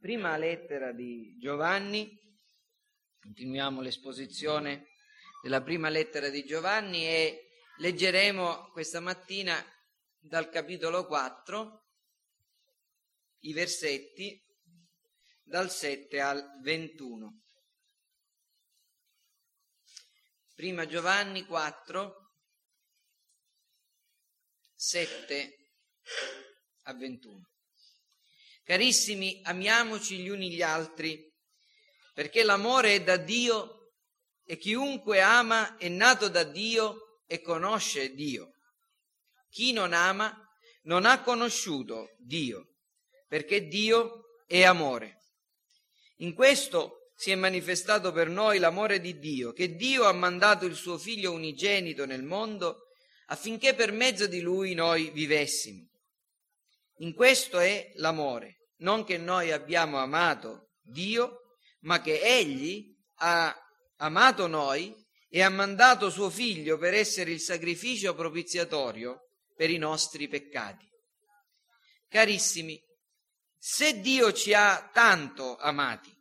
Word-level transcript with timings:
prima 0.00 0.36
lettera 0.38 0.92
di 0.92 1.36
Giovanni, 1.38 2.18
continuiamo 3.20 3.82
l'esposizione 3.82 4.88
della 5.42 5.62
prima 5.62 5.90
lettera 5.90 6.30
di 6.30 6.42
Giovanni 6.44 7.06
e 7.06 7.50
leggeremo 7.78 8.70
questa 8.72 9.00
mattina 9.00 9.62
dal 10.18 10.48
capitolo 10.48 11.04
4 11.04 11.86
i 13.40 13.52
versetti 13.52 14.42
dal 15.42 15.70
7 15.70 16.20
al 16.20 16.60
21. 16.62 17.42
Prima 20.54 20.86
Giovanni 20.86 21.44
4, 21.44 22.32
7 24.74 25.72
a 26.84 26.94
21. 26.94 27.50
Carissimi, 28.70 29.40
amiamoci 29.42 30.18
gli 30.18 30.28
uni 30.28 30.52
gli 30.52 30.62
altri, 30.62 31.28
perché 32.14 32.44
l'amore 32.44 32.94
è 32.94 33.02
da 33.02 33.16
Dio 33.16 33.94
e 34.44 34.58
chiunque 34.58 35.20
ama 35.20 35.76
è 35.76 35.88
nato 35.88 36.28
da 36.28 36.44
Dio 36.44 37.24
e 37.26 37.40
conosce 37.40 38.14
Dio. 38.14 38.52
Chi 39.48 39.72
non 39.72 39.92
ama 39.92 40.32
non 40.82 41.04
ha 41.04 41.20
conosciuto 41.20 42.10
Dio, 42.20 42.76
perché 43.26 43.66
Dio 43.66 44.36
è 44.46 44.62
amore. 44.62 45.16
In 46.18 46.32
questo 46.32 47.10
si 47.16 47.32
è 47.32 47.34
manifestato 47.34 48.12
per 48.12 48.28
noi 48.28 48.60
l'amore 48.60 49.00
di 49.00 49.18
Dio, 49.18 49.50
che 49.52 49.74
Dio 49.74 50.04
ha 50.04 50.12
mandato 50.12 50.64
il 50.64 50.76
suo 50.76 50.96
figlio 50.96 51.32
unigenito 51.32 52.06
nel 52.06 52.22
mondo 52.22 52.82
affinché 53.26 53.74
per 53.74 53.90
mezzo 53.90 54.28
di 54.28 54.40
lui 54.40 54.74
noi 54.74 55.10
vivessimo. 55.10 55.88
In 56.98 57.14
questo 57.14 57.58
è 57.58 57.90
l'amore, 57.94 58.58
non 58.80 59.04
che 59.04 59.18
noi 59.18 59.50
abbiamo 59.52 59.98
amato 59.98 60.72
Dio, 60.82 61.56
ma 61.80 62.00
che 62.00 62.20
Egli 62.20 62.94
ha 63.16 63.54
amato 63.96 64.46
noi 64.46 64.94
e 65.28 65.42
ha 65.42 65.48
mandato 65.48 66.10
suo 66.10 66.30
figlio 66.30 66.76
per 66.78 66.94
essere 66.94 67.30
il 67.30 67.40
sacrificio 67.40 68.14
propiziatorio 68.14 69.30
per 69.54 69.70
i 69.70 69.78
nostri 69.78 70.28
peccati. 70.28 70.88
Carissimi, 72.08 72.80
se 73.56 74.00
Dio 74.00 74.32
ci 74.32 74.52
ha 74.54 74.90
tanto 74.92 75.56
amati, 75.56 76.12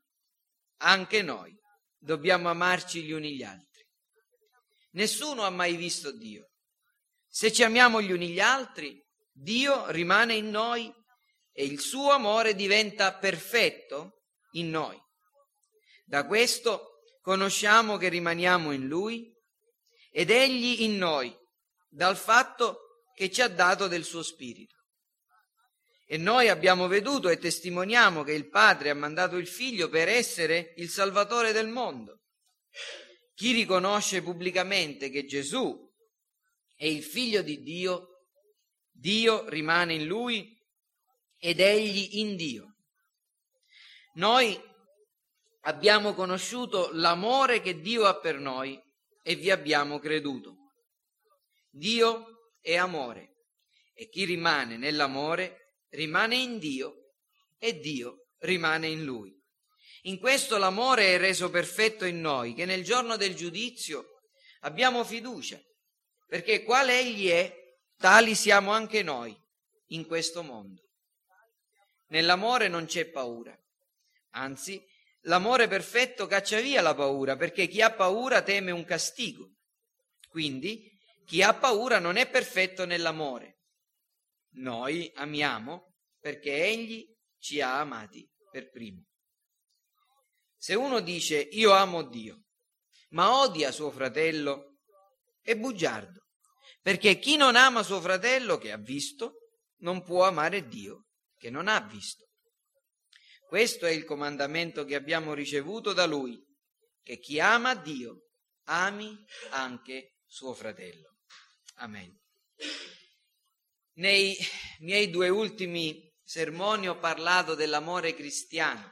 anche 0.82 1.22
noi 1.22 1.58
dobbiamo 1.98 2.50
amarci 2.50 3.02
gli 3.04 3.12
uni 3.12 3.36
gli 3.36 3.44
altri. 3.44 3.88
Nessuno 4.92 5.44
ha 5.44 5.50
mai 5.50 5.76
visto 5.76 6.12
Dio. 6.12 6.52
Se 7.28 7.52
ci 7.52 7.64
amiamo 7.64 8.02
gli 8.02 8.12
uni 8.12 8.30
gli 8.30 8.40
altri, 8.40 9.02
Dio 9.32 9.90
rimane 9.92 10.36
in 10.36 10.50
noi 10.50 10.94
e 11.60 11.66
il 11.66 11.82
suo 11.82 12.12
amore 12.12 12.56
diventa 12.56 13.14
perfetto 13.18 14.22
in 14.52 14.70
noi. 14.70 14.98
Da 16.06 16.26
questo 16.26 17.02
conosciamo 17.20 17.98
che 17.98 18.08
rimaniamo 18.08 18.72
in 18.72 18.88
Lui 18.88 19.30
ed 20.10 20.30
Egli 20.30 20.84
in 20.84 20.96
noi, 20.96 21.36
dal 21.90 22.16
fatto 22.16 23.04
che 23.14 23.30
ci 23.30 23.42
ha 23.42 23.50
dato 23.50 23.90
del 23.90 24.06
suo 24.06 24.24
Spirito. 24.24 24.76
E 26.08 26.16
noi 26.16 26.48
abbiamo 26.48 26.88
veduto 26.88 27.28
e 27.28 27.38
testimoniamo 27.38 28.24
che 28.24 28.32
il 28.32 28.48
Padre 28.48 28.92
ha 28.92 28.96
mandato 28.96 29.36
il 29.36 29.48
Figlio 29.48 29.90
per 29.90 30.08
essere 30.08 30.72
il 30.78 30.88
Salvatore 30.88 31.52
del 31.52 31.68
mondo. 31.68 32.22
Chi 33.34 33.52
riconosce 33.52 34.22
pubblicamente 34.22 35.10
che 35.10 35.26
Gesù 35.26 35.78
è 36.78 36.86
il 36.86 37.04
Figlio 37.04 37.42
di 37.42 37.62
Dio 37.62 38.06
Dio 38.92 39.48
rimane 39.50 39.96
in 39.96 40.06
lui 40.06 40.58
ed 41.40 41.60
egli 41.60 42.20
in 42.20 42.36
Dio. 42.36 42.76
Noi 44.16 44.60
abbiamo 45.62 46.14
conosciuto 46.14 46.90
l'amore 46.94 47.62
che 47.62 47.80
Dio 47.80 48.06
ha 48.06 48.20
per 48.20 48.38
noi 48.38 48.80
e 49.24 49.36
vi 49.36 49.50
abbiamo 49.50 50.00
creduto. 50.00 50.56
Dio 51.70 52.52
è 52.60 52.76
amore 52.76 53.38
e 53.94 54.10
chi 54.10 54.26
rimane 54.26 54.78
nell'amore 54.78 55.78
rimane 55.90 56.36
in 56.36 56.60
Dio 56.60 57.14
e 57.58 57.80
Dio 57.80 58.28
rimane 58.40 58.88
in 58.88 59.04
lui. 59.04 59.36
In 60.04 60.20
questo 60.20 60.58
l'amore 60.58 61.16
è 61.16 61.18
reso 61.18 61.50
perfetto 61.50 62.06
in 62.06 62.22
noi, 62.22 62.54
che 62.54 62.66
nel 62.66 62.84
giorno 62.84 63.18
del 63.18 63.36
giudizio 63.36 64.22
abbiamo 64.62 65.04
fiducia, 65.04 65.60
perché 66.26 66.64
quale 66.64 67.00
egli 67.00 67.28
è, 67.28 67.58
Tali 67.98 68.34
siamo 68.34 68.72
anche 68.72 69.04
noi 69.04 69.38
in 69.88 70.06
questo 70.06 70.42
mondo. 70.42 70.89
Nell'amore 72.10 72.68
non 72.68 72.86
c'è 72.86 73.06
paura, 73.06 73.56
anzi 74.32 74.84
l'amore 75.24 75.68
perfetto 75.68 76.26
caccia 76.26 76.60
via 76.60 76.82
la 76.82 76.96
paura, 76.96 77.36
perché 77.36 77.68
chi 77.68 77.82
ha 77.82 77.94
paura 77.94 78.42
teme 78.42 78.72
un 78.72 78.84
castigo. 78.84 79.52
Quindi 80.28 80.90
chi 81.26 81.44
ha 81.44 81.54
paura 81.54 82.00
non 82.00 82.16
è 82.16 82.28
perfetto 82.28 82.86
nell'amore. 82.86 83.60
Noi 84.54 85.12
amiamo 85.16 85.98
perché 86.20 86.66
Egli 86.66 87.06
ci 87.38 87.62
ha 87.62 87.80
amati 87.80 88.28
per 88.50 88.72
primo. 88.72 89.06
Se 90.58 90.74
uno 90.74 91.02
dice 91.02 91.40
io 91.40 91.74
amo 91.74 92.02
Dio, 92.04 92.46
ma 93.10 93.40
odia 93.40 93.72
suo 93.72 93.92
fratello, 93.92 94.80
è 95.42 95.56
bugiardo. 95.56 96.26
Perché 96.82 97.20
chi 97.20 97.38
non 97.38 97.56
ama 97.56 97.84
suo 97.84 98.02
fratello 98.02 98.58
che 98.58 98.72
ha 98.72 98.78
visto, 98.78 99.52
non 99.82 100.02
può 100.02 100.26
amare 100.26 100.68
Dio 100.68 101.09
che 101.40 101.50
non 101.50 101.68
ha 101.68 101.80
visto. 101.82 102.28
Questo 103.48 103.88
è 103.88 103.92
il 103.92 104.06
comandamento 104.06 104.86
che 104.86 104.94
abbiamo 104.94 105.34
ricevuto 105.34 105.94
da 105.94 106.06
Lui, 106.06 106.40
che 107.02 107.18
chi 107.18 107.40
ama 107.40 107.74
Dio 107.74 108.28
ami 108.66 109.18
anche 109.50 110.18
suo 110.28 110.54
fratello. 110.54 111.16
Amen. 111.78 112.16
Nei 113.94 114.38
miei 114.82 115.10
due 115.10 115.30
ultimi 115.30 116.08
sermoni 116.24 116.88
ho 116.88 117.00
parlato 117.00 117.56
dell'amore 117.56 118.14
cristiano 118.14 118.92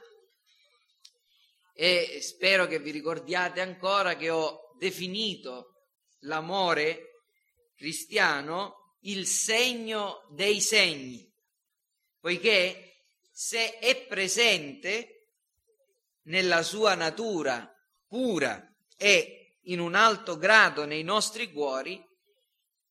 e 1.72 2.18
spero 2.20 2.66
che 2.66 2.80
vi 2.80 2.90
ricordiate 2.90 3.60
ancora 3.60 4.16
che 4.16 4.30
ho 4.30 4.74
definito 4.76 5.84
l'amore 6.22 7.22
cristiano 7.76 8.96
il 9.02 9.26
segno 9.26 10.26
dei 10.32 10.60
segni, 10.60 11.27
poiché 12.20 13.02
se 13.30 13.78
è 13.78 14.06
presente 14.06 15.28
nella 16.22 16.62
sua 16.62 16.94
natura 16.94 17.72
pura 18.06 18.62
e 18.96 19.58
in 19.62 19.80
un 19.80 19.94
alto 19.94 20.36
grado 20.36 20.84
nei 20.84 21.02
nostri 21.02 21.52
cuori, 21.52 22.02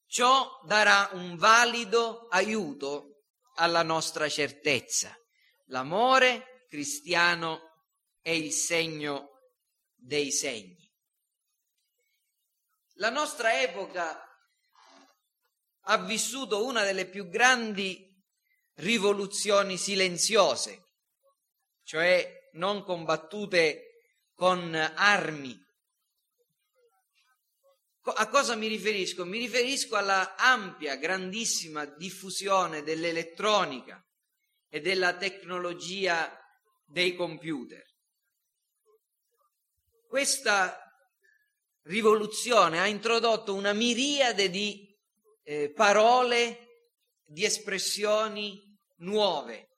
ciò 0.05 0.61
darà 0.65 1.09
un 1.13 1.35
valido 1.35 2.27
aiuto 2.29 3.23
alla 3.55 3.83
nostra 3.83 4.29
certezza. 4.29 5.15
L'amore 5.65 6.65
cristiano 6.69 7.85
è 8.21 8.29
il 8.29 8.51
segno 8.51 9.31
dei 9.95 10.31
segni. 10.31 10.89
La 12.99 13.09
nostra 13.09 13.61
epoca 13.61 14.23
ha 15.81 15.97
vissuto 15.97 16.65
una 16.65 16.83
delle 16.83 17.05
più 17.05 17.27
grandi 17.29 18.06
rivoluzioni 18.77 19.77
silenziose, 19.77 20.83
cioè 21.83 22.49
non 22.53 22.83
combattute 22.83 24.01
con 24.33 24.73
armi. 24.73 25.65
A 28.03 28.29
cosa 28.29 28.55
mi 28.55 28.67
riferisco? 28.67 29.25
Mi 29.25 29.39
riferisco 29.39 29.95
alla 29.95 30.35
ampia, 30.35 30.95
grandissima 30.95 31.85
diffusione 31.85 32.81
dell'elettronica 32.81 34.01
e 34.69 34.79
della 34.79 35.15
tecnologia 35.15 36.31
dei 36.85 37.15
computer. 37.15 37.83
Questa 40.07 40.79
rivoluzione 41.83 42.79
ha 42.79 42.87
introdotto 42.87 43.53
una 43.53 43.73
miriade 43.73 44.49
di 44.49 44.87
eh, 45.43 45.71
parole, 45.73 46.85
di 47.25 47.43
espressioni 47.43 48.66
nuove 48.97 49.69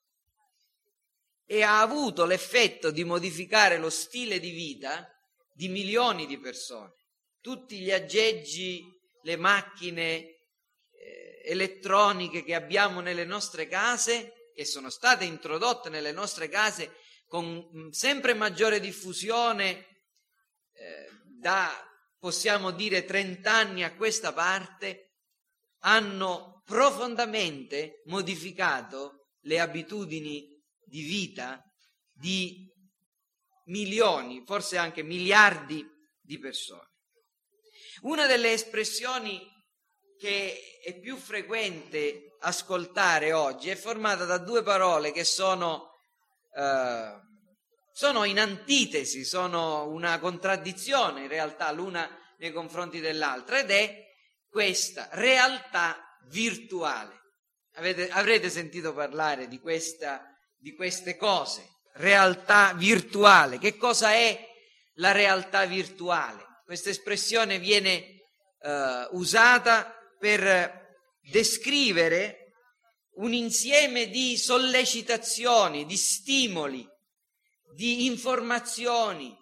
e 1.44 1.62
ha 1.62 1.80
avuto 1.80 2.24
l'effetto 2.24 2.90
di 2.90 3.04
modificare 3.04 3.76
lo 3.76 3.90
stile 3.90 4.38
di 4.38 4.50
vita 4.50 5.08
di 5.52 5.68
milioni 5.68 6.26
di 6.26 6.38
persone. 6.38 6.94
Tutti 7.40 7.80
gli 7.80 7.90
aggeggi, 7.90 8.82
le 9.22 9.36
macchine 9.36 9.98
eh, 10.00 11.42
elettroniche 11.44 12.44
che 12.44 12.54
abbiamo 12.54 13.00
nelle 13.00 13.24
nostre 13.24 13.66
case, 13.66 14.50
che 14.54 14.64
sono 14.64 14.90
state 14.90 15.24
introdotte 15.24 15.88
nelle 15.88 16.12
nostre 16.12 16.48
case 16.48 16.94
con 17.26 17.46
mm, 17.46 17.88
sempre 17.90 18.34
maggiore 18.34 18.80
diffusione 18.80 19.86
eh, 20.72 21.08
da, 21.38 21.70
possiamo 22.18 22.70
dire, 22.70 23.04
30 23.04 23.52
anni 23.52 23.84
a 23.84 23.94
questa 23.94 24.32
parte, 24.32 25.16
hanno 25.80 26.59
profondamente 26.70 28.02
modificato 28.04 29.30
le 29.40 29.58
abitudini 29.58 30.46
di 30.84 31.02
vita 31.02 31.60
di 32.12 32.72
milioni, 33.64 34.44
forse 34.46 34.78
anche 34.78 35.02
miliardi 35.02 35.84
di 36.20 36.38
persone. 36.38 36.86
Una 38.02 38.26
delle 38.26 38.52
espressioni 38.52 39.44
che 40.16 40.80
è 40.80 40.96
più 41.00 41.16
frequente 41.16 42.36
ascoltare 42.42 43.32
oggi 43.32 43.68
è 43.68 43.74
formata 43.74 44.24
da 44.24 44.38
due 44.38 44.62
parole 44.62 45.10
che 45.10 45.24
sono, 45.24 45.90
eh, 46.54 47.14
sono 47.92 48.24
in 48.24 48.38
antitesi, 48.38 49.24
sono 49.24 49.88
una 49.88 50.20
contraddizione 50.20 51.22
in 51.22 51.28
realtà 51.28 51.72
l'una 51.72 52.08
nei 52.38 52.52
confronti 52.52 53.00
dell'altra 53.00 53.58
ed 53.58 53.72
è 53.72 54.06
questa 54.48 55.08
realtà 55.12 56.04
virtuale. 56.28 57.18
Avete, 57.74 58.08
avrete 58.10 58.50
sentito 58.50 58.92
parlare 58.92 59.48
di, 59.48 59.58
questa, 59.58 60.22
di 60.56 60.74
queste 60.74 61.16
cose, 61.16 61.80
realtà 61.94 62.72
virtuale. 62.74 63.58
Che 63.58 63.76
cosa 63.76 64.12
è 64.12 64.48
la 64.94 65.12
realtà 65.12 65.64
virtuale? 65.66 66.62
Questa 66.64 66.90
espressione 66.90 67.58
viene 67.58 68.22
eh, 68.60 69.08
usata 69.12 69.94
per 70.18 70.88
descrivere 71.22 72.52
un 73.14 73.32
insieme 73.32 74.08
di 74.08 74.36
sollecitazioni, 74.36 75.84
di 75.84 75.96
stimoli, 75.96 76.86
di 77.74 78.06
informazioni 78.06 79.36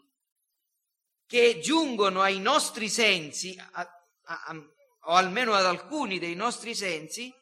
che 1.26 1.60
giungono 1.60 2.22
ai 2.22 2.40
nostri 2.40 2.88
sensi, 2.88 3.56
a, 3.72 3.86
a, 4.22 4.54
o 5.08 5.14
almeno 5.14 5.54
ad 5.54 5.64
alcuni 5.64 6.18
dei 6.18 6.34
nostri 6.34 6.74
sensi, 6.74 7.32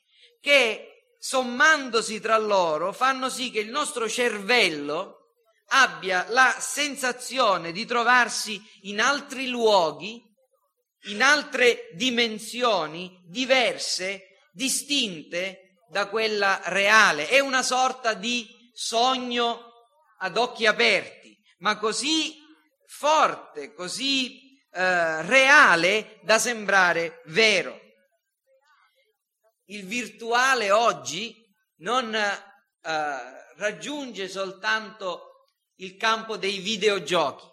che 0.41 1.15
sommandosi 1.19 2.21
tra 2.21 2.39
loro 2.39 2.93
fanno 2.93 3.29
sì 3.29 3.51
che 3.51 3.61
il 3.61 3.71
nostro 3.71 4.09
cervello 4.09 5.33
abbia 5.69 6.27
la 6.29 6.55
sensazione 6.59 7.73
di 7.73 7.85
trovarsi 7.85 8.63
in 8.83 9.01
altri 9.01 9.49
luoghi, 9.49 10.23
in 11.07 11.23
altre 11.23 11.91
dimensioni 11.95 13.21
diverse, 13.27 14.29
distinte 14.53 15.81
da 15.91 16.09
quella 16.09 16.61
reale. 16.67 17.29
È 17.29 17.41
una 17.41 17.63
sorta 17.63 18.15
di 18.15 18.49
sogno 18.73 19.73
ad 20.19 20.37
occhi 20.37 20.67
aperti, 20.67 21.37
ma 21.59 21.79
così 21.79 22.37
forte, 22.87 23.75
così 23.75 24.46
eh, 24.77 25.23
reale 25.23 26.19
da 26.23 26.39
sembrare 26.39 27.23
vero. 27.29 27.81
Il 29.69 29.87
virtuale 29.87 30.71
oggi 30.71 31.35
non 31.77 32.15
eh, 32.15 32.35
raggiunge 33.57 34.29
soltanto 34.29 35.47
il 35.77 35.97
campo 35.97 36.37
dei 36.37 36.59
videogiochi. 36.59 37.47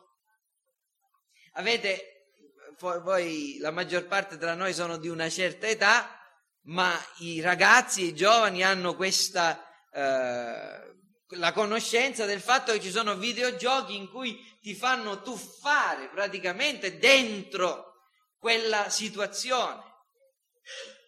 Avete, 1.53 2.33
voi, 2.79 3.57
la 3.59 3.71
maggior 3.71 4.05
parte 4.05 4.37
tra 4.37 4.53
noi 4.53 4.73
sono 4.73 4.97
di 4.97 5.07
una 5.07 5.29
certa 5.29 5.67
età, 5.67 6.19
ma 6.63 6.93
i 7.19 7.39
ragazzi 7.39 8.01
e 8.01 8.07
i 8.07 8.15
giovani 8.15 8.63
hanno 8.63 8.95
questa, 8.95 9.65
eh, 9.93 10.95
la 11.37 11.51
conoscenza 11.53 12.25
del 12.25 12.41
fatto 12.41 12.73
che 12.73 12.81
ci 12.81 12.91
sono 12.91 13.15
videogiochi 13.15 13.95
in 13.95 14.09
cui 14.09 14.51
ti 14.63 14.73
fanno 14.73 15.21
tuffare 15.21 16.07
praticamente 16.07 16.97
dentro 16.97 18.05
quella 18.39 18.89
situazione 18.89 19.83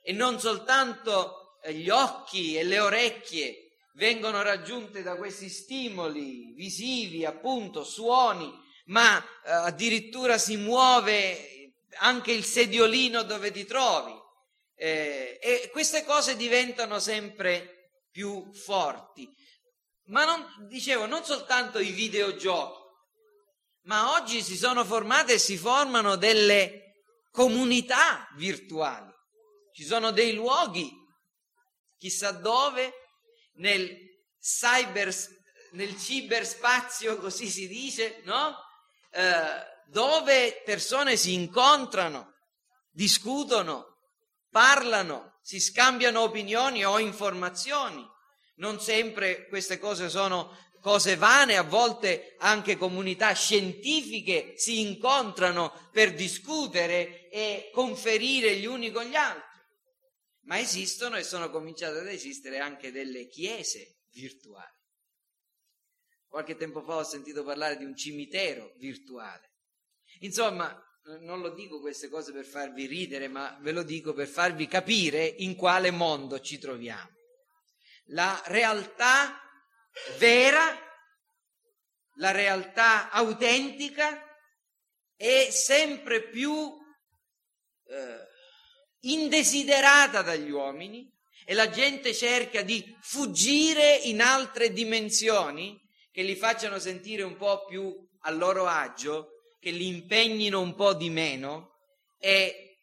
e 0.03 0.11
non 0.11 0.41
soltanto 0.41 1.57
eh, 1.63 1.73
gli 1.73 1.89
occhi 1.89 2.57
e 2.57 2.65
le 2.65 2.79
orecchie 2.79 3.77
vengono 3.93 4.41
raggiunte 4.41 5.01
da 5.03 5.15
questi 5.15 5.47
stimoli 5.47 6.53
visivi, 6.53 7.23
appunto, 7.23 7.85
suoni, 7.85 8.51
ma 8.87 9.23
eh, 9.23 9.51
addirittura 9.51 10.37
si 10.37 10.57
muove 10.57 11.75
anche 11.99 12.33
il 12.33 12.43
sediolino 12.43 13.23
dove 13.23 13.51
ti 13.51 13.63
trovi. 13.63 14.13
Eh, 14.75 15.39
e 15.41 15.69
queste 15.71 16.03
cose 16.03 16.35
diventano 16.35 16.99
sempre 16.99 18.01
più 18.11 18.53
forti. 18.53 19.33
Ma 20.07 20.25
non, 20.25 20.67
dicevo, 20.67 21.05
non 21.05 21.23
soltanto 21.23 21.79
i 21.79 21.91
videogiochi, 21.91 22.84
ma 23.85 24.13
oggi 24.13 24.41
si 24.41 24.57
sono 24.57 24.83
formate 24.83 25.33
e 25.33 25.39
si 25.39 25.57
formano 25.57 26.15
delle 26.15 27.03
comunità 27.31 28.27
virtuali. 28.35 29.11
Ci 29.73 29.83
sono 29.83 30.11
dei 30.11 30.33
luoghi, 30.33 30.91
chissà 31.97 32.31
dove, 32.31 32.93
nel 33.55 33.95
cyber, 34.39 35.13
nel 35.71 35.97
ciberspazio, 35.97 37.17
così 37.17 37.49
si 37.49 37.67
dice, 37.67 38.21
no? 38.23 38.55
Eh, 39.11 39.73
dove 39.87 40.61
persone 40.63 41.15
si 41.15 41.33
incontrano, 41.33 42.33
discutono, 42.89 43.97
parlano, 44.49 45.37
si 45.41 45.59
scambiano 45.59 46.21
opinioni 46.21 46.83
o 46.85 46.97
informazioni. 46.97 48.03
Non 48.57 48.79
sempre 48.79 49.47
queste 49.47 49.77
cose 49.77 50.09
sono 50.09 50.57
cose 50.85 51.15
vane, 51.15 51.57
a 51.57 51.63
volte 51.63 52.35
anche 52.37 52.77
comunità 52.77 53.33
scientifiche 53.33 54.53
si 54.55 54.81
incontrano 54.81 55.89
per 55.91 56.13
discutere 56.13 57.27
e 57.29 57.71
conferire 57.73 58.55
gli 58.57 58.65
uni 58.65 58.91
con 58.91 59.05
gli 59.05 59.15
altri 59.15 59.53
ma 60.45 60.59
esistono 60.59 61.15
e 61.17 61.23
sono 61.23 61.49
cominciate 61.49 61.99
ad 61.99 62.07
esistere 62.07 62.59
anche 62.59 62.91
delle 62.91 63.27
chiese 63.27 64.01
virtuali. 64.11 64.73
Qualche 66.27 66.55
tempo 66.55 66.83
fa 66.83 66.97
ho 66.97 67.03
sentito 67.03 67.43
parlare 67.43 67.77
di 67.77 67.85
un 67.85 67.95
cimitero 67.95 68.73
virtuale. 68.77 69.53
Insomma, 70.19 70.71
non 71.21 71.39
lo 71.39 71.53
dico 71.53 71.79
queste 71.79 72.09
cose 72.09 72.31
per 72.31 72.45
farvi 72.45 72.85
ridere, 72.85 73.27
ma 73.27 73.57
ve 73.61 73.71
lo 73.71 73.83
dico 73.83 74.13
per 74.13 74.27
farvi 74.27 74.67
capire 74.67 75.25
in 75.25 75.55
quale 75.55 75.91
mondo 75.91 76.39
ci 76.39 76.59
troviamo. 76.59 77.09
La 78.09 78.39
realtà 78.45 79.39
vera, 80.17 80.79
la 82.17 82.31
realtà 82.31 83.09
autentica 83.11 84.21
è 85.15 85.49
sempre 85.51 86.29
più 86.29 86.73
eh, 87.87 88.27
indesiderata 89.01 90.21
dagli 90.21 90.49
uomini 90.49 91.11
e 91.45 91.53
la 91.53 91.69
gente 91.69 92.13
cerca 92.13 92.61
di 92.61 92.95
fuggire 93.01 93.95
in 93.95 94.21
altre 94.21 94.71
dimensioni 94.71 95.79
che 96.11 96.23
li 96.23 96.35
facciano 96.35 96.79
sentire 96.79 97.23
un 97.23 97.37
po' 97.37 97.65
più 97.65 97.93
a 98.21 98.31
loro 98.31 98.65
agio, 98.65 99.31
che 99.59 99.69
li 99.69 99.87
impegnino 99.87 100.59
un 100.59 100.73
po' 100.75 100.93
di 100.93 101.09
meno 101.09 101.75
e 102.17 102.77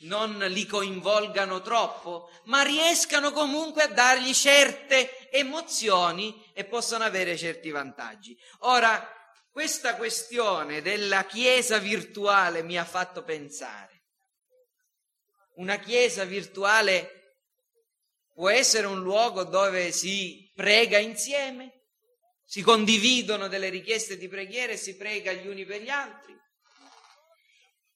non 0.00 0.36
li 0.48 0.66
coinvolgano 0.66 1.62
troppo, 1.62 2.30
ma 2.44 2.62
riescano 2.62 3.30
comunque 3.32 3.82
a 3.84 3.88
dargli 3.88 4.34
certe 4.34 5.23
emozioni 5.36 6.50
e 6.52 6.64
possono 6.64 7.04
avere 7.04 7.36
certi 7.36 7.70
vantaggi. 7.70 8.36
Ora, 8.60 9.08
questa 9.50 9.96
questione 9.96 10.82
della 10.82 11.24
chiesa 11.24 11.78
virtuale 11.78 12.62
mi 12.62 12.78
ha 12.78 12.84
fatto 12.84 13.22
pensare 13.22 13.94
una 15.56 15.76
chiesa 15.76 16.24
virtuale 16.24 17.36
può 18.32 18.48
essere 18.48 18.86
un 18.86 19.00
luogo 19.00 19.44
dove 19.44 19.92
si 19.92 20.50
prega 20.54 20.98
insieme, 20.98 21.82
si 22.44 22.62
condividono 22.62 23.46
delle 23.46 23.68
richieste 23.68 24.16
di 24.16 24.28
preghiera 24.28 24.72
e 24.72 24.76
si 24.76 24.96
prega 24.96 25.32
gli 25.32 25.46
uni 25.46 25.64
per 25.64 25.82
gli 25.82 25.90
altri. 25.90 26.34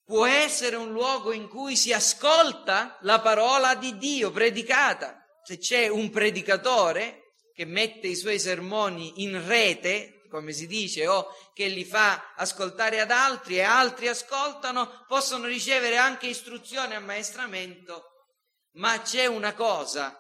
Può 0.05 0.25
essere 0.25 0.77
un 0.77 0.91
luogo 0.93 1.33
in 1.33 1.49
cui 1.49 1.77
si 1.77 1.93
ascolta 1.93 2.97
la 3.03 3.21
parola 3.21 3.75
di 3.75 3.99
Dio 3.99 4.31
predicata. 4.31 5.23
Se 5.43 5.59
c'è 5.59 5.89
un 5.89 6.11
predicatore 6.11 7.28
che 7.59 7.65
mette 7.65 8.07
i 8.07 8.15
suoi 8.15 8.39
sermoni 8.39 9.21
in 9.25 9.45
rete, 9.45 10.23
come 10.29 10.53
si 10.53 10.69
dice, 10.69 11.09
o 11.09 11.27
che 11.55 11.67
li 11.67 11.85
fa 11.85 12.35
ascoltare 12.37 13.01
ad 13.01 13.11
altri 13.11 13.57
e 13.57 13.63
altri 13.63 14.07
ascoltano, 14.07 15.05
possono 15.09 15.47
ricevere 15.47 15.97
anche 15.97 16.29
istruzione 16.29 16.93
e 16.93 16.99
ammaestramento, 16.99 18.29
ma 18.75 19.03
c'è 19.03 19.27
una 19.27 19.55
cosa 19.55 20.17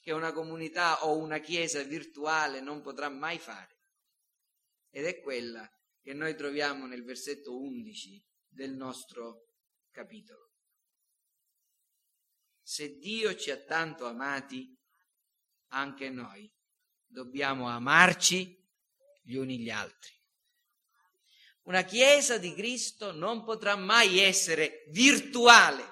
che 0.00 0.10
una 0.12 0.32
comunità 0.32 1.04
o 1.04 1.18
una 1.18 1.36
chiesa 1.36 1.82
virtuale 1.82 2.60
non 2.60 2.80
potrà 2.80 3.10
mai 3.10 3.38
fare, 3.38 3.82
ed 4.88 5.04
è 5.04 5.20
quella 5.20 5.70
che 6.00 6.14
noi 6.14 6.34
troviamo 6.34 6.86
nel 6.86 7.04
versetto 7.04 7.60
11 7.60 8.24
del 8.46 8.70
nostro 8.70 9.48
capitolo. 9.90 10.52
Se 12.62 12.96
Dio 12.96 13.34
ci 13.34 13.50
ha 13.50 13.58
tanto 13.58 14.06
amati, 14.06 14.77
anche 15.68 16.10
noi 16.10 16.50
dobbiamo 17.06 17.68
amarci 17.68 18.56
gli 19.22 19.34
uni 19.34 19.58
gli 19.58 19.70
altri. 19.70 20.16
Una 21.62 21.82
Chiesa 21.82 22.38
di 22.38 22.54
Cristo 22.54 23.12
non 23.12 23.44
potrà 23.44 23.76
mai 23.76 24.18
essere 24.20 24.84
virtuale, 24.88 25.84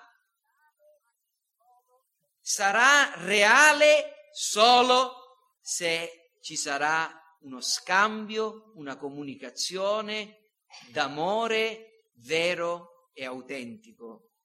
sarà 2.41 3.13
reale 3.25 4.31
solo 4.33 5.57
se 5.61 6.39
ci 6.41 6.57
sarà 6.57 7.11
uno 7.41 7.61
scambio, 7.61 8.73
una 8.77 8.97
comunicazione 8.97 10.53
d'amore 10.91 12.11
vero 12.15 13.11
e 13.13 13.25
autentico 13.25 14.36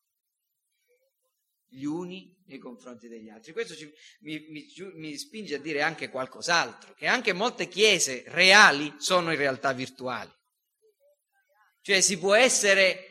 gli 1.74 1.86
uni 1.86 2.36
nei 2.48 2.58
confronti 2.60 3.08
degli 3.08 3.30
altri. 3.30 3.54
Questo 3.54 3.76
ci, 3.76 3.92
mi, 4.22 4.46
mi, 4.50 4.66
mi, 4.96 5.18
spinge 5.18 5.56
a 5.56 5.60
dire 5.60 5.82
anche 5.82 6.10
qualcos'altro, 6.10 6.94
che 6.94 7.08
anche 7.08 7.32
molte 7.32 7.68
chiese 7.68 8.24
reali 8.28 8.94
sono 8.98 9.32
in 9.32 9.38
realtà 9.38 9.72
virtuali. 9.72 10.32
Cioè 11.82 12.02
si 12.02 12.20
può 12.20 12.36
essere 12.36 13.06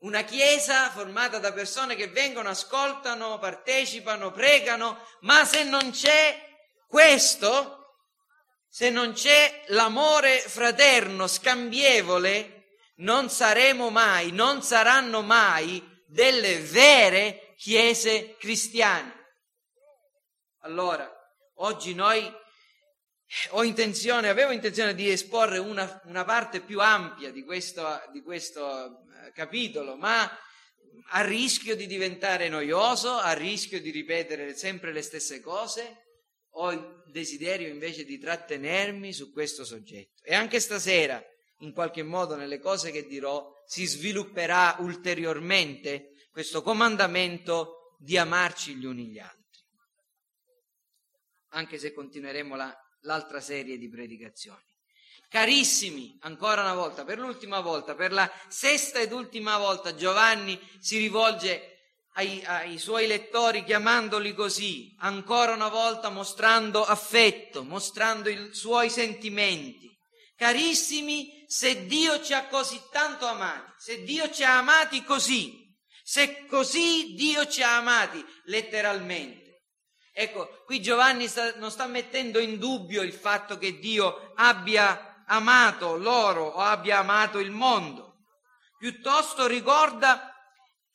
una 0.00 0.22
chiesa 0.24 0.90
formata 0.90 1.38
da 1.38 1.52
persone 1.52 1.94
che 1.94 2.08
vengono, 2.08 2.50
ascoltano, 2.50 3.38
partecipano, 3.38 4.30
pregano, 4.30 4.98
ma 5.20 5.44
se 5.44 5.64
non 5.64 5.90
c'è 5.90 6.50
questo, 6.86 7.96
se 8.68 8.90
non 8.90 9.12
c'è 9.12 9.64
l'amore 9.68 10.38
fraterno, 10.38 11.26
scambievole, 11.26 12.76
non 12.96 13.30
saremo 13.30 13.88
mai, 13.90 14.32
non 14.32 14.62
saranno 14.62 15.22
mai 15.22 15.82
delle 16.06 16.58
vere 16.60 17.41
chiese 17.62 18.34
cristiane. 18.40 19.14
Allora, 20.62 21.08
oggi 21.58 21.94
noi 21.94 22.28
ho 23.50 23.62
intenzione, 23.62 24.28
avevo 24.28 24.50
intenzione 24.50 24.96
di 24.96 25.08
esporre 25.08 25.58
una, 25.58 26.02
una 26.06 26.24
parte 26.24 26.60
più 26.60 26.80
ampia 26.80 27.30
di 27.30 27.44
questo, 27.44 27.86
di 28.10 28.20
questo 28.20 28.88
eh, 28.88 29.30
capitolo, 29.30 29.96
ma 29.96 30.28
a 31.10 31.22
rischio 31.22 31.76
di 31.76 31.86
diventare 31.86 32.48
noioso, 32.48 33.12
a 33.12 33.32
rischio 33.32 33.80
di 33.80 33.92
ripetere 33.92 34.56
sempre 34.56 34.92
le 34.92 35.02
stesse 35.02 35.40
cose, 35.40 36.02
ho 36.54 36.72
il 36.72 37.04
desiderio 37.12 37.68
invece 37.68 38.04
di 38.04 38.18
trattenermi 38.18 39.12
su 39.12 39.30
questo 39.30 39.64
soggetto. 39.64 40.20
E 40.24 40.34
anche 40.34 40.58
stasera, 40.58 41.22
in 41.58 41.72
qualche 41.72 42.02
modo, 42.02 42.34
nelle 42.34 42.58
cose 42.58 42.90
che 42.90 43.06
dirò, 43.06 43.48
si 43.66 43.86
svilupperà 43.86 44.78
ulteriormente 44.80 46.11
questo 46.32 46.62
comandamento 46.62 47.96
di 47.98 48.16
amarci 48.16 48.74
gli 48.74 48.86
uni 48.86 49.08
gli 49.08 49.18
altri. 49.18 49.40
Anche 51.50 51.78
se 51.78 51.92
continueremo 51.92 52.56
la, 52.56 52.74
l'altra 53.02 53.40
serie 53.40 53.76
di 53.76 53.90
predicazioni. 53.90 54.64
Carissimi, 55.28 56.16
ancora 56.22 56.62
una 56.62 56.74
volta, 56.74 57.04
per 57.04 57.18
l'ultima 57.18 57.60
volta, 57.60 57.94
per 57.94 58.12
la 58.12 58.30
sesta 58.48 58.98
ed 58.98 59.12
ultima 59.12 59.58
volta, 59.58 59.94
Giovanni 59.94 60.58
si 60.78 60.98
rivolge 60.98 61.72
ai, 62.14 62.42
ai, 62.44 62.78
suoi 62.78 63.06
lettori 63.06 63.64
chiamandoli 63.64 64.34
così, 64.34 64.94
ancora 64.98 65.52
una 65.52 65.68
volta 65.68 66.08
mostrando 66.10 66.84
affetto, 66.84 67.62
mostrando 67.62 68.28
i 68.28 68.54
suoi 68.54 68.90
sentimenti. 68.90 69.90
Carissimi, 70.36 71.44
se 71.46 71.86
Dio 71.86 72.22
ci 72.22 72.32
ha 72.32 72.46
così 72.48 72.80
tanto 72.90 73.26
amati, 73.26 73.72
se 73.78 74.02
Dio 74.02 74.30
ci 74.30 74.44
ha 74.44 74.58
amati 74.58 75.02
così, 75.04 75.61
se 76.12 76.44
così 76.44 77.14
Dio 77.14 77.46
ci 77.46 77.62
ha 77.62 77.76
amati 77.76 78.22
letteralmente. 78.44 79.62
Ecco, 80.12 80.62
qui 80.66 80.82
Giovanni 80.82 81.26
sta, 81.26 81.54
non 81.56 81.70
sta 81.70 81.86
mettendo 81.86 82.38
in 82.38 82.58
dubbio 82.58 83.00
il 83.00 83.14
fatto 83.14 83.56
che 83.56 83.78
Dio 83.78 84.34
abbia 84.34 85.24
amato 85.26 85.96
loro 85.96 86.44
o 86.44 86.58
abbia 86.58 86.98
amato 86.98 87.38
il 87.38 87.50
mondo. 87.50 88.26
Piuttosto 88.76 89.46
ricorda 89.46 90.34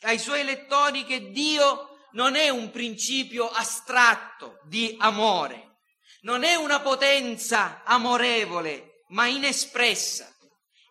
ai 0.01 0.19
suoi 0.19 0.43
lettori 0.43 1.03
che 1.03 1.31
Dio 1.31 1.97
non 2.11 2.35
è 2.35 2.49
un 2.49 2.69
principio 2.69 3.49
astratto 3.49 4.59
di 4.65 4.97
amore, 4.99 5.79
non 6.21 6.43
è 6.43 6.53
una 6.53 6.79
potenza 6.79 7.81
amorevole 7.83 9.05
ma 9.07 9.25
inespressa, 9.25 10.31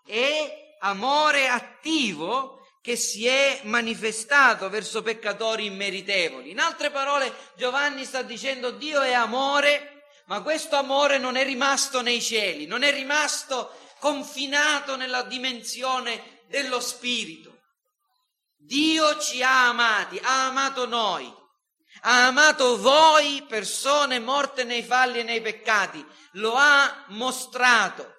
è 0.05 0.75
amore 0.81 1.47
attivo 1.47 2.56
che 2.87 2.95
si 2.95 3.27
è 3.27 3.63
manifestato 3.65 4.71
verso 4.71 5.03
peccatori 5.03 5.65
immeritevoli. 5.65 6.53
In 6.53 6.61
altre 6.61 6.93
parole, 6.93 7.35
Giovanni 7.57 8.05
sta 8.05 8.23
dicendo 8.23 8.71
Dio 8.71 9.01
è 9.01 9.13
amore, 9.13 10.05
ma 10.27 10.41
questo 10.41 10.77
amore 10.77 11.19
non 11.19 11.35
è 11.35 11.43
rimasto 11.43 12.01
nei 12.01 12.23
cieli, 12.23 12.65
non 12.67 12.85
è 12.85 12.93
rimasto 12.93 13.77
confinato 13.99 14.95
nella 14.95 15.23
dimensione 15.23 16.45
dello 16.47 16.79
spirito. 16.79 17.59
Dio 18.57 19.19
ci 19.19 19.43
ha 19.43 19.67
amati, 19.67 20.21
ha 20.23 20.47
amato 20.47 20.87
noi, 20.87 21.27
ha 22.03 22.27
amato 22.29 22.79
voi 22.79 23.45
persone 23.49 24.21
morte 24.21 24.63
nei 24.63 24.85
falli 24.85 25.19
e 25.19 25.25
nei 25.25 25.41
peccati, 25.41 26.07
lo 26.35 26.55
ha 26.55 27.07
mostrato 27.09 28.16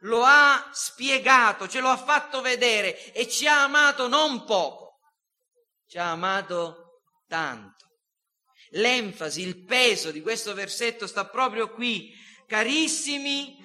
lo 0.00 0.22
ha 0.24 0.70
spiegato, 0.72 1.68
ce 1.68 1.80
lo 1.80 1.88
ha 1.88 1.96
fatto 1.96 2.40
vedere 2.40 3.12
e 3.12 3.28
ci 3.28 3.46
ha 3.46 3.64
amato 3.64 4.08
non 4.08 4.44
poco, 4.44 5.00
ci 5.86 5.98
ha 5.98 6.10
amato 6.10 7.02
tanto. 7.26 7.86
L'enfasi, 8.70 9.42
il 9.42 9.64
peso 9.64 10.10
di 10.10 10.20
questo 10.20 10.54
versetto 10.54 11.06
sta 11.06 11.26
proprio 11.26 11.72
qui. 11.72 12.12
Carissimi, 12.46 13.56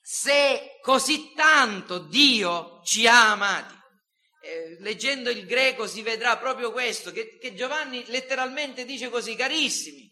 se 0.00 0.78
così 0.82 1.32
tanto 1.34 1.98
Dio 1.98 2.80
ci 2.84 3.06
ha 3.06 3.32
amati. 3.32 3.78
Eh, 4.42 4.76
leggendo 4.80 5.30
il 5.30 5.46
greco 5.46 5.86
si 5.86 6.00
vedrà 6.00 6.38
proprio 6.38 6.72
questo, 6.72 7.12
che, 7.12 7.36
che 7.38 7.54
Giovanni 7.54 8.04
letteralmente 8.06 8.86
dice 8.86 9.10
così, 9.10 9.34
carissimi, 9.34 10.10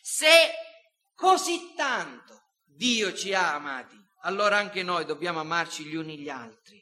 se 0.00 0.52
così 1.14 1.74
tanto 1.74 2.52
Dio 2.64 3.12
ci 3.12 3.34
ha 3.34 3.54
amati, 3.54 3.99
allora 4.22 4.56
anche 4.56 4.82
noi 4.82 5.04
dobbiamo 5.04 5.40
amarci 5.40 5.84
gli 5.84 5.94
uni 5.94 6.18
gli 6.18 6.28
altri. 6.28 6.80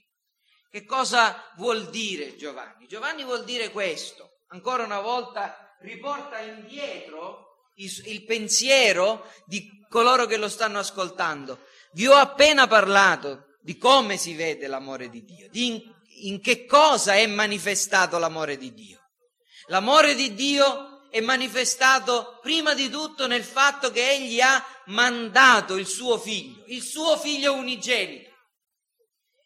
Che 0.71 0.85
cosa 0.85 1.51
vuol 1.57 1.89
dire 1.89 2.37
Giovanni? 2.37 2.87
Giovanni 2.87 3.25
vuol 3.25 3.45
dire 3.45 3.71
questo, 3.71 4.41
ancora 4.49 4.85
una 4.85 5.01
volta 5.01 5.77
riporta 5.81 6.41
indietro 6.41 7.71
il 7.77 8.25
pensiero 8.25 9.31
di 9.47 9.85
coloro 9.89 10.27
che 10.27 10.37
lo 10.37 10.49
stanno 10.49 10.79
ascoltando. 10.79 11.61
Vi 11.93 12.07
ho 12.07 12.15
appena 12.15 12.67
parlato 12.67 13.57
di 13.61 13.79
come 13.79 14.17
si 14.17 14.35
vede 14.35 14.67
l'amore 14.67 15.09
di 15.09 15.25
Dio, 15.25 15.49
di 15.51 15.67
in, 15.67 15.95
in 16.23 16.41
che 16.41 16.67
cosa 16.67 17.15
è 17.15 17.27
manifestato 17.27 18.19
l'amore 18.19 18.57
di 18.57 18.73
Dio. 18.75 18.99
L'amore 19.67 20.15
di 20.15 20.35
Dio 20.35 20.98
è 21.11 21.21
manifestato 21.21 22.39
prima 22.43 22.75
di 22.75 22.89
tutto 22.89 23.27
nel 23.27 23.45
fatto 23.45 23.91
che 23.91 24.11
egli 24.11 24.41
ha 24.41 24.65
mandato 24.87 25.77
il 25.77 25.87
suo 25.87 26.19
figlio, 26.19 26.65
il 26.67 26.83
suo 26.83 27.17
figlio 27.17 27.55
unigenito. 27.55 28.31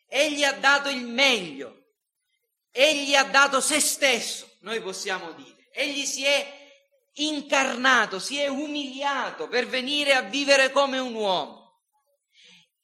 Egli 0.08 0.44
ha 0.44 0.52
dato 0.52 0.88
il 0.88 1.04
meglio, 1.04 1.94
egli 2.70 3.14
ha 3.14 3.24
dato 3.24 3.60
se 3.60 3.80
stesso, 3.80 4.48
noi 4.60 4.80
possiamo 4.82 5.32
dire. 5.32 5.68
Egli 5.72 6.04
si 6.04 6.24
è 6.24 6.60
incarnato, 7.14 8.18
si 8.18 8.38
è 8.38 8.48
umiliato 8.48 9.48
per 9.48 9.66
venire 9.66 10.14
a 10.14 10.22
vivere 10.22 10.70
come 10.70 10.98
un 10.98 11.14
uomo. 11.14 11.60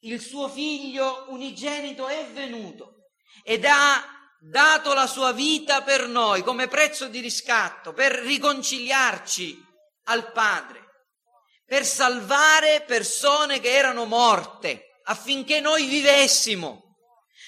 Il 0.01 0.21
suo 0.21 0.47
figlio 0.47 1.25
unigenito 1.29 2.07
è 2.07 2.25
venuto 2.31 3.09
ed 3.43 3.65
ha 3.65 4.18
dato 4.39 4.93
la 4.93 5.05
sua 5.05 5.33
vita 5.33 5.81
per 5.81 6.07
noi 6.07 6.43
come 6.43 6.67
prezzo 6.67 7.07
di 7.07 7.19
riscatto, 7.19 7.93
per 7.93 8.13
riconciliarci 8.13 9.61
al 10.05 10.31
Padre, 10.31 10.85
per 11.65 11.85
salvare 11.85 12.83
persone 12.87 13.59
che 13.59 13.71
erano 13.71 14.05
morte, 14.05 15.01
affinché 15.03 15.59
noi 15.59 15.85
vivessimo. 15.87 16.95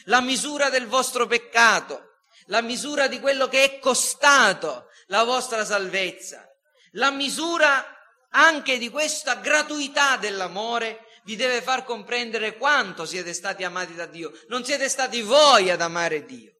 La 0.05 0.21
misura 0.21 0.69
del 0.69 0.87
vostro 0.87 1.27
peccato, 1.27 2.23
la 2.45 2.61
misura 2.61 3.07
di 3.07 3.19
quello 3.19 3.47
che 3.47 3.63
è 3.63 3.79
costato 3.79 4.87
la 5.07 5.23
vostra 5.23 5.63
salvezza, 5.63 6.45
la 6.93 7.11
misura 7.11 7.85
anche 8.31 8.77
di 8.77 8.89
questa 8.89 9.35
gratuità 9.35 10.17
dell'amore 10.17 11.05
vi 11.23 11.35
deve 11.35 11.61
far 11.61 11.83
comprendere 11.83 12.57
quanto 12.57 13.05
siete 13.05 13.33
stati 13.33 13.63
amati 13.63 13.93
da 13.93 14.05
Dio. 14.05 14.31
Non 14.47 14.63
siete 14.63 14.89
stati 14.89 15.21
voi 15.21 15.69
ad 15.69 15.81
amare 15.81 16.25
Dio 16.25 16.50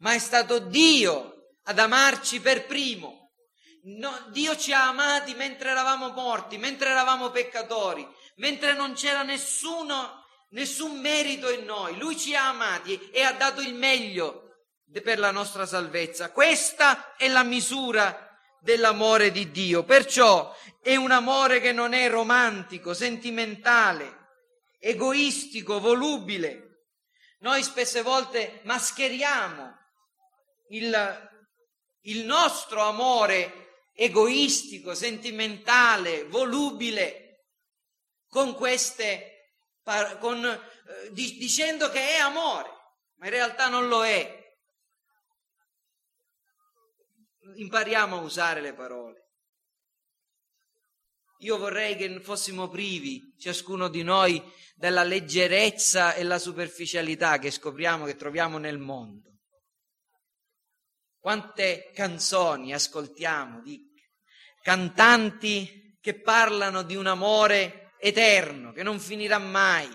ma 0.00 0.12
è 0.12 0.18
stato 0.18 0.58
Dio 0.58 1.54
ad 1.64 1.78
amarci 1.78 2.40
per 2.40 2.66
primo. 2.66 3.32
No, 3.82 4.26
Dio 4.30 4.56
ci 4.56 4.72
ha 4.72 4.88
amati 4.88 5.34
mentre 5.34 5.70
eravamo 5.70 6.10
morti, 6.10 6.58
mentre 6.58 6.90
eravamo 6.90 7.30
peccatori, 7.30 8.06
mentre 8.36 8.74
non 8.74 8.92
c'era 8.92 9.22
nessuno, 9.22 10.24
nessun 10.50 11.00
merito 11.00 11.50
in 11.50 11.64
noi. 11.64 11.96
Lui 11.96 12.16
ci 12.18 12.34
ha 12.34 12.48
amati 12.48 13.10
e 13.10 13.22
ha 13.22 13.32
dato 13.32 13.60
il 13.60 13.74
meglio 13.74 14.56
per 15.02 15.18
la 15.18 15.30
nostra 15.30 15.64
salvezza. 15.64 16.30
Questa 16.30 17.16
è 17.16 17.28
la 17.28 17.42
misura 17.42 18.28
dell'amore 18.60 19.30
di 19.30 19.50
Dio. 19.50 19.84
Perciò 19.84 20.54
è 20.82 20.96
un 20.96 21.10
amore 21.10 21.60
che 21.60 21.72
non 21.72 21.94
è 21.94 22.08
romantico, 22.10 22.92
sentimentale, 22.92 24.28
egoistico, 24.78 25.80
volubile. 25.80 26.66
Noi 27.38 27.62
spesse 27.62 28.02
volte 28.02 28.60
mascheriamo 28.64 29.79
il, 30.70 31.30
il 32.02 32.24
nostro 32.24 32.82
amore 32.82 33.88
egoistico, 33.94 34.94
sentimentale, 34.94 36.24
volubile, 36.24 37.46
con 38.28 38.54
queste, 38.54 39.56
con, 40.18 40.44
eh, 40.44 41.12
dicendo 41.12 41.88
che 41.90 42.16
è 42.16 42.18
amore, 42.18 42.70
ma 43.16 43.26
in 43.26 43.32
realtà 43.32 43.68
non 43.68 43.88
lo 43.88 44.04
è. 44.04 44.38
Impariamo 47.56 48.16
a 48.16 48.20
usare 48.20 48.60
le 48.60 48.72
parole. 48.72 49.18
Io 51.38 51.56
vorrei 51.56 51.96
che 51.96 52.20
fossimo 52.20 52.68
privi, 52.68 53.34
ciascuno 53.38 53.88
di 53.88 54.02
noi, 54.02 54.42
della 54.76 55.02
leggerezza 55.02 56.14
e 56.14 56.22
la 56.22 56.38
superficialità 56.38 57.38
che 57.38 57.50
scopriamo, 57.50 58.04
che 58.04 58.16
troviamo 58.16 58.58
nel 58.58 58.78
mondo. 58.78 59.29
Quante 61.20 61.90
canzoni 61.92 62.72
ascoltiamo 62.72 63.60
di 63.60 63.78
cantanti 64.62 65.98
che 66.00 66.18
parlano 66.18 66.82
di 66.82 66.96
un 66.96 67.06
amore 67.06 67.92
eterno, 67.98 68.72
che 68.72 68.82
non 68.82 68.98
finirà 68.98 69.36
mai, 69.36 69.86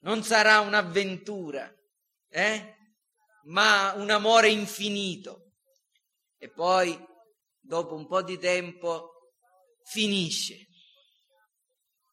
non 0.00 0.24
sarà 0.24 0.58
un'avventura, 0.58 1.72
eh? 2.28 2.76
ma 3.44 3.92
un 3.94 4.10
amore 4.10 4.48
infinito. 4.48 5.52
E 6.38 6.50
poi, 6.50 6.98
dopo 7.60 7.94
un 7.94 8.08
po' 8.08 8.22
di 8.22 8.36
tempo, 8.36 9.32
finisce. 9.84 10.66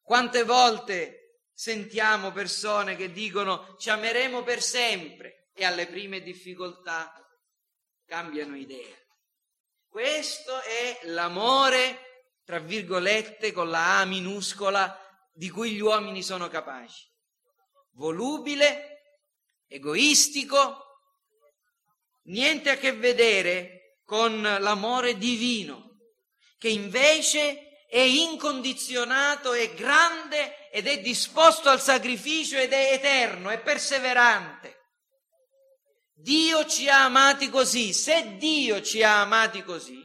Quante 0.04 0.44
volte 0.44 1.40
sentiamo 1.52 2.32
persone 2.32 2.96
che 2.96 3.12
dicono 3.12 3.76
ci 3.80 3.90
ameremo 3.90 4.44
per 4.44 4.62
sempre 4.62 5.50
e 5.52 5.66
alle 5.66 5.88
prime 5.88 6.22
difficoltà 6.22 7.25
cambiano 8.06 8.56
idea. 8.56 8.96
Questo 9.88 10.62
è 10.62 11.00
l'amore, 11.04 12.34
tra 12.44 12.60
virgolette, 12.60 13.52
con 13.52 13.70
la 13.70 14.00
A 14.00 14.06
minuscola, 14.06 15.00
di 15.34 15.50
cui 15.50 15.72
gli 15.72 15.80
uomini 15.80 16.22
sono 16.22 16.48
capaci. 16.48 17.04
Volubile, 17.92 19.22
egoistico, 19.68 20.84
niente 22.24 22.70
a 22.70 22.78
che 22.78 22.94
vedere 22.94 24.00
con 24.04 24.42
l'amore 24.42 25.18
divino, 25.18 25.98
che 26.58 26.70
invece 26.70 27.86
è 27.88 28.00
incondizionato, 28.00 29.54
è 29.54 29.74
grande 29.74 30.70
ed 30.70 30.88
è 30.88 31.00
disposto 31.00 31.70
al 31.70 31.82
sacrificio 31.82 32.58
ed 32.58 32.74
è 32.74 32.94
eterno, 32.94 33.50
è 33.50 33.62
perseverante. 33.62 34.75
Dio 36.18 36.66
ci 36.66 36.88
ha 36.88 37.04
amati 37.04 37.50
così. 37.50 37.94
Se 37.94 38.38
Dio 38.38 38.82
ci 38.82 39.04
ha 39.04 39.22
amati 39.22 39.64
così, 39.64 40.02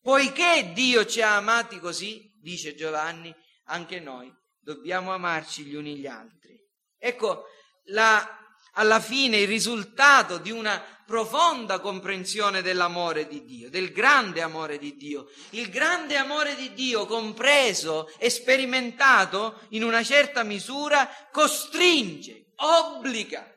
poiché 0.00 0.72
Dio 0.74 1.06
ci 1.06 1.22
ha 1.22 1.36
amati 1.36 1.78
così, 1.78 2.30
dice 2.40 2.74
Giovanni, 2.74 3.34
anche 3.66 4.00
noi 4.00 4.32
dobbiamo 4.58 5.12
amarci 5.12 5.62
gli 5.62 5.74
uni 5.74 5.96
gli 5.96 6.06
altri. 6.06 6.60
Ecco, 6.98 7.44
la, 7.88 8.38
alla 8.72 8.98
fine 8.98 9.38
il 9.38 9.46
risultato 9.46 10.38
di 10.38 10.50
una 10.50 10.82
profonda 11.06 11.78
comprensione 11.78 12.60
dell'amore 12.60 13.28
di 13.28 13.44
Dio, 13.44 13.70
del 13.70 13.92
grande 13.92 14.42
amore 14.42 14.78
di 14.78 14.96
Dio. 14.96 15.30
Il 15.50 15.70
grande 15.70 16.16
amore 16.16 16.56
di 16.56 16.72
Dio, 16.72 17.06
compreso 17.06 18.10
e 18.18 18.28
sperimentato 18.28 19.60
in 19.70 19.84
una 19.84 20.02
certa 20.02 20.42
misura, 20.42 21.08
costringe, 21.30 22.52
obbliga 22.56 23.53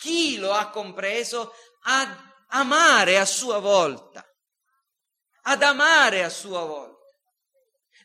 chi 0.00 0.38
lo 0.38 0.52
ha 0.54 0.70
compreso? 0.70 1.52
Ad 1.82 2.08
amare 2.48 3.18
a 3.18 3.26
sua 3.26 3.58
volta, 3.58 4.26
ad 5.42 5.62
amare 5.62 6.24
a 6.24 6.30
sua 6.30 6.64
volta. 6.64 7.04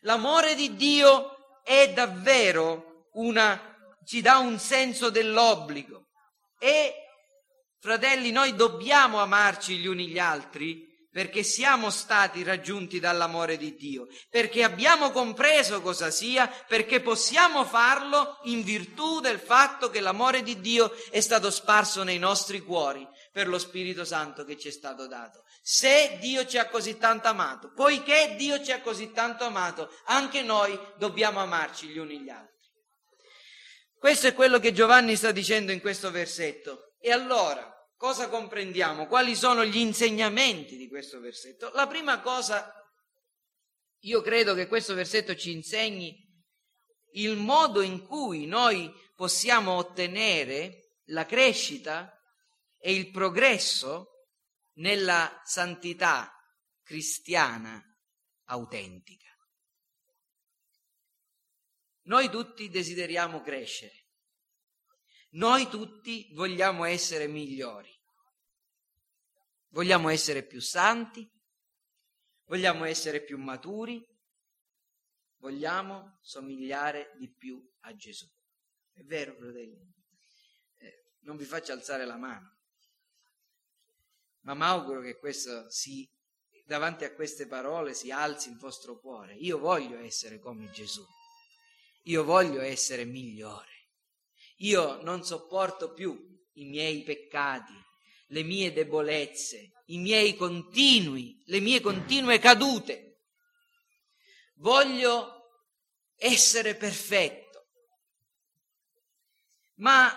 L'amore 0.02 0.54
di 0.54 0.76
Dio 0.76 1.62
è 1.62 1.90
davvero 1.92 3.08
una, 3.14 3.94
ci 4.04 4.20
dà 4.20 4.36
un 4.36 4.58
senso 4.58 5.08
dell'obbligo. 5.08 6.08
E, 6.58 6.94
fratelli, 7.80 8.30
noi 8.30 8.54
dobbiamo 8.54 9.18
amarci 9.18 9.78
gli 9.78 9.86
uni 9.86 10.08
gli 10.08 10.18
altri 10.18 10.85
perché 11.16 11.42
siamo 11.42 11.88
stati 11.88 12.42
raggiunti 12.42 13.00
dall'amore 13.00 13.56
di 13.56 13.74
Dio, 13.74 14.06
perché 14.28 14.62
abbiamo 14.62 15.12
compreso 15.12 15.80
cosa 15.80 16.10
sia, 16.10 16.46
perché 16.68 17.00
possiamo 17.00 17.64
farlo 17.64 18.40
in 18.42 18.62
virtù 18.62 19.20
del 19.20 19.38
fatto 19.38 19.88
che 19.88 20.00
l'amore 20.00 20.42
di 20.42 20.60
Dio 20.60 20.92
è 21.08 21.20
stato 21.20 21.50
sparso 21.50 22.02
nei 22.02 22.18
nostri 22.18 22.60
cuori 22.60 23.08
per 23.32 23.48
lo 23.48 23.58
Spirito 23.58 24.04
Santo 24.04 24.44
che 24.44 24.58
ci 24.58 24.68
è 24.68 24.70
stato 24.70 25.06
dato. 25.06 25.44
Se 25.62 26.18
Dio 26.20 26.44
ci 26.44 26.58
ha 26.58 26.68
così 26.68 26.98
tanto 26.98 27.28
amato, 27.28 27.72
poiché 27.72 28.34
Dio 28.36 28.62
ci 28.62 28.72
ha 28.72 28.82
così 28.82 29.10
tanto 29.12 29.44
amato, 29.44 29.88
anche 30.08 30.42
noi 30.42 30.78
dobbiamo 30.98 31.40
amarci 31.40 31.86
gli 31.86 31.96
uni 31.96 32.20
gli 32.20 32.28
altri. 32.28 32.68
Questo 33.98 34.26
è 34.26 34.34
quello 34.34 34.58
che 34.58 34.74
Giovanni 34.74 35.16
sta 35.16 35.32
dicendo 35.32 35.72
in 35.72 35.80
questo 35.80 36.10
versetto. 36.10 36.92
E 37.00 37.10
allora, 37.10 37.72
cosa 37.96 38.28
comprendiamo? 38.28 39.06
Quali 39.06 39.34
sono 39.34 39.64
gli 39.64 39.78
insegnamenti 39.78 40.76
di 40.76 40.88
questo 40.88 41.20
versetto? 41.20 41.70
La 41.74 41.86
prima 41.86 42.20
cosa, 42.20 42.72
io 44.00 44.20
credo 44.22 44.54
che 44.54 44.66
questo 44.66 44.94
versetto 44.94 45.34
ci 45.34 45.52
insegni 45.52 46.24
il 47.12 47.36
modo 47.36 47.80
in 47.80 48.06
cui 48.06 48.46
noi 48.46 48.92
possiamo 49.14 49.72
ottenere 49.72 50.98
la 51.06 51.24
crescita 51.24 52.12
e 52.78 52.92
il 52.92 53.10
progresso 53.10 54.28
nella 54.74 55.40
santità 55.44 56.32
cristiana 56.82 57.82
autentica. 58.44 59.24
Noi 62.02 62.30
tutti 62.30 62.68
desideriamo 62.68 63.40
crescere. 63.40 64.05
Noi 65.30 65.68
tutti 65.68 66.30
vogliamo 66.32 66.84
essere 66.84 67.26
migliori. 67.26 67.94
Vogliamo 69.68 70.08
essere 70.08 70.42
più 70.42 70.60
santi, 70.60 71.28
vogliamo 72.46 72.84
essere 72.84 73.22
più 73.22 73.36
maturi, 73.36 74.02
vogliamo 75.38 76.18
somigliare 76.22 77.14
di 77.18 77.28
più 77.28 77.62
a 77.80 77.94
Gesù. 77.94 78.26
È 78.92 79.02
vero, 79.02 79.34
fratelli? 79.34 79.94
Eh, 80.78 81.04
non 81.20 81.36
vi 81.36 81.44
faccio 81.44 81.72
alzare 81.72 82.06
la 82.06 82.16
mano, 82.16 82.56
ma 84.40 84.54
mi 84.54 84.62
auguro 84.62 85.02
che 85.02 85.18
questo 85.18 85.68
si, 85.70 86.10
davanti 86.64 87.04
a 87.04 87.12
queste 87.12 87.46
parole 87.46 87.92
si 87.92 88.10
alzi 88.10 88.48
il 88.48 88.56
vostro 88.56 88.98
cuore. 88.98 89.34
Io 89.34 89.58
voglio 89.58 89.98
essere 89.98 90.38
come 90.38 90.70
Gesù, 90.70 91.06
io 92.04 92.24
voglio 92.24 92.60
essere 92.62 93.04
migliore. 93.04 93.75
Io 94.60 95.02
non 95.02 95.24
sopporto 95.24 95.92
più 95.92 96.16
i 96.54 96.64
miei 96.64 97.02
peccati, 97.02 97.72
le 98.28 98.42
mie 98.42 98.72
debolezze, 98.72 99.72
i 99.86 99.98
miei 99.98 100.34
continui, 100.34 101.42
le 101.46 101.60
mie 101.60 101.80
continue 101.80 102.38
cadute. 102.38 103.20
Voglio 104.56 105.36
essere 106.16 106.74
perfetto. 106.74 107.66
Ma 109.76 110.10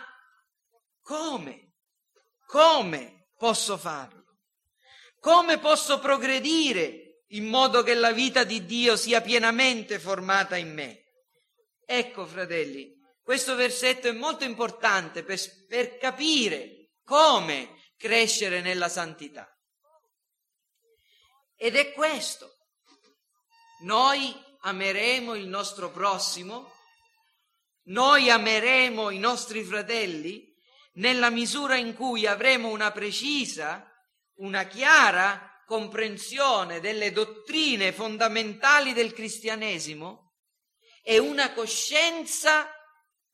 come? 1.02 1.74
Come 2.46 3.28
posso 3.38 3.78
farlo? 3.78 4.24
Come 5.20 5.60
posso 5.60 6.00
progredire 6.00 7.26
in 7.30 7.46
modo 7.46 7.84
che 7.84 7.94
la 7.94 8.14
vita 8.14 8.46
di 8.46 8.66
Dio 8.66 8.96
sia 8.96 9.22
pienamente 9.22 10.00
formata 10.00 10.56
in 10.56 10.74
me? 10.74 11.04
Ecco, 11.86 12.26
fratelli, 12.26 12.99
questo 13.30 13.54
versetto 13.54 14.08
è 14.08 14.12
molto 14.12 14.44
importante 14.44 15.22
per, 15.22 15.40
per 15.68 16.00
capire 16.00 16.94
come 17.04 17.76
crescere 17.96 18.60
nella 18.60 18.90
santità. 18.90 19.48
Ed 21.56 21.76
è 21.76 21.92
questo. 21.92 22.56
Noi 23.82 24.36
ameremo 24.62 25.36
il 25.36 25.46
nostro 25.46 25.92
prossimo, 25.92 26.74
noi 27.90 28.32
ameremo 28.32 29.12
i 29.12 29.20
nostri 29.20 29.64
fratelli 29.64 30.52
nella 30.94 31.30
misura 31.30 31.76
in 31.76 31.94
cui 31.94 32.26
avremo 32.26 32.70
una 32.70 32.92
precisa, 32.92 33.94
una 34.38 34.64
chiara 34.64 35.64
comprensione 35.68 36.80
delle 36.80 37.12
dottrine 37.12 37.94
fondamentali 37.94 38.92
del 38.94 39.14
cristianesimo 39.14 40.34
e 41.04 41.20
una 41.20 41.54
coscienza 41.54 42.74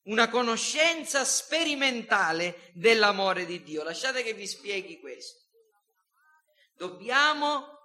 una 0.05 0.29
conoscenza 0.29 1.23
sperimentale 1.23 2.71
dell'amore 2.73 3.45
di 3.45 3.63
Dio. 3.63 3.83
Lasciate 3.83 4.23
che 4.23 4.33
vi 4.33 4.47
spieghi 4.47 4.99
questo. 4.99 5.41
Dobbiamo 6.75 7.75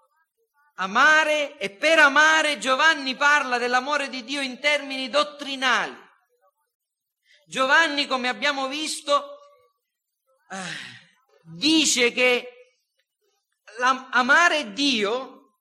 amare 0.75 1.59
e 1.59 1.71
per 1.71 1.99
amare 1.99 2.59
Giovanni 2.59 3.15
parla 3.15 3.59
dell'amore 3.59 4.09
di 4.09 4.25
Dio 4.25 4.41
in 4.41 4.59
termini 4.59 5.09
dottrinali. 5.09 6.09
Giovanni, 7.47 8.07
come 8.07 8.29
abbiamo 8.29 8.69
visto, 8.69 9.39
eh, 10.51 10.57
dice 11.43 12.13
che 12.13 12.77
amare 14.11 14.73
Dio, 14.73 15.57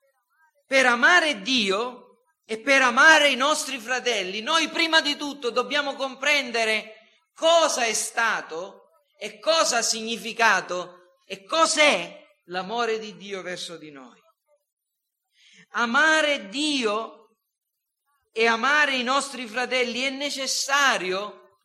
per 0.68 0.86
amare 0.86 1.42
Dio, 1.42 2.09
e 2.52 2.58
per 2.58 2.82
amare 2.82 3.30
i 3.30 3.36
nostri 3.36 3.78
fratelli, 3.78 4.42
noi 4.42 4.70
prima 4.70 5.02
di 5.02 5.16
tutto 5.16 5.52
dobbiamo 5.52 5.94
comprendere 5.94 6.96
cosa 7.36 7.84
è 7.84 7.94
stato 7.94 8.90
e 9.20 9.38
cosa 9.38 9.78
ha 9.78 9.82
significato 9.84 11.18
e 11.28 11.44
cos'è 11.44 12.26
l'amore 12.46 12.98
di 12.98 13.16
Dio 13.18 13.44
verso 13.44 13.78
di 13.78 13.92
noi. 13.92 14.20
Amare 15.74 16.50
Dio 16.50 17.36
e 18.32 18.48
amare 18.48 18.96
i 18.96 19.04
nostri 19.04 19.46
fratelli 19.46 20.02
è 20.02 20.10
necessario 20.10 21.60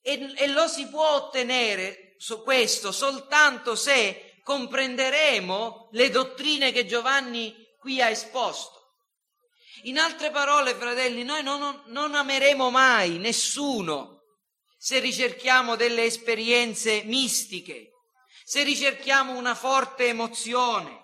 e, 0.00 0.32
e 0.36 0.46
lo 0.46 0.68
si 0.68 0.86
può 0.86 1.14
ottenere 1.14 2.14
su 2.18 2.44
questo 2.44 2.92
soltanto 2.92 3.74
se 3.74 4.38
comprenderemo 4.44 5.88
le 5.90 6.10
dottrine 6.10 6.70
che 6.70 6.86
Giovanni 6.86 7.52
qui 7.80 8.00
ha 8.00 8.10
esposto. 8.10 8.83
In 9.82 9.98
altre 9.98 10.30
parole, 10.30 10.74
fratelli, 10.74 11.24
noi 11.24 11.42
non, 11.42 11.82
non 11.86 12.14
ameremo 12.14 12.70
mai 12.70 13.18
nessuno 13.18 14.22
se 14.78 14.98
ricerchiamo 14.98 15.76
delle 15.76 16.04
esperienze 16.04 17.02
mistiche, 17.04 17.90
se 18.44 18.62
ricerchiamo 18.62 19.36
una 19.36 19.54
forte 19.54 20.08
emozione. 20.08 21.02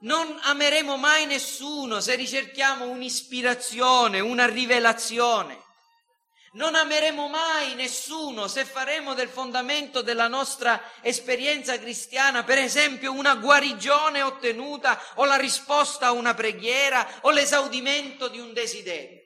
Non 0.00 0.38
ameremo 0.42 0.96
mai 0.96 1.26
nessuno 1.26 2.00
se 2.00 2.14
ricerchiamo 2.14 2.88
un'ispirazione, 2.88 4.20
una 4.20 4.46
rivelazione. 4.46 5.58
Non 6.58 6.74
ameremo 6.74 7.28
mai 7.28 7.76
nessuno 7.76 8.48
se 8.48 8.64
faremo 8.64 9.14
del 9.14 9.28
fondamento 9.28 10.02
della 10.02 10.26
nostra 10.26 10.82
esperienza 11.02 11.78
cristiana, 11.78 12.42
per 12.42 12.58
esempio, 12.58 13.12
una 13.12 13.36
guarigione 13.36 14.22
ottenuta 14.22 15.00
o 15.14 15.24
la 15.24 15.36
risposta 15.36 16.06
a 16.06 16.12
una 16.12 16.34
preghiera 16.34 17.20
o 17.20 17.30
l'esaudimento 17.30 18.26
di 18.26 18.40
un 18.40 18.52
desiderio. 18.52 19.20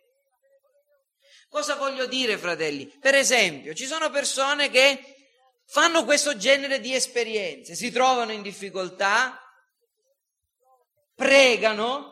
Cosa 1.49 1.77
voglio 1.77 2.05
dire, 2.05 2.37
fratelli? 2.37 2.87
Per 2.87 3.14
esempio, 3.14 3.73
ci 3.73 3.87
sono 3.87 4.11
persone 4.11 4.68
che 4.68 5.16
fanno 5.64 6.05
questo 6.05 6.37
genere 6.37 6.81
di 6.81 6.95
esperienze, 6.95 7.75
si 7.75 7.90
trovano 7.90 8.33
in 8.33 8.42
difficoltà, 8.42 9.40
pregano 11.14 12.12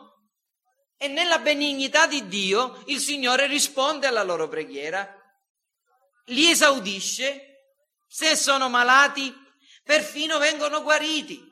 e 1.01 1.07
nella 1.07 1.39
benignità 1.39 2.05
di 2.05 2.27
Dio 2.27 2.83
il 2.85 2.99
Signore 2.99 3.47
risponde 3.47 4.05
alla 4.05 4.21
loro 4.21 4.47
preghiera, 4.47 5.11
li 6.25 6.47
esaudisce, 6.47 7.71
se 8.07 8.35
sono 8.35 8.69
malati 8.69 9.33
perfino 9.83 10.37
vengono 10.37 10.83
guariti. 10.83 11.43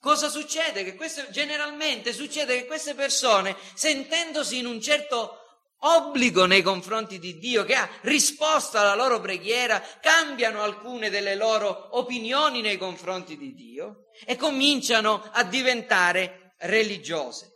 Cosa 0.00 0.30
succede? 0.30 0.82
Che 0.82 0.94
questo, 0.94 1.28
generalmente 1.28 2.14
succede 2.14 2.56
che 2.56 2.64
queste 2.64 2.94
persone, 2.94 3.54
sentendosi 3.74 4.56
in 4.56 4.64
un 4.64 4.80
certo 4.80 5.42
obbligo 5.80 6.46
nei 6.46 6.62
confronti 6.62 7.18
di 7.18 7.38
Dio, 7.38 7.64
che 7.64 7.74
ha 7.74 7.86
risposto 8.00 8.78
alla 8.78 8.94
loro 8.94 9.20
preghiera, 9.20 9.78
cambiano 10.00 10.62
alcune 10.62 11.10
delle 11.10 11.34
loro 11.34 11.98
opinioni 11.98 12.62
nei 12.62 12.78
confronti 12.78 13.36
di 13.36 13.52
Dio 13.52 14.06
e 14.24 14.36
cominciano 14.36 15.28
a 15.34 15.44
diventare 15.44 16.54
religiose 16.60 17.55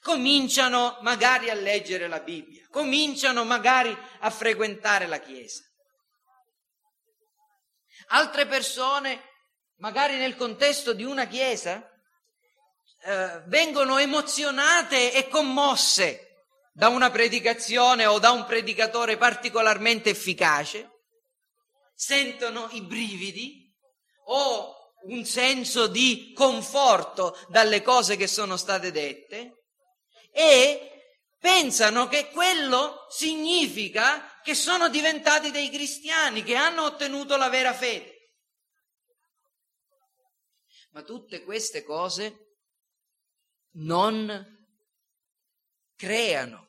cominciano 0.00 0.98
magari 1.02 1.50
a 1.50 1.54
leggere 1.54 2.08
la 2.08 2.20
Bibbia, 2.20 2.66
cominciano 2.70 3.44
magari 3.44 3.96
a 4.20 4.30
frequentare 4.30 5.06
la 5.06 5.18
Chiesa. 5.18 5.62
Altre 8.08 8.46
persone, 8.46 9.22
magari 9.76 10.16
nel 10.16 10.36
contesto 10.36 10.92
di 10.92 11.04
una 11.04 11.26
Chiesa, 11.26 11.86
eh, 13.02 13.42
vengono 13.46 13.98
emozionate 13.98 15.12
e 15.12 15.28
commosse 15.28 16.26
da 16.72 16.88
una 16.88 17.10
predicazione 17.10 18.06
o 18.06 18.18
da 18.18 18.30
un 18.30 18.44
predicatore 18.46 19.16
particolarmente 19.16 20.10
efficace, 20.10 20.88
sentono 21.94 22.68
i 22.72 22.82
brividi 22.82 23.70
o 24.24 24.74
un 25.02 25.24
senso 25.24 25.86
di 25.86 26.32
conforto 26.34 27.38
dalle 27.48 27.82
cose 27.82 28.16
che 28.16 28.26
sono 28.26 28.56
state 28.56 28.90
dette 28.90 29.59
e 30.32 30.90
pensano 31.38 32.08
che 32.08 32.30
quello 32.30 33.06
significa 33.10 34.40
che 34.42 34.54
sono 34.54 34.88
diventati 34.88 35.50
dei 35.50 35.70
cristiani, 35.70 36.42
che 36.42 36.54
hanno 36.54 36.84
ottenuto 36.84 37.36
la 37.36 37.48
vera 37.48 37.74
fede. 37.74 38.18
Ma 40.92 41.02
tutte 41.02 41.44
queste 41.44 41.82
cose 41.84 42.56
non 43.72 44.58
creano 45.94 46.68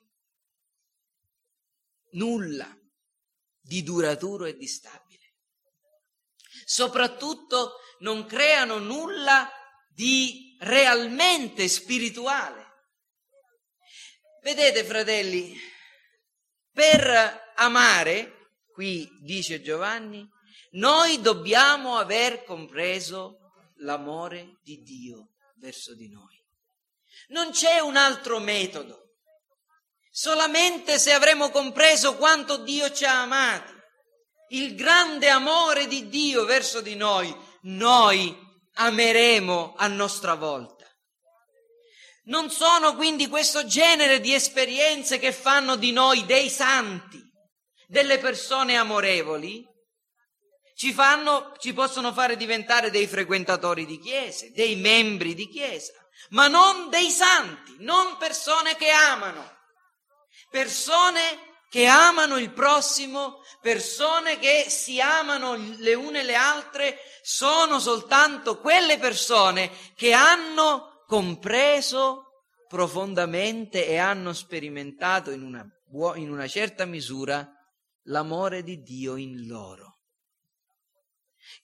nulla 2.11 2.77
di 3.59 3.83
duraturo 3.83 4.45
e 4.45 4.55
di 4.57 4.67
stabile. 4.67 5.09
Soprattutto 6.65 7.79
non 7.99 8.25
creano 8.25 8.77
nulla 8.77 9.49
di 9.89 10.55
realmente 10.59 11.67
spirituale. 11.67 12.60
Vedete, 14.41 14.83
fratelli, 14.83 15.55
per 16.73 17.53
amare, 17.57 18.49
qui 18.73 19.07
dice 19.21 19.61
Giovanni, 19.61 20.27
noi 20.71 21.21
dobbiamo 21.21 21.97
aver 21.97 22.43
compreso 22.43 23.37
l'amore 23.77 24.57
di 24.63 24.81
Dio 24.81 25.33
verso 25.57 25.93
di 25.93 26.09
noi. 26.09 26.43
Non 27.27 27.51
c'è 27.51 27.79
un 27.79 27.95
altro 27.97 28.39
metodo. 28.39 29.17
Solamente 30.09 30.97
se 30.97 31.11
avremo 31.13 31.51
compreso 31.51 32.15
quanto 32.15 32.57
Dio 32.57 32.91
ci 32.91 33.05
ha 33.05 33.21
amati, 33.21 33.73
il 34.49 34.73
grande 34.73 35.29
amore 35.29 35.85
di 35.85 36.09
Dio 36.09 36.45
verso 36.45 36.81
di 36.81 36.95
noi, 36.95 37.33
noi 37.61 38.35
ameremo 38.73 39.75
a 39.77 39.87
nostra 39.87 40.33
volta. 40.33 40.80
Non 42.25 42.49
sono 42.51 42.95
quindi 42.95 43.27
questo 43.27 43.65
genere 43.65 44.19
di 44.19 44.33
esperienze 44.33 45.17
che 45.17 45.31
fanno 45.31 45.75
di 45.75 45.91
noi 45.91 46.25
dei 46.25 46.49
santi, 46.49 47.19
delle 47.87 48.19
persone 48.19 48.77
amorevoli, 48.77 49.65
ci, 50.75 50.93
fanno, 50.93 51.53
ci 51.59 51.73
possono 51.73 52.11
fare 52.13 52.35
diventare 52.37 52.89
dei 52.89 53.05
frequentatori 53.05 53.85
di 53.85 53.99
chiese, 53.99 54.51
dei 54.51 54.75
membri 54.75 55.33
di 55.33 55.47
chiesa, 55.47 55.93
ma 56.29 56.47
non 56.47 56.89
dei 56.89 57.09
santi, 57.09 57.75
non 57.79 58.17
persone 58.17 58.75
che 58.75 58.89
amano, 58.89 59.59
persone 60.49 61.49
che 61.69 61.85
amano 61.85 62.37
il 62.37 62.51
prossimo, 62.51 63.43
persone 63.61 64.39
che 64.39 64.65
si 64.69 64.99
amano 64.99 65.55
le 65.55 65.93
une 65.93 66.23
le 66.23 66.35
altre, 66.35 66.99
sono 67.21 67.79
soltanto 67.79 68.59
quelle 68.59 68.97
persone 68.97 69.71
che 69.95 70.13
hanno 70.13 70.90
compreso 71.11 72.45
profondamente 72.69 73.85
e 73.85 73.97
hanno 73.97 74.31
sperimentato 74.31 75.31
in 75.31 75.43
una, 75.43 75.69
in 76.15 76.31
una 76.31 76.47
certa 76.47 76.85
misura 76.85 77.51
l'amore 78.03 78.63
di 78.63 78.81
Dio 78.81 79.17
in 79.17 79.45
loro, 79.45 80.03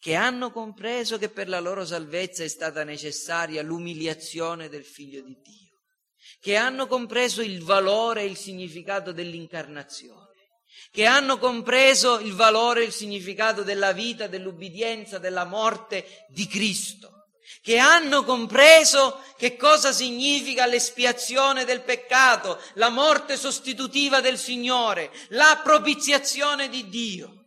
che 0.01 0.15
hanno 0.15 0.51
compreso 0.51 1.17
che 1.17 1.29
per 1.29 1.47
la 1.47 1.61
loro 1.61 1.85
salvezza 1.85 2.43
è 2.43 2.49
stata 2.49 2.83
necessaria 2.83 3.63
l'umiliazione 3.63 4.67
del 4.67 4.83
figlio 4.83 5.21
di 5.21 5.37
Dio, 5.41 5.77
che 6.41 6.57
hanno 6.57 6.85
compreso 6.85 7.41
il 7.41 7.63
valore 7.63 8.23
e 8.23 8.25
il 8.25 8.35
significato 8.35 9.13
dell'incarnazione. 9.13 10.25
Che 10.91 11.05
hanno 11.05 11.37
compreso 11.37 12.19
il 12.19 12.33
valore 12.33 12.81
e 12.81 12.85
il 12.85 12.91
significato 12.91 13.63
della 13.63 13.93
vita, 13.93 14.27
dell'ubbidienza, 14.27 15.17
della 15.19 15.45
morte 15.45 16.25
di 16.27 16.45
Cristo 16.47 17.16
che 17.61 17.77
hanno 17.77 18.23
compreso 18.23 19.23
che 19.37 19.55
cosa 19.55 19.91
significa 19.91 20.65
l'espiazione 20.65 21.65
del 21.65 21.81
peccato, 21.81 22.61
la 22.73 22.89
morte 22.89 23.37
sostitutiva 23.37 24.21
del 24.21 24.37
Signore, 24.37 25.11
la 25.29 25.59
propiziazione 25.63 26.69
di 26.69 26.89
Dio, 26.89 27.45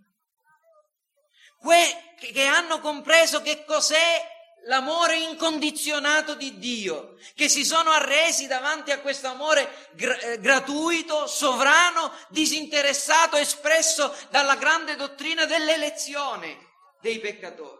que- 1.58 2.14
che 2.18 2.44
hanno 2.44 2.80
compreso 2.80 3.42
che 3.42 3.64
cos'è 3.64 4.38
l'amore 4.64 5.16
incondizionato 5.16 6.34
di 6.34 6.58
Dio, 6.58 7.16
che 7.34 7.48
si 7.48 7.64
sono 7.64 7.90
arresi 7.90 8.46
davanti 8.46 8.90
a 8.90 9.00
questo 9.00 9.28
amore 9.28 9.90
gra- 9.92 10.18
eh, 10.18 10.38
gratuito, 10.38 11.26
sovrano, 11.26 12.12
disinteressato, 12.28 13.36
espresso 13.36 14.14
dalla 14.30 14.56
grande 14.56 14.96
dottrina 14.96 15.46
dell'elezione 15.46 16.58
dei 17.00 17.18
peccatori. 17.18 17.79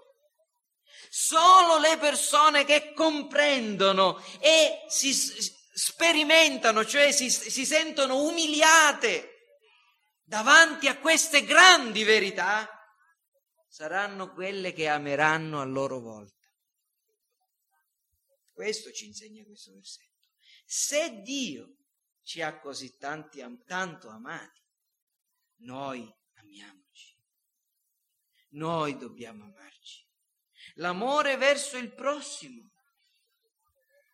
Solo 1.13 1.79
le 1.79 1.99
persone 1.99 2.65
che 2.65 2.93
comprendono 2.93 4.23
e 4.39 4.85
si 4.87 5.13
sperimentano, 5.13 6.85
cioè 6.85 7.11
si, 7.11 7.29
si 7.31 7.67
sentono 7.67 8.23
umiliate 8.23 9.59
davanti 10.23 10.87
a 10.87 11.01
queste 11.01 11.45
grandi 11.45 12.05
verità, 12.05 12.69
saranno 13.67 14.33
quelle 14.33 14.73
che 14.73 14.87
ameranno 14.87 15.61
a 15.61 15.65
loro 15.65 15.99
volta. 15.99 16.47
Questo 18.53 18.93
ci 18.93 19.07
insegna 19.07 19.43
questo 19.45 19.73
versetto. 19.73 20.29
Se 20.65 21.23
Dio 21.23 21.79
ci 22.23 22.41
ha 22.41 22.61
così 22.61 22.97
tanti, 22.97 23.43
tanto 23.67 24.09
amati, 24.11 24.63
noi 25.63 26.09
amiamoci. 26.35 27.17
Noi 28.51 28.97
dobbiamo 28.97 29.47
amarci. 29.47 29.80
L'amore 30.75 31.37
verso 31.37 31.77
il 31.77 31.93
prossimo 31.93 32.71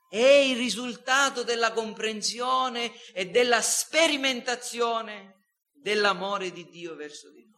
è 0.09 0.19
il 0.19 0.57
risultato 0.57 1.42
della 1.42 1.73
comprensione 1.73 2.92
e 3.12 3.27
della 3.27 3.61
sperimentazione 3.61 5.45
dell'amore 5.73 6.53
di 6.53 6.69
Dio 6.69 6.95
verso 6.95 7.31
di 7.31 7.40
noi. 7.40 7.55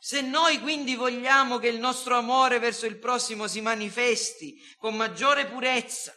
Se 0.00 0.20
noi 0.20 0.60
quindi 0.60 0.96
vogliamo 0.96 1.58
che 1.58 1.68
il 1.68 1.78
nostro 1.78 2.16
amore 2.16 2.58
verso 2.58 2.86
il 2.86 2.98
prossimo 2.98 3.46
si 3.46 3.60
manifesti 3.60 4.60
con 4.76 4.96
maggiore 4.96 5.46
purezza, 5.46 6.12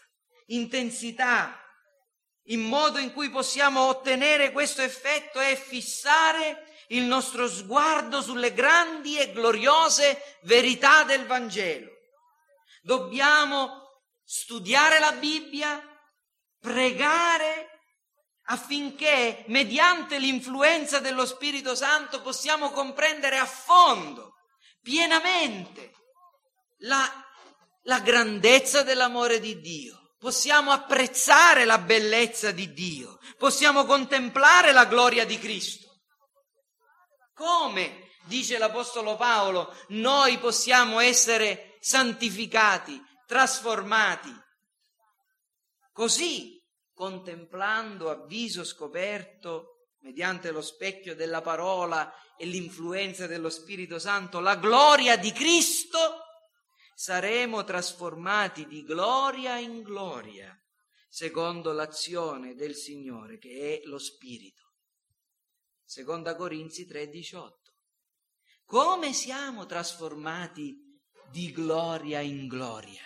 intensità, 0.48 1.60
in 2.46 2.62
modo 2.62 2.98
in 2.98 3.14
cui 3.14 3.30
possiamo 3.30 3.88
ottenere 3.88 4.52
questo 4.52 4.82
effetto 4.82 5.40
è 5.40 5.56
fissare 5.56 6.64
il 6.90 7.04
nostro 7.04 7.48
sguardo 7.48 8.22
sulle 8.22 8.54
grandi 8.54 9.18
e 9.18 9.32
gloriose 9.32 10.40
verità 10.44 11.04
del 11.04 11.26
Vangelo. 11.26 11.92
Dobbiamo 12.82 14.02
studiare 14.24 15.00
la 15.00 15.14
Bibbia, 15.14 15.82
pregare 16.60 17.70
affinché 18.48 19.44
mediante 19.48 20.20
l'influenza 20.20 21.00
dello 21.00 21.26
Spirito 21.26 21.76
Santo 21.76 22.22
possiamo 22.22 22.72
comprendere 22.72 23.38
a 23.38 23.46
fondo, 23.46 24.36
pienamente, 24.82 25.94
la, 26.80 27.10
la 27.84 28.00
grandezza 28.00 28.84
dell'amore 28.84 29.40
di 29.40 29.60
Dio. 29.60 30.00
Possiamo 30.20 30.72
apprezzare 30.72 31.66
la 31.66 31.78
bellezza 31.78 32.52
di 32.52 32.74
Dio, 32.74 33.20
possiamo 33.38 33.86
contemplare 33.86 34.72
la 34.72 34.86
gloria 34.86 35.26
di 35.26 35.38
Cristo. 35.38 35.85
Come, 37.36 38.12
dice 38.24 38.58
l'Apostolo 38.58 39.18
Paolo, 39.18 39.76
noi 39.90 40.38
possiamo 40.40 41.00
essere 41.00 41.76
santificati, 41.82 43.00
trasformati. 43.28 44.34
Così, 45.92 46.64
contemplando 46.94 48.10
a 48.10 48.26
viso 48.26 48.64
scoperto, 48.64 49.90
mediante 50.00 50.52
lo 50.52 50.62
specchio 50.62 51.14
della 51.14 51.42
parola 51.42 52.10
e 52.38 52.46
l'influenza 52.46 53.28
dello 53.28 53.50
Spirito 53.50 54.00
Santo, 54.00 54.40
la 54.40 54.56
gloria 54.56 55.18
di 55.18 55.34
Cristo, 55.34 56.22
saremo 56.96 57.66
trasformati 57.66 58.66
di 58.66 58.82
gloria 58.84 59.58
in 59.58 59.82
gloria, 59.82 60.58
secondo 61.10 61.74
l'azione 61.74 62.56
del 62.56 62.76
Signore, 62.76 63.38
che 63.38 63.82
è 63.82 63.88
lo 63.88 64.00
Spirito. 64.00 64.65
Seconda 65.86 66.36
Corinzi 66.36 66.86
3:18. 66.86 67.74
Come 68.66 69.14
siamo 69.14 69.66
trasformati 69.66 70.76
di 71.32 71.52
gloria 71.52 72.20
in 72.20 72.48
gloria? 72.48 73.02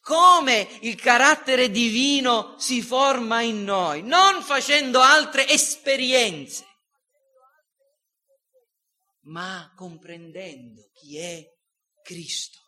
come 0.00 0.68
il 0.80 0.96
carattere 0.96 1.70
divino 1.70 2.54
si 2.58 2.82
forma 2.82 3.40
in 3.42 3.64
noi, 3.64 4.02
non 4.02 4.42
facendo 4.42 5.00
altre 5.00 5.48
esperienze, 5.48 6.66
ma 9.26 9.72
comprendendo 9.76 10.88
chi 10.92 11.18
è 11.18 11.44
Cristo, 12.02 12.58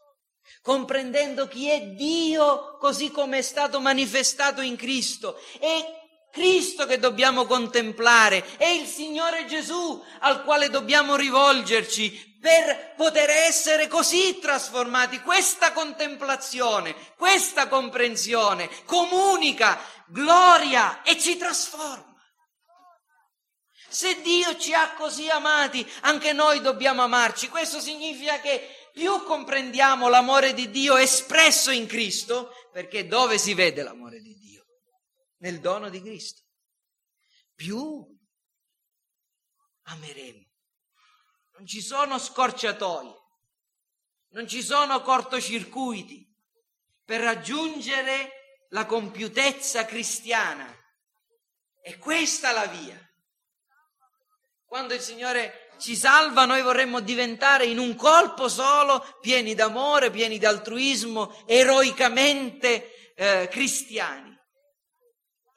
comprendendo 0.62 1.48
chi 1.48 1.68
è 1.68 1.88
Dio 1.88 2.76
così 2.78 3.10
come 3.10 3.38
è 3.38 3.42
stato 3.42 3.80
manifestato 3.80 4.60
in 4.60 4.76
Cristo. 4.76 5.38
È 5.58 5.99
Cristo 6.30 6.86
che 6.86 6.98
dobbiamo 6.98 7.44
contemplare, 7.46 8.44
è 8.56 8.68
il 8.68 8.86
Signore 8.86 9.46
Gesù 9.46 10.02
al 10.20 10.44
quale 10.44 10.70
dobbiamo 10.70 11.16
rivolgerci 11.16 12.38
per 12.40 12.94
poter 12.96 13.28
essere 13.28 13.86
così 13.88 14.38
trasformati. 14.38 15.20
Questa 15.20 15.72
contemplazione, 15.72 16.94
questa 17.16 17.68
comprensione 17.68 18.70
comunica 18.86 19.78
gloria 20.06 21.02
e 21.02 21.18
ci 21.18 21.36
trasforma. 21.36 22.08
Se 23.92 24.22
Dio 24.22 24.56
ci 24.56 24.72
ha 24.72 24.92
così 24.92 25.28
amati, 25.28 25.84
anche 26.02 26.32
noi 26.32 26.60
dobbiamo 26.60 27.02
amarci. 27.02 27.48
Questo 27.48 27.80
significa 27.80 28.40
che 28.40 28.88
più 28.92 29.24
comprendiamo 29.24 30.08
l'amore 30.08 30.54
di 30.54 30.70
Dio 30.70 30.96
espresso 30.96 31.70
in 31.72 31.86
Cristo, 31.86 32.52
perché 32.72 33.06
dove 33.06 33.36
si 33.36 33.52
vede 33.52 33.82
l'amore 33.82 34.20
di 34.20 34.34
Dio? 34.34 34.39
Nel 35.40 35.60
dono 35.60 35.90
di 35.90 36.00
Cristo. 36.00 36.42
Più 37.54 38.18
ameremo 39.82 40.50
non 41.60 41.68
ci 41.68 41.82
sono 41.82 42.18
scorciatoie, 42.18 43.14
non 44.30 44.48
ci 44.48 44.62
sono 44.62 45.02
cortocircuiti 45.02 46.26
per 47.04 47.20
raggiungere 47.20 48.64
la 48.70 48.86
compiutezza 48.86 49.84
cristiana. 49.84 50.74
E 51.82 51.98
questa 51.98 52.52
la 52.52 52.64
via. 52.64 52.98
Quando 54.64 54.94
il 54.94 55.00
Signore 55.02 55.74
ci 55.78 55.94
salva, 55.94 56.46
noi 56.46 56.62
vorremmo 56.62 57.00
diventare 57.00 57.66
in 57.66 57.78
un 57.78 57.94
colpo 57.94 58.48
solo 58.48 59.18
pieni 59.20 59.54
d'amore, 59.54 60.10
pieni 60.10 60.38
d'altruismo, 60.38 61.44
eroicamente 61.46 63.14
eh, 63.14 63.48
cristiani. 63.50 64.29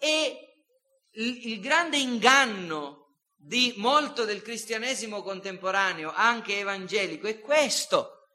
E 0.03 0.65
il, 1.11 1.47
il 1.47 1.61
grande 1.61 1.95
inganno 1.95 3.15
di 3.37 3.73
molto 3.77 4.25
del 4.25 4.41
cristianesimo 4.41 5.23
contemporaneo, 5.23 6.11
anche 6.13 6.59
evangelico, 6.59 7.27
è 7.27 7.39
questo. 7.39 8.27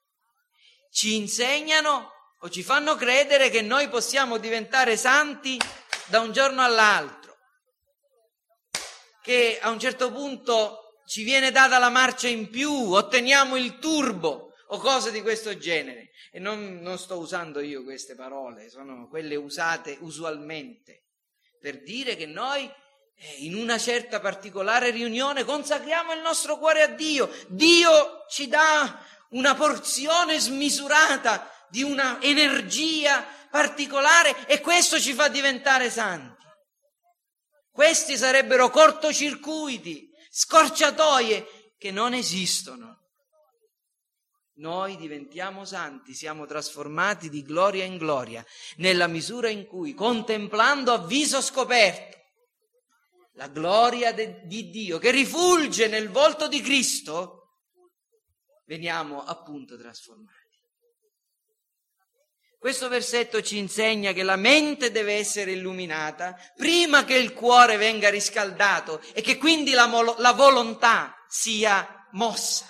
Ci 0.90 1.16
insegnano 1.16 2.10
o 2.40 2.48
ci 2.48 2.62
fanno 2.62 2.94
credere 2.94 3.50
che 3.50 3.60
noi 3.60 3.90
possiamo 3.90 4.38
diventare 4.38 4.96
santi 4.96 5.58
da 6.06 6.20
un 6.20 6.32
giorno 6.32 6.62
all'altro, 6.62 7.36
che 9.22 9.58
a 9.60 9.68
un 9.68 9.78
certo 9.78 10.10
punto 10.10 11.02
ci 11.04 11.22
viene 11.22 11.50
data 11.50 11.76
la 11.76 11.90
marcia 11.90 12.28
in 12.28 12.48
più, 12.48 12.72
otteniamo 12.72 13.58
il 13.58 13.78
turbo 13.78 14.54
o 14.68 14.78
cose 14.78 15.10
di 15.10 15.20
questo 15.20 15.58
genere. 15.58 16.12
E 16.32 16.38
non, 16.38 16.78
non 16.80 16.96
sto 16.96 17.18
usando 17.18 17.60
io 17.60 17.84
queste 17.84 18.14
parole, 18.14 18.70
sono 18.70 19.06
quelle 19.06 19.36
usate 19.36 19.98
usualmente 20.00 21.07
per 21.60 21.82
dire 21.82 22.16
che 22.16 22.26
noi 22.26 22.70
in 23.38 23.56
una 23.56 23.78
certa 23.78 24.20
particolare 24.20 24.90
riunione 24.90 25.44
consacriamo 25.44 26.12
il 26.12 26.20
nostro 26.20 26.58
cuore 26.58 26.82
a 26.82 26.88
Dio. 26.88 27.30
Dio 27.48 28.24
ci 28.28 28.48
dà 28.48 29.04
una 29.30 29.54
porzione 29.54 30.38
smisurata 30.38 31.50
di 31.68 31.82
una 31.82 32.20
energia 32.22 33.26
particolare 33.50 34.46
e 34.46 34.60
questo 34.60 35.00
ci 35.00 35.12
fa 35.14 35.28
diventare 35.28 35.90
santi. 35.90 36.44
Questi 37.70 38.16
sarebbero 38.16 38.70
cortocircuiti, 38.70 40.10
scorciatoie 40.30 41.72
che 41.78 41.90
non 41.90 42.12
esistono. 42.14 42.97
Noi 44.58 44.96
diventiamo 44.96 45.64
santi, 45.64 46.14
siamo 46.14 46.44
trasformati 46.44 47.30
di 47.30 47.42
gloria 47.42 47.84
in 47.84 47.96
gloria, 47.96 48.44
nella 48.78 49.06
misura 49.06 49.48
in 49.48 49.66
cui, 49.66 49.94
contemplando 49.94 50.92
a 50.92 51.06
viso 51.06 51.40
scoperto, 51.40 52.16
la 53.34 53.46
gloria 53.46 54.12
de, 54.12 54.42
di 54.46 54.68
Dio 54.68 54.98
che 54.98 55.12
rifulge 55.12 55.86
nel 55.86 56.08
volto 56.08 56.48
di 56.48 56.60
Cristo, 56.60 57.60
veniamo 58.66 59.22
appunto 59.22 59.78
trasformati. 59.78 60.36
Questo 62.58 62.88
versetto 62.88 63.40
ci 63.40 63.58
insegna 63.58 64.12
che 64.12 64.24
la 64.24 64.34
mente 64.34 64.90
deve 64.90 65.12
essere 65.12 65.52
illuminata 65.52 66.36
prima 66.56 67.04
che 67.04 67.14
il 67.14 67.32
cuore 67.32 67.76
venga 67.76 68.10
riscaldato 68.10 69.00
e 69.14 69.20
che 69.20 69.38
quindi 69.38 69.70
la, 69.70 69.86
la 70.18 70.32
volontà 70.32 71.14
sia 71.28 72.08
mossa. 72.10 72.66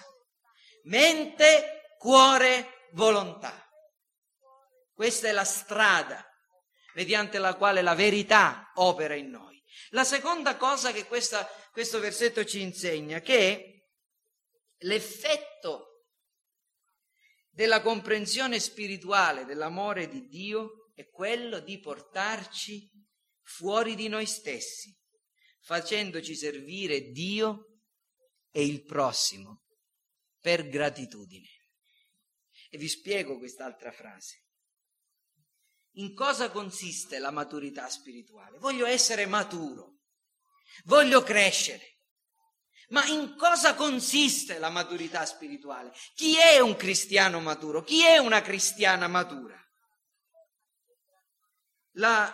Mente, 0.83 1.78
cuore, 1.99 2.89
volontà. 2.93 3.69
Questa 4.95 5.29
è 5.29 5.33
la 5.33 5.45
strada 5.45 6.25
mediante 6.95 7.39
la 7.39 7.55
quale 7.55 7.83
la 7.83 7.95
verità 7.95 8.73
opera 8.77 9.15
in 9.15 9.31
noi. 9.31 9.63
La 9.91 10.05
seconda 10.05 10.57
cosa 10.57 10.93
che 10.93 11.07
questa, 11.07 11.47
questo 11.71 12.01
versetto 12.01 12.45
ci 12.45 12.61
insegna, 12.61 13.21
che 13.21 13.91
l'effetto 14.79 16.07
della 17.51 17.81
comprensione 17.83 18.59
spirituale 18.59 19.45
dell'amore 19.45 20.09
di 20.09 20.27
Dio 20.27 20.93
è 20.95 21.09
quello 21.09 21.61
di 21.61 21.79
portarci 21.79 22.91
fuori 23.43 23.95
di 23.95 24.09
noi 24.09 24.27
stessi, 24.27 24.97
facendoci 25.61 26.35
servire 26.35 27.11
Dio 27.11 27.83
e 28.51 28.65
il 28.65 28.85
prossimo 28.85 29.63
per 30.41 30.69
gratitudine. 30.69 31.58
E 32.71 32.79
vi 32.79 32.89
spiego 32.89 33.39
quest'altra 33.39 33.93
frase. 33.93 34.45
in 35.99 36.15
cosa 36.15 36.51
consiste 36.51 37.19
la 37.19 37.31
maturità 37.31 37.89
spirituale? 37.89 38.59
Voglio 38.59 38.87
essere 38.87 39.27
maturo, 39.27 40.01
voglio 40.85 41.23
crescere. 41.23 41.97
Ma 42.91 43.05
in 43.07 43.37
cosa 43.37 43.75
consiste 43.75 44.59
la 44.59 44.71
maturità 44.71 45.27
spirituale? 45.27 45.93
Chi 46.15 46.37
è 46.39 46.59
un 46.61 46.77
cristiano 46.77 47.41
maturo? 47.41 47.83
Chi 47.83 48.03
è 48.03 48.17
una 48.19 48.41
cristiana 48.41 49.09
matura? 49.09 49.61
La, 51.93 52.33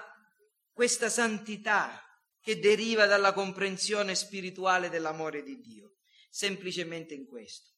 questa 0.72 1.08
santità 1.08 2.00
che 2.40 2.60
deriva 2.60 3.06
dalla 3.06 3.32
comprensione 3.32 4.14
spirituale 4.14 4.90
dell'amore 4.90 5.42
di 5.42 5.58
Dio, 5.60 5.96
semplicemente 6.28 7.14
in 7.14 7.26
questo. 7.26 7.73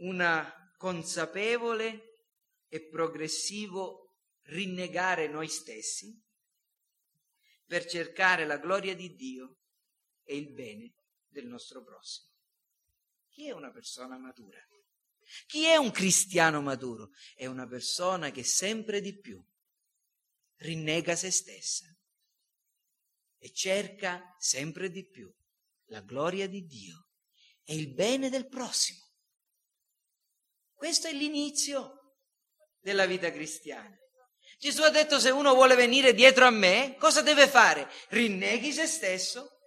Una 0.00 0.72
consapevole 0.76 2.26
e 2.68 2.88
progressivo 2.88 4.16
rinnegare 4.42 5.28
noi 5.28 5.48
stessi 5.48 6.18
per 7.66 7.86
cercare 7.86 8.46
la 8.46 8.58
gloria 8.58 8.94
di 8.94 9.14
Dio 9.14 9.58
e 10.24 10.36
il 10.36 10.52
bene 10.52 10.94
del 11.28 11.46
nostro 11.46 11.84
prossimo. 11.84 12.28
Chi 13.28 13.46
è 13.46 13.52
una 13.52 13.70
persona 13.70 14.18
matura? 14.18 14.58
Chi 15.46 15.64
è 15.64 15.76
un 15.76 15.90
cristiano 15.90 16.60
maturo? 16.60 17.10
È 17.34 17.46
una 17.46 17.66
persona 17.66 18.30
che 18.30 18.42
sempre 18.42 19.00
di 19.00 19.16
più 19.18 19.44
rinnega 20.56 21.14
se 21.14 21.30
stessa 21.30 21.86
e 23.38 23.52
cerca 23.52 24.34
sempre 24.38 24.90
di 24.90 25.06
più 25.06 25.32
la 25.86 26.00
gloria 26.00 26.48
di 26.48 26.66
Dio 26.66 27.08
e 27.64 27.76
il 27.76 27.92
bene 27.92 28.28
del 28.28 28.48
prossimo. 28.48 29.09
Questo 30.80 31.08
è 31.08 31.12
l'inizio 31.12 32.14
della 32.80 33.04
vita 33.04 33.30
cristiana. 33.30 33.94
Gesù 34.58 34.80
ha 34.80 34.88
detto 34.88 35.20
se 35.20 35.28
uno 35.28 35.52
vuole 35.52 35.74
venire 35.74 36.14
dietro 36.14 36.46
a 36.46 36.50
me, 36.50 36.96
cosa 36.98 37.20
deve 37.20 37.48
fare? 37.48 37.86
Rinneghi 38.08 38.72
se 38.72 38.86
stesso, 38.86 39.58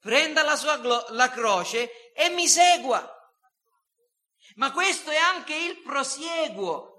prenda 0.00 0.42
la 0.42 0.56
sua 0.56 0.78
glo- 0.78 1.04
la 1.10 1.28
croce 1.28 2.14
e 2.14 2.30
mi 2.30 2.48
segua. 2.48 3.06
Ma 4.54 4.72
questo 4.72 5.10
è 5.10 5.16
anche 5.16 5.54
il 5.54 5.82
prosieguo. 5.82 6.92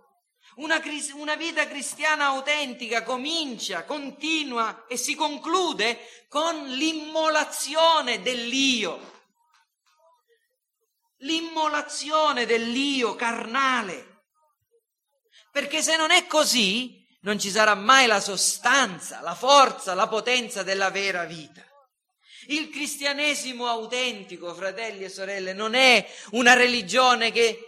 Una, 0.58 0.80
una, 1.16 1.36
vita 1.36 1.68
cristiana 1.68 2.26
autentica 2.26 3.02
comincia, 3.02 3.84
continua 3.84 4.86
e 4.88 4.96
si 4.96 5.16
conclude 5.16 6.08
con 6.30 6.68
l'immolazione 6.68 8.22
dell'io. 8.22 9.15
L'immolazione 11.20 12.46
dell'io 12.46 13.16
carnale. 13.16 14.24
Perché 15.52 15.82
se 15.82 15.96
non 15.96 16.12
è 16.12 16.28
così, 16.28 17.06
non 17.22 17.40
ci 17.40 17.50
sarà 17.50 17.74
mai 17.76 18.06
la 18.08 18.20
sostanza, 18.20 19.22
la 19.22 19.36
forza, 19.36 19.94
la 19.94 20.08
potenza 20.08 20.64
della 20.64 20.92
vera 20.92 21.26
vita. 21.26 21.64
Il 22.48 22.70
cristianesimo 22.70 23.68
autentico, 23.68 24.54
fratelli 24.54 25.06
e 25.06 25.10
sorelle, 25.10 25.54
non 25.54 25.74
è 25.74 26.08
una 26.32 26.54
religione 26.54 27.32
che 27.32 27.60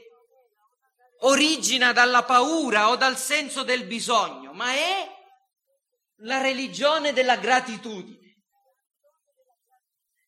origina 1.22 1.94
dalla 1.94 2.24
paura 2.24 2.90
o 2.90 2.96
dal 2.96 3.18
senso 3.18 3.64
del 3.64 3.86
bisogno, 3.86 4.54
ma 4.54 4.74
è 4.74 5.16
la 6.22 6.42
religione 6.42 7.14
della 7.14 7.38
gratitudine. 7.38 8.17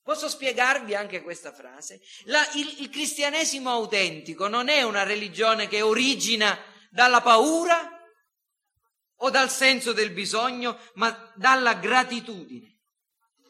Posso 0.09 0.27
spiegarvi 0.27 0.95
anche 0.95 1.21
questa 1.21 1.53
frase? 1.53 2.01
La, 2.23 2.43
il, 2.55 2.77
il 2.79 2.89
cristianesimo 2.89 3.69
autentico 3.69 4.47
non 4.47 4.67
è 4.67 4.81
una 4.81 5.03
religione 5.03 5.67
che 5.67 5.83
origina 5.83 6.57
dalla 6.89 7.21
paura 7.21 7.77
o 9.17 9.29
dal 9.29 9.51
senso 9.51 9.93
del 9.93 10.09
bisogno, 10.09 10.79
ma 10.95 11.31
dalla 11.35 11.75
gratitudine. 11.75 12.79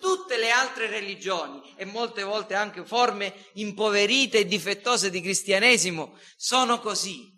Tutte 0.02 0.36
le 0.36 0.50
altre 0.52 0.88
religioni 0.88 1.62
e 1.78 1.86
molte 1.86 2.24
volte 2.24 2.56
anche 2.56 2.86
forme 2.86 3.34
impoverite 3.54 4.40
e 4.40 4.46
difettose 4.46 5.10
di 5.10 5.22
cristianesimo 5.22 6.18
sono 6.36 6.82
così. 6.82 7.32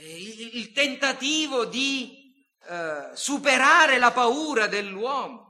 Il, 0.00 0.56
il 0.58 0.72
tentativo 0.72 1.64
di 1.64 2.46
eh, 2.68 3.12
superare 3.14 3.96
la 3.96 4.12
paura 4.12 4.66
dell'uomo, 4.66 5.47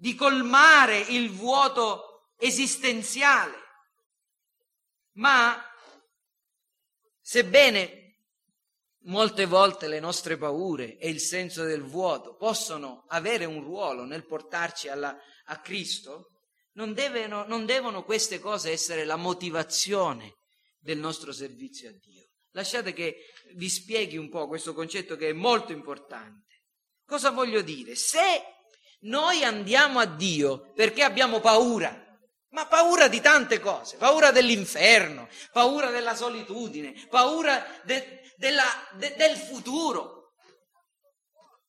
di 0.00 0.14
colmare 0.14 0.98
il 0.98 1.30
vuoto 1.30 2.32
esistenziale, 2.38 3.58
ma 5.12 5.64
Sebbene 7.30 8.16
molte 9.04 9.46
volte 9.46 9.86
le 9.86 10.00
nostre 10.00 10.36
paure 10.36 10.96
e 10.98 11.08
il 11.08 11.20
senso 11.20 11.62
del 11.62 11.84
vuoto 11.84 12.34
possono 12.34 13.04
avere 13.06 13.44
un 13.44 13.62
ruolo 13.62 14.02
nel 14.02 14.26
portarci 14.26 14.88
alla, 14.88 15.16
a 15.44 15.60
Cristo, 15.60 16.40
non, 16.72 16.92
devono, 16.92 17.46
non 17.46 17.66
devono 17.66 18.02
queste 18.02 18.40
cose 18.40 18.72
essere 18.72 19.04
la 19.04 19.14
motivazione 19.14 20.38
del 20.80 20.98
nostro 20.98 21.30
servizio 21.30 21.90
a 21.90 21.92
Dio. 21.92 22.26
Lasciate 22.50 22.92
che 22.92 23.26
vi 23.54 23.68
spieghi 23.68 24.16
un 24.16 24.28
po' 24.28 24.48
questo 24.48 24.74
concetto 24.74 25.14
che 25.14 25.28
è 25.28 25.32
molto 25.32 25.70
importante. 25.70 26.64
Cosa 27.06 27.30
voglio 27.30 27.60
dire? 27.60 27.94
Se 27.94 28.42
noi 29.00 29.44
andiamo 29.44 29.98
a 29.98 30.06
Dio 30.06 30.72
perché 30.74 31.02
abbiamo 31.02 31.40
paura, 31.40 31.96
ma 32.50 32.66
paura 32.66 33.08
di 33.08 33.20
tante 33.20 33.60
cose, 33.60 33.96
paura 33.96 34.30
dell'inferno, 34.30 35.28
paura 35.52 35.90
della 35.90 36.14
solitudine, 36.14 36.92
paura 37.08 37.64
de, 37.84 38.32
della, 38.36 38.64
de, 38.94 39.14
del 39.16 39.36
futuro. 39.36 40.34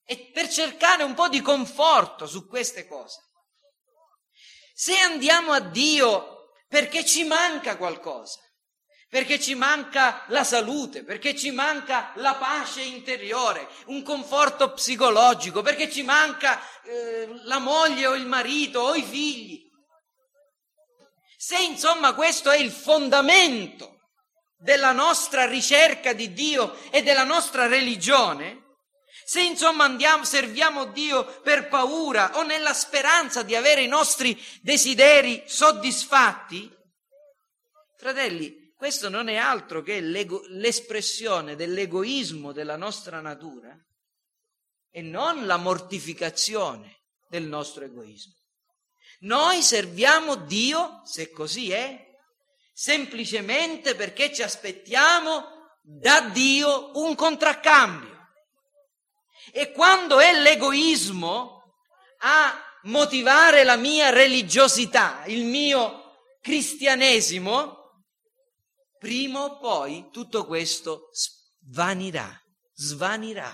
E 0.04 0.32
per 0.34 0.50
cercare 0.50 1.04
un 1.04 1.14
po' 1.14 1.30
di 1.30 1.42
conforto 1.42 2.28
su 2.28 2.48
queste 2.48 2.86
cose. 2.88 3.20
Se 4.74 4.98
andiamo 4.98 5.54
a 5.54 5.60
Dio 5.60 6.50
perché 6.68 7.06
ci 7.06 7.24
manca 7.24 7.78
qualcosa, 7.78 8.40
perché 9.12 9.42
ci 9.42 9.56
manca 9.56 10.24
la 10.30 10.46
salute, 10.46 11.04
perché 11.04 11.36
ci 11.36 11.52
manca 11.52 12.14
la 12.16 12.36
pace 12.36 12.82
interiore, 12.82 13.68
un 13.88 14.04
conforto 14.04 14.72
psicologico, 14.72 15.62
perché 15.62 15.92
ci 15.92 16.02
manca 16.02 16.62
eh, 16.86 17.28
la 17.44 17.60
moglie 17.60 18.08
o 18.08 18.16
il 18.16 18.26
marito 18.26 18.80
o 18.80 18.96
i 18.96 19.04
figli, 19.04 19.70
se 21.36 21.62
insomma 21.62 22.14
questo 22.14 22.52
è 22.52 22.58
il 22.58 22.72
fondamento 22.72 24.12
della 24.56 24.94
nostra 24.94 25.46
ricerca 25.46 26.14
di 26.14 26.32
Dio 26.32 26.78
e 26.90 27.04
della 27.04 27.26
nostra 27.26 27.68
religione, 27.68 28.78
se 29.26 29.42
insomma 29.42 29.84
andiamo, 29.84 30.24
serviamo 30.24 30.86
Dio 30.86 31.26
per 31.42 31.68
paura 31.68 32.38
o 32.38 32.44
nella 32.44 32.74
speranza 32.74 33.44
di 33.44 33.58
avere 33.58 33.82
i 33.82 33.88
nostri 33.88 34.42
desideri 34.62 35.44
soddisfatti, 35.48 36.74
fratelli, 37.98 38.61
questo 38.82 39.10
non 39.10 39.30
è 39.30 39.36
altro 39.36 39.84
che 39.84 40.00
l'espressione 40.00 41.56
dell'egoismo 41.56 42.52
della 42.52 42.78
nostra 42.78 43.22
natura 43.22 43.78
e 44.90 45.04
non 45.04 45.46
la 45.46 45.58
mortificazione 45.58 47.04
del 47.30 47.44
nostro 47.44 47.86
egoismo. 47.86 48.34
Noi 49.20 49.62
serviamo 49.62 50.34
Dio, 50.34 51.02
se 51.06 51.30
così 51.30 51.70
è, 51.70 52.18
semplicemente 52.74 53.94
perché 53.94 54.34
ci 54.34 54.42
aspettiamo 54.42 55.44
da 55.84 56.22
Dio 56.22 56.90
un 56.96 57.14
contraccambio. 57.14 58.30
E 59.52 59.72
quando 59.74 60.20
è 60.20 60.34
l'egoismo 60.42 61.76
a 62.22 62.60
motivare 62.86 63.64
la 63.64 63.76
mia 63.76 64.10
religiosità, 64.10 65.24
il 65.28 65.46
mio 65.46 66.16
cristianesimo, 66.42 67.81
prima 69.02 69.46
o 69.46 69.58
poi 69.58 70.10
tutto 70.12 70.46
questo 70.46 71.10
svanirà, 71.12 72.40
svanirà. 72.72 73.52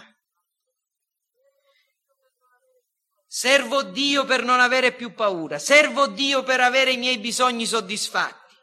Servo 3.26 3.84
Dio 3.84 4.26
per 4.26 4.44
non 4.44 4.60
avere 4.60 4.92
più 4.92 5.14
paura, 5.14 5.58
servo 5.58 6.08
Dio 6.08 6.44
per 6.44 6.60
avere 6.60 6.92
i 6.92 6.98
miei 6.98 7.18
bisogni 7.18 7.66
soddisfatti. 7.66 8.56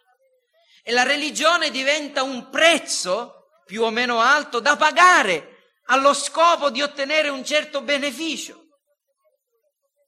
E 0.83 0.93
la 0.93 1.05
religione 1.05 1.71
diventa 1.71 2.23
un 2.23 2.51
prezzo 2.51 3.63
più 3.65 3.83
o 3.83 3.89
meno 3.89 4.21
alto 4.21 4.61
da 4.61 4.77
pagare 4.77 5.79
allo 5.87 6.13
scopo 6.13 6.69
di 6.69 6.83
ottenere 6.83 7.31
un 7.31 7.47
certo 7.47 7.81
beneficio. 7.81 8.63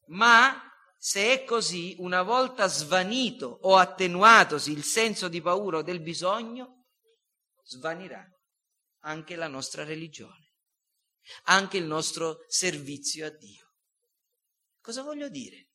Ma 0.09 0.66
se 1.07 1.33
è 1.33 1.45
così, 1.45 1.95
una 2.01 2.23
volta 2.23 2.67
svanito 2.67 3.47
o 3.47 3.77
attenuatosi 3.77 4.73
il 4.73 4.83
senso 4.83 5.29
di 5.29 5.41
paura 5.41 5.79
o 5.79 5.83
del 5.83 6.01
bisogno, 6.01 6.87
svanirà 7.63 8.29
anche 9.05 9.37
la 9.37 9.47
nostra 9.47 9.85
religione, 9.85 10.55
anche 11.45 11.77
il 11.77 11.85
nostro 11.85 12.45
servizio 12.49 13.25
a 13.25 13.31
Dio. 13.31 13.75
Cosa 14.81 15.03
voglio 15.05 15.29
dire? 15.29 15.69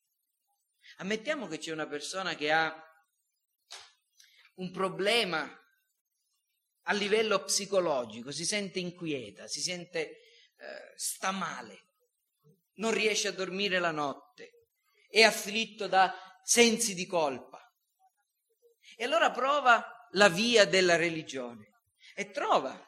Ammettiamo 0.97 1.47
che 1.47 1.59
c'è 1.59 1.71
una 1.71 1.87
persona 1.87 2.35
che 2.35 2.51
ha 2.51 2.75
un 4.55 4.69
problema 4.69 5.49
a 6.87 6.91
livello 6.91 7.41
psicologico, 7.45 8.31
si 8.31 8.43
sente 8.43 8.79
inquieta, 8.79 9.47
si 9.47 9.61
sente 9.61 10.09
eh, 10.09 10.93
sta 10.97 11.31
male, 11.31 11.87
non 12.79 12.91
riesce 12.91 13.29
a 13.29 13.31
dormire 13.31 13.79
la 13.79 13.91
notte, 13.91 14.60
è 15.11 15.23
afflitto 15.23 15.87
da 15.87 16.13
sensi 16.41 16.93
di 16.95 17.05
colpa. 17.05 17.59
E 18.95 19.03
allora 19.03 19.29
prova 19.31 20.07
la 20.11 20.29
via 20.29 20.65
della 20.65 20.95
religione 20.95 21.83
e 22.15 22.31
trova 22.31 22.79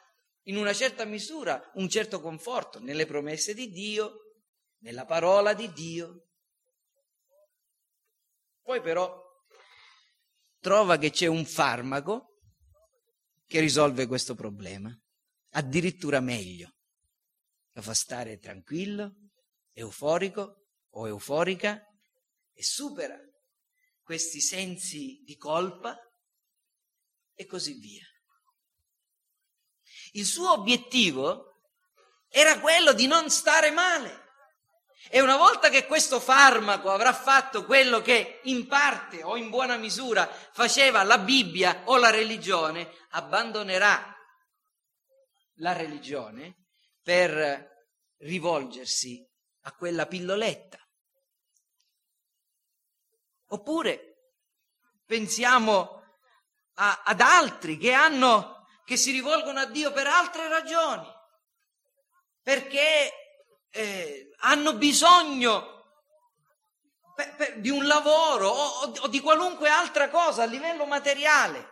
in 0.44 0.56
una 0.56 0.72
certa 0.72 1.04
misura 1.04 1.70
un 1.74 1.88
certo 1.88 2.20
conforto 2.20 2.80
nelle 2.80 3.06
promesse 3.06 3.54
di 3.54 3.70
Dio, 3.70 4.36
nella 4.78 5.04
parola 5.04 5.52
di 5.54 5.70
Dio. 5.72 6.28
Poi 8.62 8.80
però 8.80 9.22
trova 10.58 10.96
che 10.96 11.10
c'è 11.10 11.26
un 11.26 11.44
farmaco 11.44 12.40
che 13.46 13.60
risolve 13.60 14.06
questo 14.06 14.34
problema, 14.34 14.90
addirittura 15.50 16.20
meglio. 16.20 16.72
Lo 17.72 17.82
fa 17.82 17.92
stare 17.92 18.38
tranquillo, 18.38 19.14
euforico 19.72 20.68
o 20.90 21.06
euforica 21.06 21.82
e 22.54 22.62
supera 22.62 23.18
questi 24.02 24.40
sensi 24.40 25.22
di 25.24 25.36
colpa 25.36 25.96
e 27.34 27.46
così 27.46 27.74
via. 27.74 28.06
Il 30.12 30.24
suo 30.24 30.52
obiettivo 30.52 31.54
era 32.28 32.60
quello 32.60 32.92
di 32.92 33.06
non 33.06 33.30
stare 33.30 33.70
male. 33.70 34.22
E 35.10 35.20
una 35.20 35.36
volta 35.36 35.68
che 35.68 35.86
questo 35.86 36.18
farmaco 36.18 36.90
avrà 36.90 37.12
fatto 37.12 37.64
quello 37.64 38.00
che 38.00 38.40
in 38.44 38.66
parte 38.66 39.22
o 39.22 39.36
in 39.36 39.50
buona 39.50 39.76
misura 39.76 40.26
faceva 40.26 41.02
la 41.02 41.18
Bibbia 41.18 41.82
o 41.86 41.96
la 41.96 42.10
religione, 42.10 42.90
abbandonerà 43.10 44.16
la 45.58 45.72
religione 45.72 46.66
per 47.02 47.86
rivolgersi 48.18 49.24
a 49.62 49.72
quella 49.74 50.06
pilloletta. 50.06 50.83
Oppure 53.54 54.32
pensiamo 55.06 56.02
a, 56.74 57.02
ad 57.04 57.20
altri 57.20 57.78
che 57.78 57.92
hanno, 57.92 58.66
che 58.84 58.96
si 58.96 59.12
rivolgono 59.12 59.60
a 59.60 59.66
Dio 59.66 59.92
per 59.92 60.08
altre 60.08 60.48
ragioni, 60.48 61.06
perché 62.42 63.12
eh, 63.70 64.30
hanno 64.38 64.74
bisogno 64.74 65.84
per, 67.14 67.36
per, 67.36 67.60
di 67.60 67.70
un 67.70 67.86
lavoro 67.86 68.48
o, 68.48 68.92
o, 69.02 69.06
di 69.06 69.20
qualunque 69.20 69.68
altra 69.68 70.10
cosa 70.10 70.42
a 70.42 70.46
livello 70.46 70.84
materiale. 70.84 71.68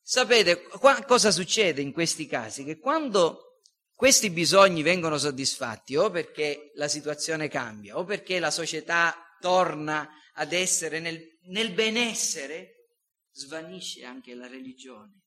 Sapete 0.00 0.62
qua, 0.62 1.04
cosa 1.04 1.30
succede 1.30 1.82
in 1.82 1.92
questi 1.92 2.26
casi? 2.26 2.64
Che 2.64 2.78
quando 2.78 3.60
questi 3.94 4.30
bisogni 4.30 4.80
vengono 4.80 5.18
soddisfatti 5.18 5.94
o 5.94 6.08
perché 6.08 6.70
la 6.76 6.88
situazione 6.88 7.48
cambia 7.48 7.98
o 7.98 8.04
perché 8.04 8.38
la 8.38 8.50
società 8.50 9.14
torna 9.40 10.08
ad 10.40 10.52
essere 10.52 11.00
nel, 11.00 11.38
nel 11.48 11.72
benessere, 11.72 12.88
svanisce 13.30 14.04
anche 14.04 14.34
la 14.34 14.46
religione 14.46 15.26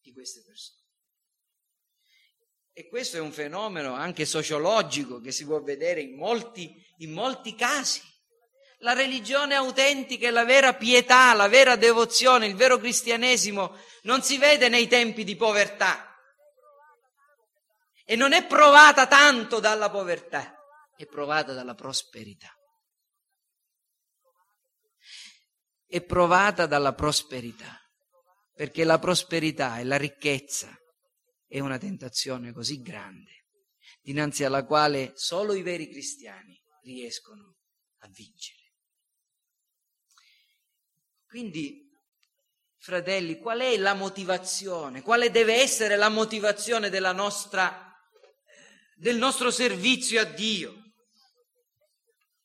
di 0.00 0.12
queste 0.12 0.42
persone. 0.44 0.84
E 2.72 2.86
questo 2.88 3.16
è 3.16 3.20
un 3.20 3.32
fenomeno 3.32 3.94
anche 3.94 4.26
sociologico 4.26 5.20
che 5.20 5.32
si 5.32 5.46
può 5.46 5.62
vedere 5.62 6.02
in 6.02 6.16
molti, 6.16 6.70
in 6.98 7.12
molti 7.12 7.54
casi. 7.54 8.02
La 8.80 8.92
religione 8.92 9.54
autentica 9.54 10.26
e 10.26 10.30
la 10.30 10.44
vera 10.44 10.74
pietà, 10.74 11.32
la 11.32 11.48
vera 11.48 11.76
devozione, 11.76 12.46
il 12.46 12.56
vero 12.56 12.76
cristianesimo 12.76 13.74
non 14.02 14.22
si 14.22 14.36
vede 14.36 14.68
nei 14.68 14.86
tempi 14.86 15.24
di 15.24 15.34
povertà 15.34 16.14
e 18.04 18.14
non 18.16 18.34
è 18.34 18.46
provata 18.46 19.06
tanto 19.06 19.60
dalla 19.60 19.88
povertà, 19.88 20.54
è 20.94 21.06
provata 21.06 21.54
dalla 21.54 21.74
prosperità. 21.74 22.54
È 25.96 26.04
provata 26.04 26.66
dalla 26.66 26.92
prosperità, 26.92 27.80
perché 28.52 28.84
la 28.84 28.98
prosperità 28.98 29.78
e 29.78 29.84
la 29.84 29.96
ricchezza 29.96 30.76
è 31.46 31.58
una 31.60 31.78
tentazione 31.78 32.52
così 32.52 32.82
grande, 32.82 33.46
dinanzi 34.02 34.44
alla 34.44 34.66
quale 34.66 35.12
solo 35.14 35.54
i 35.54 35.62
veri 35.62 35.88
cristiani 35.88 36.62
riescono 36.82 37.56
a 38.00 38.08
vincere. 38.08 38.74
Quindi, 41.26 41.90
fratelli, 42.76 43.38
qual 43.38 43.60
è 43.60 43.78
la 43.78 43.94
motivazione? 43.94 45.00
Quale 45.00 45.30
deve 45.30 45.54
essere 45.54 45.96
la 45.96 46.10
motivazione 46.10 46.90
della 46.90 47.12
nostra, 47.12 47.90
del 48.96 49.16
nostro 49.16 49.50
servizio 49.50 50.20
a 50.20 50.24
Dio? 50.24 50.92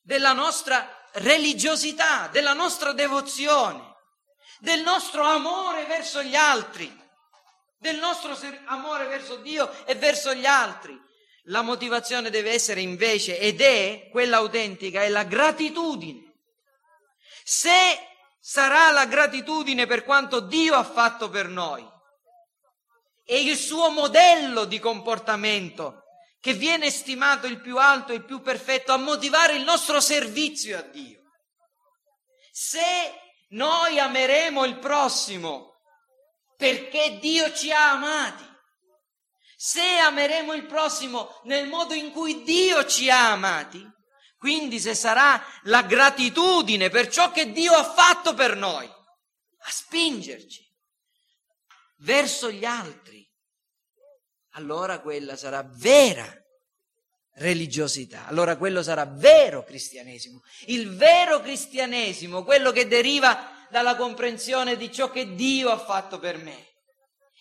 Della 0.00 0.32
nostra 0.32 1.00
religiosità, 1.14 2.28
della 2.28 2.52
nostra 2.52 2.92
devozione, 2.92 3.96
del 4.60 4.82
nostro 4.82 5.22
amore 5.24 5.86
verso 5.86 6.22
gli 6.22 6.34
altri 6.34 7.00
del 7.82 7.98
nostro 7.98 8.38
amore 8.66 9.08
verso 9.08 9.36
Dio 9.36 9.84
e 9.84 9.96
verso 9.96 10.32
gli 10.32 10.46
altri. 10.46 10.96
La 11.46 11.62
motivazione 11.62 12.30
deve 12.30 12.52
essere 12.52 12.80
invece, 12.80 13.38
ed 13.40 13.60
è 13.60 14.08
quella 14.12 14.36
autentica, 14.36 15.02
è 15.02 15.08
la 15.08 15.24
gratitudine. 15.24 16.32
Se 17.42 17.98
sarà 18.38 18.92
la 18.92 19.06
gratitudine 19.06 19.86
per 19.86 20.04
quanto 20.04 20.38
Dio 20.38 20.76
ha 20.76 20.84
fatto 20.84 21.28
per 21.28 21.48
noi 21.48 21.84
e 23.24 23.40
il 23.40 23.56
suo 23.56 23.90
modello 23.90 24.64
di 24.64 24.78
comportamento 24.78 26.01
che 26.42 26.54
viene 26.54 26.90
stimato 26.90 27.46
il 27.46 27.60
più 27.60 27.78
alto 27.78 28.10
e 28.10 28.16
il 28.16 28.24
più 28.24 28.40
perfetto 28.42 28.90
a 28.92 28.96
motivare 28.96 29.54
il 29.54 29.62
nostro 29.62 30.00
servizio 30.00 30.76
a 30.76 30.82
Dio. 30.82 31.20
Se 32.50 32.82
noi 33.50 34.00
ameremo 34.00 34.64
il 34.64 34.76
prossimo 34.80 35.82
perché 36.56 37.18
Dio 37.20 37.52
ci 37.54 37.70
ha 37.70 37.92
amati. 37.92 38.44
Se 39.56 39.98
ameremo 39.98 40.52
il 40.54 40.66
prossimo 40.66 41.40
nel 41.44 41.68
modo 41.68 41.94
in 41.94 42.10
cui 42.10 42.42
Dio 42.42 42.86
ci 42.86 43.08
ha 43.08 43.30
amati, 43.30 43.88
quindi 44.36 44.80
se 44.80 44.96
sarà 44.96 45.40
la 45.66 45.82
gratitudine 45.82 46.90
per 46.90 47.06
ciò 47.06 47.30
che 47.30 47.52
Dio 47.52 47.72
ha 47.72 47.84
fatto 47.84 48.34
per 48.34 48.56
noi 48.56 48.86
a 48.86 49.70
spingerci 49.70 50.68
verso 51.98 52.50
gli 52.50 52.64
altri, 52.64 53.21
allora 54.52 55.00
quella 55.00 55.36
sarà 55.36 55.66
vera 55.66 56.26
religiosità, 57.36 58.26
allora 58.26 58.56
quello 58.56 58.82
sarà 58.82 59.06
vero 59.06 59.64
cristianesimo. 59.64 60.42
Il 60.66 60.94
vero 60.96 61.40
cristianesimo, 61.40 62.44
quello 62.44 62.72
che 62.72 62.86
deriva 62.86 63.66
dalla 63.70 63.96
comprensione 63.96 64.76
di 64.76 64.92
ciò 64.92 65.10
che 65.10 65.34
Dio 65.34 65.70
ha 65.70 65.78
fatto 65.78 66.18
per 66.18 66.36
me. 66.38 66.70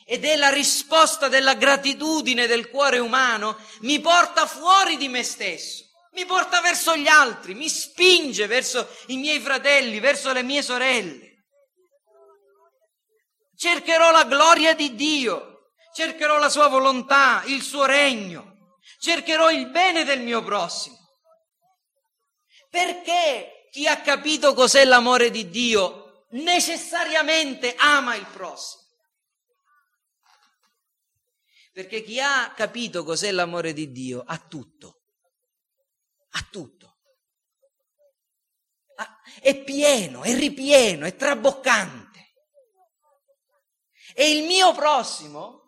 Ed 0.05 0.25
è 0.25 0.35
la 0.35 0.49
risposta 0.49 1.27
della 1.27 1.55
gratitudine 1.55 2.47
del 2.47 2.69
cuore 2.69 2.99
umano, 2.99 3.57
mi 3.81 3.99
porta 3.99 4.45
fuori 4.45 4.97
di 4.97 5.07
me 5.07 5.23
stesso, 5.23 5.85
mi 6.13 6.25
porta 6.25 6.59
verso 6.61 6.95
gli 6.95 7.07
altri, 7.07 7.53
mi 7.53 7.69
spinge 7.69 8.47
verso 8.47 8.87
i 9.07 9.17
miei 9.17 9.39
fratelli, 9.39 9.99
verso 9.99 10.31
le 10.33 10.43
mie 10.43 10.61
sorelle. 10.61 11.29
Cercherò 13.55 14.11
la 14.11 14.23
gloria 14.23 14.73
di 14.73 14.95
Dio, 14.95 15.50
cercherò 15.93 16.37
la 16.37 16.49
sua 16.49 16.67
volontà, 16.67 17.43
il 17.45 17.61
suo 17.61 17.85
regno, 17.85 18.77
cercherò 18.99 19.51
il 19.51 19.69
bene 19.69 20.03
del 20.03 20.21
mio 20.21 20.43
prossimo. 20.43 20.97
Perché 22.69 23.67
chi 23.71 23.87
ha 23.87 24.01
capito 24.01 24.53
cos'è 24.53 24.85
l'amore 24.85 25.29
di 25.29 25.49
Dio 25.49 26.27
necessariamente 26.31 27.75
ama 27.75 28.15
il 28.15 28.25
prossimo. 28.27 28.81
Perché 31.73 32.03
chi 32.03 32.19
ha 32.19 32.53
capito 32.53 33.03
cos'è 33.03 33.31
l'amore 33.31 33.73
di 33.73 33.91
Dio 33.91 34.23
ha 34.25 34.37
tutto, 34.37 35.03
ha 36.31 36.47
tutto. 36.49 36.79
È 39.39 39.63
pieno, 39.63 40.23
è 40.23 40.35
ripieno, 40.35 41.05
è 41.05 41.15
traboccante. 41.15 42.35
E 44.13 44.31
il 44.31 44.43
mio 44.43 44.73
prossimo 44.73 45.60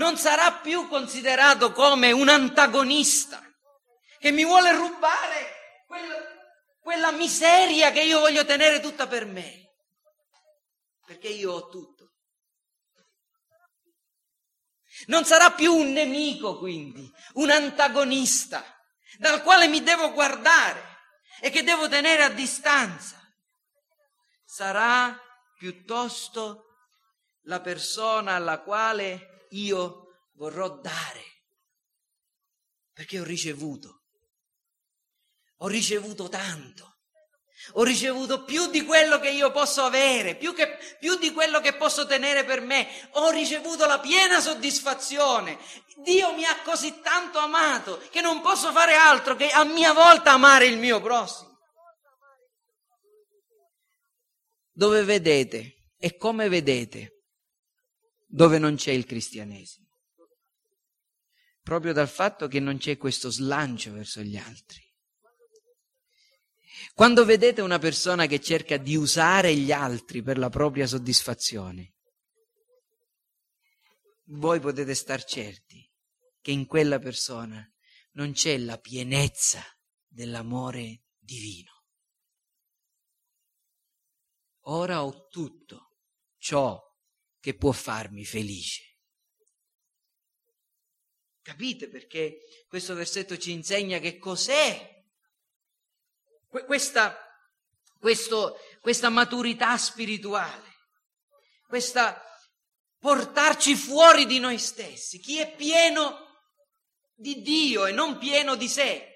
non 0.00 0.16
sarà 0.16 0.52
più 0.52 0.88
considerato 0.88 1.72
come 1.72 2.10
un 2.10 2.30
antagonista 2.30 3.38
che 4.18 4.30
mi 4.30 4.46
vuole 4.46 4.72
rubare 4.72 5.84
quel, 5.86 6.78
quella 6.80 7.10
miseria 7.10 7.90
che 7.90 8.00
io 8.00 8.20
voglio 8.20 8.46
tenere 8.46 8.80
tutta 8.80 9.06
per 9.06 9.26
me, 9.26 9.74
perché 11.04 11.28
io 11.28 11.52
ho 11.52 11.68
tutto. 11.68 12.14
Non 15.08 15.26
sarà 15.26 15.50
più 15.50 15.74
un 15.74 15.92
nemico, 15.92 16.56
quindi, 16.56 17.10
un 17.34 17.50
antagonista 17.50 18.64
dal 19.18 19.42
quale 19.42 19.68
mi 19.68 19.82
devo 19.82 20.12
guardare 20.12 20.82
e 21.42 21.50
che 21.50 21.62
devo 21.62 21.88
tenere 21.88 22.22
a 22.22 22.30
distanza. 22.30 23.18
Sarà 24.46 25.14
piuttosto 25.58 26.69
la 27.42 27.60
persona 27.60 28.34
alla 28.34 28.60
quale 28.60 29.46
io 29.50 30.28
vorrò 30.34 30.80
dare, 30.80 31.24
perché 32.92 33.20
ho 33.20 33.24
ricevuto, 33.24 34.02
ho 35.58 35.68
ricevuto 35.68 36.28
tanto. 36.28 36.88
Ho 37.74 37.84
ricevuto 37.84 38.42
più 38.44 38.68
di 38.68 38.84
quello 38.84 39.20
che 39.20 39.28
io 39.28 39.50
posso 39.52 39.82
avere, 39.82 40.34
più, 40.34 40.54
che, 40.54 40.78
più, 40.98 41.16
di 41.18 41.30
quello 41.30 41.60
che 41.60 41.74
posso 41.74 42.06
tenere 42.06 42.42
per 42.42 42.62
me. 42.62 42.88
Ho 43.12 43.30
ricevuto 43.30 43.84
la 43.86 44.00
piena 44.00 44.40
soddisfazione. 44.40 45.58
Dio 45.96 46.32
mi 46.32 46.44
ha 46.44 46.62
così 46.62 47.00
tanto 47.00 47.38
amato 47.38 48.02
che 48.10 48.22
non 48.22 48.40
posso 48.40 48.72
fare 48.72 48.94
altro 48.94 49.36
che 49.36 49.50
a 49.50 49.64
mia 49.64 49.92
volta 49.92 50.32
amare 50.32 50.66
il 50.66 50.78
mio 50.78 51.00
prossimo. 51.02 51.58
Dove 54.72 55.04
vedete 55.04 55.92
e 55.98 56.16
come 56.16 56.48
vedete 56.48 57.19
dove 58.30 58.58
non 58.58 58.76
c'è 58.76 58.92
il 58.92 59.04
cristianesimo? 59.04 59.88
Proprio 61.62 61.92
dal 61.92 62.08
fatto 62.08 62.46
che 62.46 62.60
non 62.60 62.78
c'è 62.78 62.96
questo 62.96 63.30
slancio 63.30 63.92
verso 63.92 64.22
gli 64.22 64.36
altri. 64.36 64.88
Quando 66.94 67.24
vedete 67.24 67.60
una 67.60 67.78
persona 67.78 68.26
che 68.26 68.40
cerca 68.40 68.76
di 68.76 68.96
usare 68.96 69.54
gli 69.54 69.72
altri 69.72 70.22
per 70.22 70.38
la 70.38 70.48
propria 70.48 70.86
soddisfazione, 70.86 71.96
voi 74.32 74.60
potete 74.60 74.94
star 74.94 75.24
certi 75.24 75.90
che 76.40 76.52
in 76.52 76.66
quella 76.66 76.98
persona 76.98 77.68
non 78.12 78.32
c'è 78.32 78.56
la 78.58 78.78
pienezza 78.78 79.62
dell'amore 80.06 81.02
divino. 81.18 81.84
Ora 84.64 85.04
ho 85.04 85.26
tutto 85.26 85.96
ciò 86.38 86.89
che 87.40 87.54
può 87.54 87.72
farmi 87.72 88.24
felice. 88.24 88.84
Capite 91.42 91.88
perché 91.88 92.38
questo 92.68 92.94
versetto 92.94 93.36
ci 93.36 93.50
insegna 93.50 93.98
che 93.98 94.18
cos'è 94.18 94.98
questa, 96.48 97.16
questo, 97.98 98.58
questa 98.80 99.08
maturità 99.08 99.76
spirituale, 99.78 100.68
questa 101.66 102.22
portarci 102.98 103.74
fuori 103.74 104.26
di 104.26 104.38
noi 104.38 104.58
stessi. 104.58 105.18
Chi 105.18 105.38
è 105.38 105.54
pieno 105.54 106.28
di 107.14 107.40
Dio 107.40 107.86
e 107.86 107.92
non 107.92 108.18
pieno 108.18 108.54
di 108.54 108.68
sé 108.68 109.10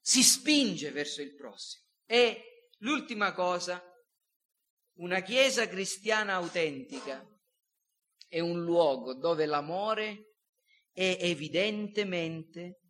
si 0.00 0.22
spinge 0.22 0.90
verso 0.90 1.20
il 1.22 1.34
prossimo. 1.34 1.84
E 2.06 2.70
l'ultima 2.78 3.32
cosa, 3.32 3.82
una 4.94 5.20
chiesa 5.20 5.68
cristiana 5.68 6.34
autentica 6.34 7.26
è 8.28 8.40
un 8.40 8.62
luogo 8.62 9.14
dove 9.14 9.46
l'amore 9.46 10.34
è 10.92 11.16
evidentemente, 11.20 12.80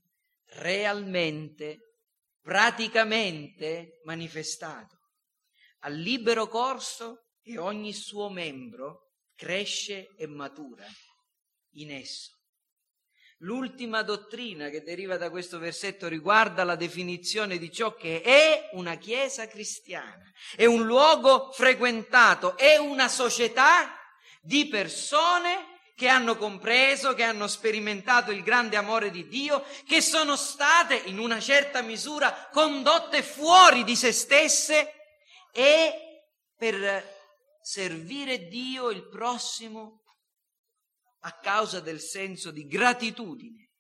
realmente 0.45 1.97
praticamente 2.41 4.01
manifestato 4.05 4.99
al 5.85 5.95
libero 5.95 6.49
corso 6.49 7.29
e 7.43 7.59
ogni 7.59 7.93
suo 7.93 8.29
membro 8.29 9.13
cresce 9.35 10.15
e 10.17 10.27
matura 10.27 10.87
in 11.75 11.91
esso. 11.91 12.42
L'ultima 13.43 14.03
dottrina 14.03 14.69
che 14.69 14.85
deriva 14.85 15.17
da 15.17 15.29
questo 15.29 15.59
versetto 15.59 16.07
riguarda 16.07 16.63
la 16.63 16.77
definizione 16.77 17.59
di 17.59 17.73
ciò 17.73 17.93
che 17.95 18.23
è 18.23 18.69
una 18.75 18.95
chiesa 18.95 19.49
cristiana. 19.49 20.31
È 20.55 20.65
un 20.65 20.85
luogo 20.87 21.51
frequentato, 21.51 22.57
è 22.57 22.77
una 22.77 23.09
società 23.09 23.99
di 24.41 24.69
persone 24.69 25.81
che 25.97 26.07
hanno 26.07 26.37
compreso, 26.37 27.15
che 27.15 27.25
hanno 27.25 27.49
sperimentato 27.49 28.31
il 28.31 28.45
grande 28.45 28.77
amore 28.77 29.11
di 29.11 29.27
Dio, 29.27 29.65
che 29.89 30.01
sono 30.01 30.37
state 30.37 30.95
in 31.07 31.19
una 31.19 31.41
certa 31.41 31.83
misura 31.83 32.49
condotte 32.53 33.25
fuori 33.25 33.83
di 33.83 33.97
se 33.97 34.13
stesse 34.13 34.93
e 35.53 35.93
per 36.57 37.21
servire 37.61 38.47
Dio 38.47 38.91
il 38.91 39.09
prossimo 39.09 40.02
a 41.25 41.39
causa 41.39 41.81
del 41.81 42.01
senso 42.01 42.51
di 42.51 42.67
gratitudine. 42.67 43.71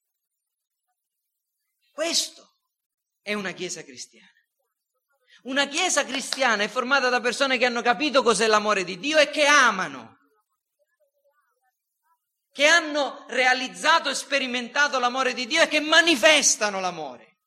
Questo 1.92 2.56
è 3.20 3.34
una 3.34 3.52
Chiesa 3.52 3.84
cristiana. 3.84 4.30
Una 5.44 5.66
Chiesa 5.66 6.04
cristiana 6.04 6.62
è 6.62 6.68
formata 6.68 7.08
da 7.08 7.20
persone 7.20 7.58
che 7.58 7.66
hanno 7.66 7.82
capito 7.82 8.22
cos'è 8.22 8.46
l'amore 8.46 8.84
di 8.84 8.98
Dio 8.98 9.18
e 9.18 9.30
che 9.30 9.46
amano 9.46 10.12
che 12.52 12.66
hanno 12.66 13.24
realizzato 13.30 14.10
e 14.10 14.14
sperimentato 14.14 14.98
l'amore 14.98 15.32
di 15.32 15.46
Dio 15.46 15.62
e 15.62 15.68
che 15.68 15.80
manifestano 15.80 16.80
l'amore. 16.80 17.38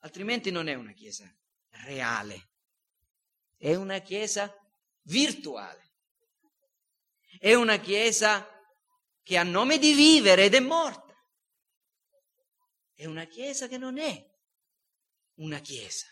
Altrimenti 0.00 0.50
non 0.50 0.68
è 0.68 0.74
una 0.74 0.92
chiesa 0.92 1.30
reale, 1.84 2.48
è 3.58 3.74
una 3.74 3.98
chiesa 3.98 4.52
virtuale, 5.02 5.81
è 7.42 7.54
una 7.54 7.78
chiesa 7.78 8.46
che 9.20 9.36
ha 9.36 9.42
nome 9.42 9.78
di 9.78 9.94
vivere 9.94 10.44
ed 10.44 10.54
è 10.54 10.60
morta, 10.60 11.12
è 12.94 13.04
una 13.06 13.24
chiesa 13.24 13.66
che 13.66 13.78
non 13.78 13.98
è 13.98 14.24
una 15.38 15.58
chiesa. 15.58 16.06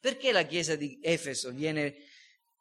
Perché 0.00 0.32
la 0.32 0.44
chiesa 0.44 0.74
di 0.74 0.98
Efeso 1.02 1.50
viene 1.50 1.94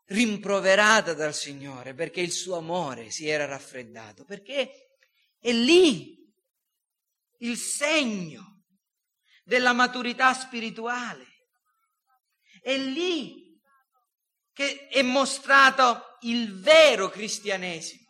rimproverata 0.07 1.13
dal 1.13 1.33
Signore 1.33 1.93
perché 1.93 2.19
il 2.19 2.33
suo 2.33 2.57
amore 2.57 3.11
si 3.11 3.29
era 3.29 3.45
raffreddato, 3.45 4.25
perché 4.25 4.97
è 5.39 5.53
lì 5.53 6.29
il 7.37 7.55
segno 7.55 8.65
della 9.45 9.71
maturità 9.71 10.33
spirituale. 10.33 11.27
È 12.61 12.75
lì 12.75 13.57
che 14.51 14.89
è 14.89 15.01
mostrato 15.01 16.17
il 16.23 16.59
vero 16.59 17.09
cristianesimo. 17.09 18.00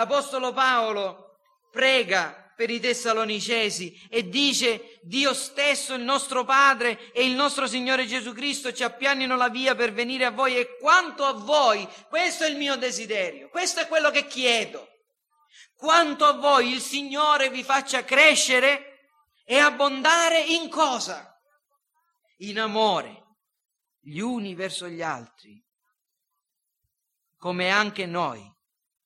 L'Apostolo 0.00 0.54
Paolo 0.54 1.40
prega 1.70 2.54
per 2.56 2.70
i 2.70 2.80
Tessalonicesi 2.80 4.08
e 4.08 4.30
dice 4.30 4.98
Dio 5.02 5.34
stesso, 5.34 5.92
il 5.92 6.00
nostro 6.00 6.42
Padre 6.42 7.12
e 7.12 7.22
il 7.22 7.32
nostro 7.32 7.66
Signore 7.66 8.06
Gesù 8.06 8.32
Cristo 8.32 8.72
ci 8.72 8.82
appianino 8.82 9.36
la 9.36 9.50
via 9.50 9.74
per 9.74 9.92
venire 9.92 10.24
a 10.24 10.30
voi 10.30 10.56
e 10.56 10.78
quanto 10.78 11.26
a 11.26 11.34
voi, 11.34 11.86
questo 12.08 12.44
è 12.44 12.48
il 12.48 12.56
mio 12.56 12.76
desiderio, 12.76 13.50
questo 13.50 13.80
è 13.80 13.88
quello 13.88 14.10
che 14.10 14.26
chiedo, 14.26 14.88
quanto 15.76 16.24
a 16.24 16.32
voi 16.32 16.72
il 16.72 16.80
Signore 16.80 17.50
vi 17.50 17.62
faccia 17.62 18.02
crescere 18.02 19.10
e 19.44 19.58
abbondare 19.58 20.40
in 20.40 20.70
cosa? 20.70 21.38
In 22.38 22.58
amore, 22.58 23.36
gli 24.00 24.20
uni 24.20 24.54
verso 24.54 24.88
gli 24.88 25.02
altri, 25.02 25.62
come 27.36 27.68
anche 27.68 28.06
noi 28.06 28.50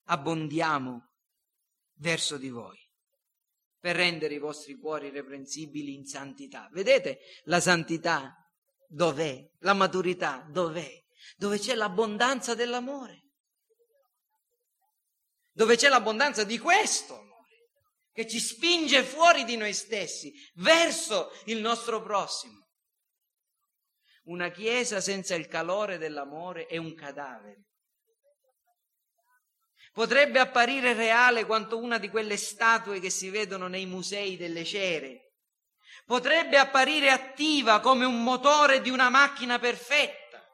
abbondiamo 0.05 1.11
verso 1.97 2.37
di 2.37 2.49
voi 2.49 2.77
per 3.79 3.95
rendere 3.95 4.33
i 4.33 4.39
vostri 4.39 4.75
cuori 4.79 5.07
irreprensibili 5.07 5.93
in 5.93 6.05
santità. 6.05 6.67
Vedete 6.71 7.19
la 7.43 7.59
santità 7.59 8.33
dov'è? 8.87 9.47
La 9.59 9.73
maturità 9.73 10.43
dov'è? 10.49 10.91
Dove 11.37 11.59
c'è 11.59 11.75
l'abbondanza 11.75 12.55
dell'amore. 12.55 13.25
Dove 15.51 15.75
c'è 15.75 15.87
l'abbondanza 15.87 16.43
di 16.43 16.57
questo 16.57 17.13
amore, 17.13 17.69
che 18.11 18.27
ci 18.27 18.39
spinge 18.39 19.03
fuori 19.03 19.45
di 19.45 19.55
noi 19.55 19.73
stessi, 19.73 20.33
verso 20.55 21.29
il 21.45 21.59
nostro 21.59 22.01
prossimo. 22.01 22.67
Una 24.23 24.49
chiesa 24.49 24.99
senza 24.99 25.35
il 25.35 25.47
calore 25.47 25.99
dell'amore 25.99 26.65
è 26.65 26.77
un 26.77 26.95
cadavere. 26.95 27.67
Potrebbe 29.95 30.39
apparire 30.39 30.91
reale 30.91 31.45
quanto 31.45 31.77
una 31.77 31.97
di 31.97 32.09
quelle 32.09 32.35
statue 32.35 32.99
che 32.99 33.09
si 33.09 33.29
vedono 33.29 33.69
nei 33.69 33.85
musei 33.85 34.35
delle 34.35 34.65
cere. 34.65 35.35
Potrebbe 36.05 36.57
apparire 36.57 37.11
attiva 37.11 37.79
come 37.79 38.03
un 38.03 38.21
motore 38.21 38.81
di 38.81 38.89
una 38.89 39.07
macchina 39.07 39.57
perfetta. 39.57 40.45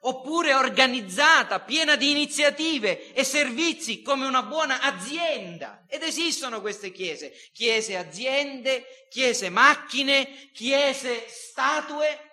Oppure 0.00 0.52
organizzata, 0.52 1.60
piena 1.60 1.94
di 1.94 2.10
iniziative 2.10 3.12
e 3.12 3.22
servizi 3.22 4.02
come 4.02 4.26
una 4.26 4.42
buona 4.42 4.80
azienda. 4.80 5.84
Ed 5.88 6.02
esistono 6.02 6.60
queste 6.60 6.90
chiese. 6.90 7.32
Chiese 7.52 7.96
aziende, 7.96 9.06
chiese 9.10 9.48
macchine, 9.48 10.50
chiese 10.52 11.24
statue. 11.28 12.32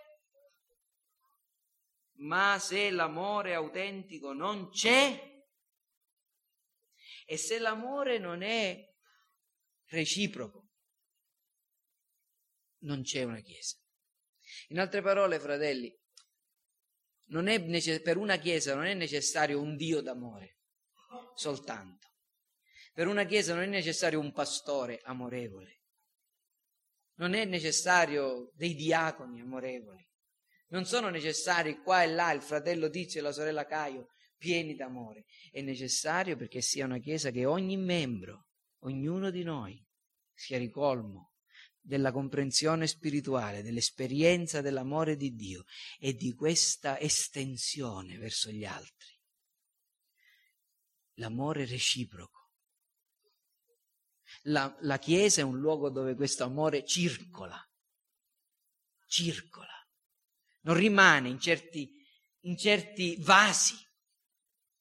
Ma 2.21 2.57
se 2.59 2.89
l'amore 2.89 3.53
autentico 3.53 4.33
non 4.33 4.71
c'è, 4.71 5.29
e 7.31 7.37
se 7.37 7.59
l'amore 7.59 8.17
non 8.17 8.41
è 8.41 8.93
reciproco, 9.85 10.67
non 12.79 13.03
c'è 13.03 13.23
una 13.23 13.39
Chiesa. 13.39 13.77
In 14.67 14.81
altre 14.81 15.01
parole, 15.01 15.39
fratelli, 15.39 15.97
necess- 17.27 18.01
per 18.01 18.17
una 18.17 18.35
Chiesa 18.35 18.75
non 18.75 18.85
è 18.85 18.93
necessario 18.93 19.61
un 19.61 19.77
Dio 19.77 20.01
d'amore 20.01 20.57
soltanto. 21.33 22.09
Per 22.91 23.07
una 23.07 23.23
Chiesa 23.23 23.53
non 23.53 23.63
è 23.63 23.67
necessario 23.67 24.19
un 24.19 24.33
pastore 24.33 24.99
amorevole. 25.01 25.83
Non 27.13 27.33
è 27.33 27.45
necessario 27.45 28.51
dei 28.55 28.75
diaconi 28.75 29.39
amorevoli. 29.39 30.05
Non 30.71 30.83
sono 30.83 31.07
necessari 31.07 31.81
qua 31.81 32.03
e 32.03 32.07
là 32.07 32.33
il 32.33 32.41
fratello 32.41 32.89
Tizio 32.89 33.21
e 33.21 33.23
la 33.23 33.31
sorella 33.31 33.65
Caio 33.65 34.09
pieni 34.41 34.73
d'amore. 34.73 35.25
È 35.51 35.61
necessario 35.61 36.35
perché 36.35 36.61
sia 36.61 36.85
una 36.85 36.97
Chiesa 36.97 37.29
che 37.29 37.45
ogni 37.45 37.77
membro, 37.77 38.47
ognuno 38.79 39.29
di 39.29 39.43
noi, 39.43 39.79
sia 40.33 40.57
ricolmo 40.57 41.35
della 41.79 42.11
comprensione 42.11 42.87
spirituale, 42.87 43.61
dell'esperienza 43.61 44.61
dell'amore 44.61 45.15
di 45.15 45.35
Dio 45.35 45.65
e 45.99 46.15
di 46.15 46.33
questa 46.33 46.99
estensione 46.99 48.17
verso 48.17 48.49
gli 48.49 48.65
altri. 48.65 49.19
L'amore 51.15 51.65
reciproco. 51.65 52.39
La, 54.45 54.75
la 54.81 54.97
Chiesa 54.97 55.41
è 55.41 55.43
un 55.43 55.59
luogo 55.59 55.91
dove 55.91 56.15
questo 56.15 56.43
amore 56.43 56.83
circola, 56.83 57.63
circola, 59.05 59.67
non 60.61 60.75
rimane 60.75 61.29
in 61.29 61.39
certi, 61.39 61.91
in 62.41 62.57
certi 62.57 63.17
vasi, 63.19 63.75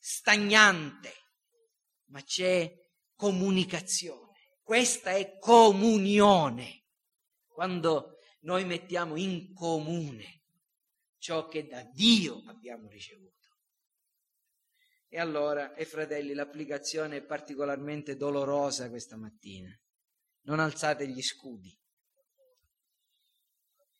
stagnante, 0.01 1.13
ma 2.07 2.23
c'è 2.23 2.73
comunicazione. 3.15 4.59
Questa 4.63 5.11
è 5.11 5.37
comunione. 5.39 6.87
Quando 7.47 8.17
noi 8.41 8.65
mettiamo 8.65 9.17
in 9.17 9.53
comune 9.53 10.45
ciò 11.19 11.47
che 11.49 11.67
da 11.67 11.83
Dio 11.93 12.43
abbiamo 12.47 12.89
ricevuto. 12.89 13.29
E 15.09 15.19
allora, 15.19 15.75
e 15.75 15.85
fratelli, 15.85 16.33
l'applicazione 16.33 17.19
è 17.19 17.25
particolarmente 17.25 18.17
dolorosa 18.17 18.89
questa 18.89 19.17
mattina. 19.17 19.71
Non 20.43 20.61
alzate 20.61 21.07
gli 21.07 21.21
scudi. 21.21 21.77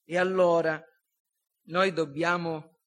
E 0.05 0.17
allora 0.17 0.83
noi 1.65 1.93
dobbiamo 1.93 2.79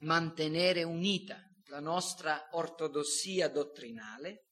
mantenere 0.00 0.82
unita 0.82 1.49
la 1.70 1.80
nostra 1.80 2.48
ortodossia 2.52 3.48
dottrinale 3.48 4.46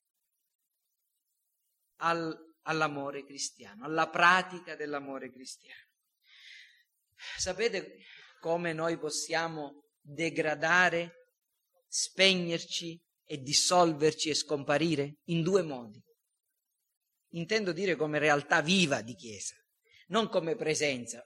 al, 1.96 2.54
all'amore 2.62 3.24
cristiano, 3.24 3.84
alla 3.84 4.08
pratica 4.08 4.76
dell'amore 4.76 5.30
cristiano. 5.32 5.86
Sapete 7.36 7.98
come 8.40 8.72
noi 8.72 8.98
possiamo 8.98 9.90
degradare 10.00 11.34
spegnerci 11.88 13.00
e 13.24 13.38
dissolverci 13.38 14.30
e 14.30 14.34
scomparire? 14.34 15.16
In 15.24 15.42
due 15.42 15.62
modi. 15.62 16.00
Intendo 17.32 17.72
dire 17.72 17.96
come 17.96 18.20
realtà 18.20 18.62
viva 18.62 19.02
di 19.02 19.14
Chiesa, 19.14 19.56
non 20.08 20.28
come 20.28 20.54
presenza. 20.54 21.24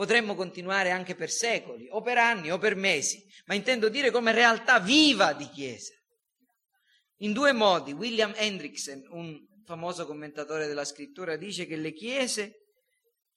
Potremmo 0.00 0.34
continuare 0.34 0.92
anche 0.92 1.14
per 1.14 1.30
secoli, 1.30 1.86
o 1.90 2.00
per 2.00 2.16
anni, 2.16 2.50
o 2.50 2.56
per 2.56 2.74
mesi, 2.74 3.22
ma 3.44 3.52
intendo 3.52 3.90
dire 3.90 4.10
come 4.10 4.32
realtà 4.32 4.80
viva 4.80 5.34
di 5.34 5.46
Chiesa. 5.50 5.92
In 7.18 7.34
due 7.34 7.52
modi, 7.52 7.92
William 7.92 8.32
Hendrickson, 8.34 9.06
un 9.10 9.38
famoso 9.66 10.06
commentatore 10.06 10.66
della 10.66 10.86
scrittura, 10.86 11.36
dice 11.36 11.66
che 11.66 11.76
le 11.76 11.92
chiese, 11.92 12.62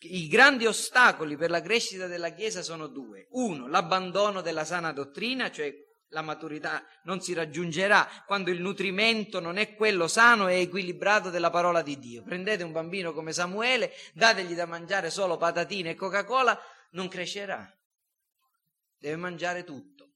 i 0.04 0.30
grandi 0.30 0.66
ostacoli 0.66 1.36
per 1.36 1.50
la 1.50 1.62
crescita 1.62 2.08
della 2.08 2.30
Chiesa 2.30 2.62
sono 2.62 2.88
due. 2.88 3.28
Uno, 3.32 3.68
l'abbandono 3.68 4.40
della 4.40 4.64
sana 4.64 4.94
dottrina, 4.94 5.52
cioè 5.52 5.70
la 6.14 6.22
maturità 6.22 6.86
non 7.04 7.22
si 7.22 7.34
raggiungerà 7.34 8.08
quando 8.26 8.52
il 8.52 8.62
nutrimento 8.62 9.40
non 9.40 9.58
è 9.58 9.76
quello 9.76 10.08
sano 10.08 10.48
e 10.48 10.62
equilibrato 10.62 11.30
della 11.30 11.50
parola 11.50 11.82
di 11.82 11.98
Dio. 12.00 12.24
Prendete 12.24 12.64
un 12.64 12.72
bambino 12.72 13.14
come 13.14 13.34
Samuele, 13.34 13.92
dategli 14.14 14.54
da 14.54 14.66
mangiare 14.66 15.10
solo 15.10 15.38
patatine 15.38 15.92
e 15.92 15.96
Coca-Cola, 15.96 16.58
non 16.92 17.08
crescerà. 17.08 17.68
Deve 18.98 19.16
mangiare 19.16 19.64
tutto. 19.64 20.14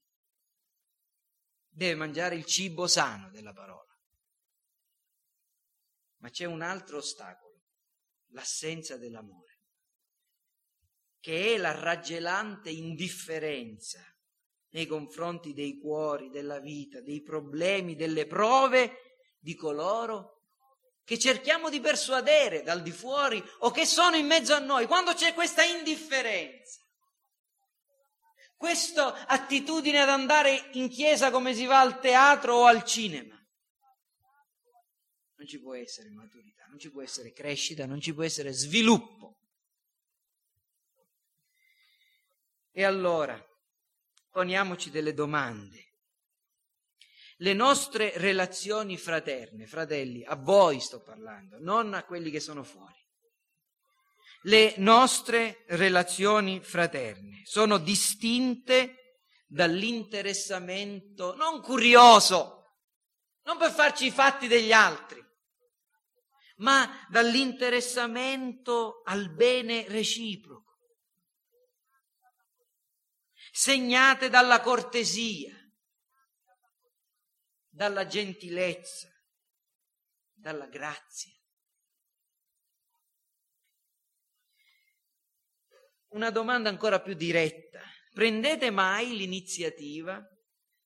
Deve 1.68 1.94
mangiare 1.94 2.36
il 2.36 2.44
cibo 2.44 2.86
sano 2.86 3.30
della 3.30 3.52
parola. 3.52 3.86
Ma 6.20 6.30
c'è 6.30 6.44
un 6.44 6.62
altro 6.62 6.98
ostacolo, 6.98 7.62
l'assenza 8.30 8.96
dell'amore, 8.96 9.60
che 11.20 11.54
è 11.54 11.58
la 11.58 11.72
raggelante 11.72 12.70
indifferenza 12.70 14.02
nei 14.70 14.86
confronti 14.86 15.52
dei 15.52 15.78
cuori, 15.78 16.30
della 16.30 16.60
vita, 16.60 17.00
dei 17.00 17.22
problemi, 17.22 17.96
delle 17.96 18.26
prove 18.26 19.24
di 19.38 19.54
coloro 19.54 20.38
che 21.04 21.18
cerchiamo 21.18 21.70
di 21.70 21.80
persuadere 21.80 22.62
dal 22.62 22.82
di 22.82 22.90
fuori 22.90 23.42
o 23.60 23.70
che 23.70 23.86
sono 23.86 24.16
in 24.16 24.26
mezzo 24.26 24.52
a 24.52 24.58
noi, 24.58 24.86
quando 24.86 25.14
c'è 25.14 25.32
questa 25.32 25.62
indifferenza, 25.62 26.82
questa 28.56 29.26
attitudine 29.26 30.00
ad 30.00 30.10
andare 30.10 30.68
in 30.72 30.90
chiesa 30.90 31.30
come 31.30 31.54
si 31.54 31.64
va 31.64 31.80
al 31.80 31.98
teatro 32.00 32.56
o 32.56 32.64
al 32.66 32.84
cinema. 32.84 33.34
Non 35.36 35.46
ci 35.46 35.58
può 35.60 35.74
essere 35.74 36.10
maturità, 36.10 36.66
non 36.66 36.78
ci 36.78 36.90
può 36.90 37.00
essere 37.00 37.32
crescita, 37.32 37.86
non 37.86 38.02
ci 38.02 38.12
può 38.12 38.24
essere 38.24 38.52
sviluppo. 38.52 39.38
E 42.70 42.84
allora, 42.84 43.42
poniamoci 44.30 44.90
delle 44.90 45.14
domande. 45.14 45.94
Le 47.38 47.52
nostre 47.52 48.12
relazioni 48.16 48.96
fraterne, 48.96 49.66
fratelli, 49.66 50.24
a 50.24 50.34
voi 50.34 50.80
sto 50.80 51.02
parlando, 51.02 51.58
non 51.60 51.94
a 51.94 52.04
quelli 52.04 52.30
che 52.30 52.40
sono 52.40 52.64
fuori. 52.64 52.96
Le 54.42 54.74
nostre 54.78 55.64
relazioni 55.68 56.60
fraterne 56.60 57.42
sono 57.44 57.78
distinte 57.78 59.20
dall'interessamento 59.46 61.34
non 61.34 61.60
curioso, 61.60 62.74
non 63.44 63.56
per 63.56 63.70
farci 63.70 64.06
i 64.06 64.10
fatti 64.10 64.46
degli 64.46 64.72
altri, 64.72 65.24
ma 66.56 67.06
dall'interessamento 67.08 69.02
al 69.04 69.32
bene 69.32 69.86
reciproco 69.88 70.67
segnate 73.58 74.28
dalla 74.28 74.60
cortesia, 74.60 75.52
dalla 77.68 78.06
gentilezza, 78.06 79.08
dalla 80.32 80.68
grazia. 80.68 81.32
Una 86.10 86.30
domanda 86.30 86.68
ancora 86.68 87.00
più 87.00 87.14
diretta. 87.14 87.82
Prendete 88.12 88.70
mai 88.70 89.16
l'iniziativa 89.16 90.24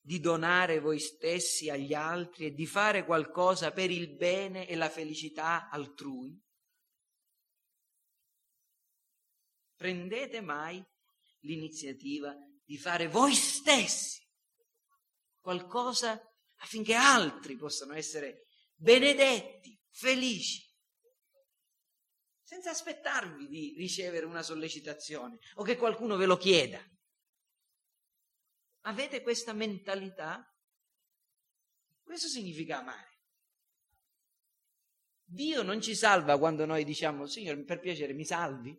di 0.00 0.18
donare 0.18 0.80
voi 0.80 0.98
stessi 0.98 1.68
agli 1.68 1.92
altri 1.92 2.46
e 2.46 2.50
di 2.52 2.66
fare 2.66 3.04
qualcosa 3.04 3.70
per 3.72 3.90
il 3.90 4.16
bene 4.16 4.66
e 4.66 4.76
la 4.76 4.88
felicità 4.88 5.68
altrui? 5.68 6.42
Prendete 9.76 10.40
mai 10.40 10.82
l'iniziativa 11.40 12.34
di 12.64 12.78
fare 12.78 13.08
voi 13.08 13.34
stessi 13.34 14.20
qualcosa 15.40 16.20
affinché 16.56 16.94
altri 16.94 17.56
possano 17.56 17.94
essere 17.94 18.46
benedetti, 18.74 19.78
felici, 19.90 20.70
senza 22.42 22.70
aspettarvi 22.70 23.46
di 23.48 23.74
ricevere 23.76 24.26
una 24.26 24.42
sollecitazione 24.42 25.38
o 25.54 25.64
che 25.64 25.76
qualcuno 25.76 26.16
ve 26.16 26.26
lo 26.26 26.36
chieda. 26.36 26.80
Avete 28.82 29.22
questa 29.22 29.52
mentalità? 29.52 30.46
Questo 32.02 32.28
significa 32.28 32.78
amare. 32.78 33.10
Dio 35.24 35.62
non 35.62 35.80
ci 35.80 35.94
salva 35.94 36.38
quando 36.38 36.66
noi 36.66 36.84
diciamo, 36.84 37.26
Signore, 37.26 37.64
per 37.64 37.80
piacere, 37.80 38.12
mi 38.12 38.24
salvi. 38.24 38.78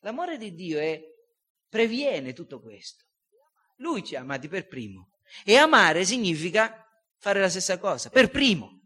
L'amore 0.00 0.38
di 0.38 0.54
Dio 0.54 0.78
è 0.78 1.02
previene 1.74 2.32
tutto 2.32 2.60
questo. 2.60 3.04
Lui 3.78 4.04
ci 4.04 4.14
ha 4.14 4.20
amati 4.20 4.46
per 4.46 4.68
primo. 4.68 5.10
E 5.44 5.56
amare 5.56 6.04
significa 6.04 6.86
fare 7.18 7.40
la 7.40 7.48
stessa 7.48 7.80
cosa, 7.80 8.10
per 8.10 8.30
primo. 8.30 8.80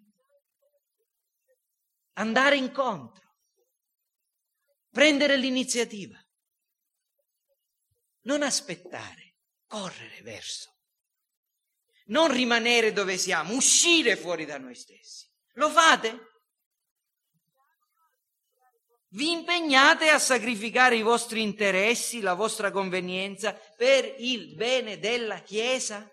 Andare 2.15 2.57
incontro. 2.57 3.35
Prendere 4.89 5.37
l'iniziativa. 5.37 6.19
Non 8.23 8.43
aspettare, 8.43 9.37
correre 9.67 10.23
verso. 10.23 10.75
Non 12.07 12.33
rimanere 12.33 12.95
dove 12.95 13.19
siamo, 13.19 13.55
uscire 13.55 14.17
fuori 14.17 14.47
da 14.47 14.57
noi 14.57 14.75
stessi. 14.75 15.31
Lo 15.57 15.69
fate? 15.69 16.38
Vi 19.11 19.31
impegnate 19.31 20.11
a 20.11 20.19
sacrificare 20.19 20.97
i 20.97 21.03
vostri 21.03 21.41
interessi, 21.41 22.21
la 22.21 22.35
vostra 22.35 22.71
convenienza 22.71 23.59
per 23.77 24.17
il 24.19 24.55
bene 24.55 24.99
della 24.99 25.39
Chiesa? 25.39 26.07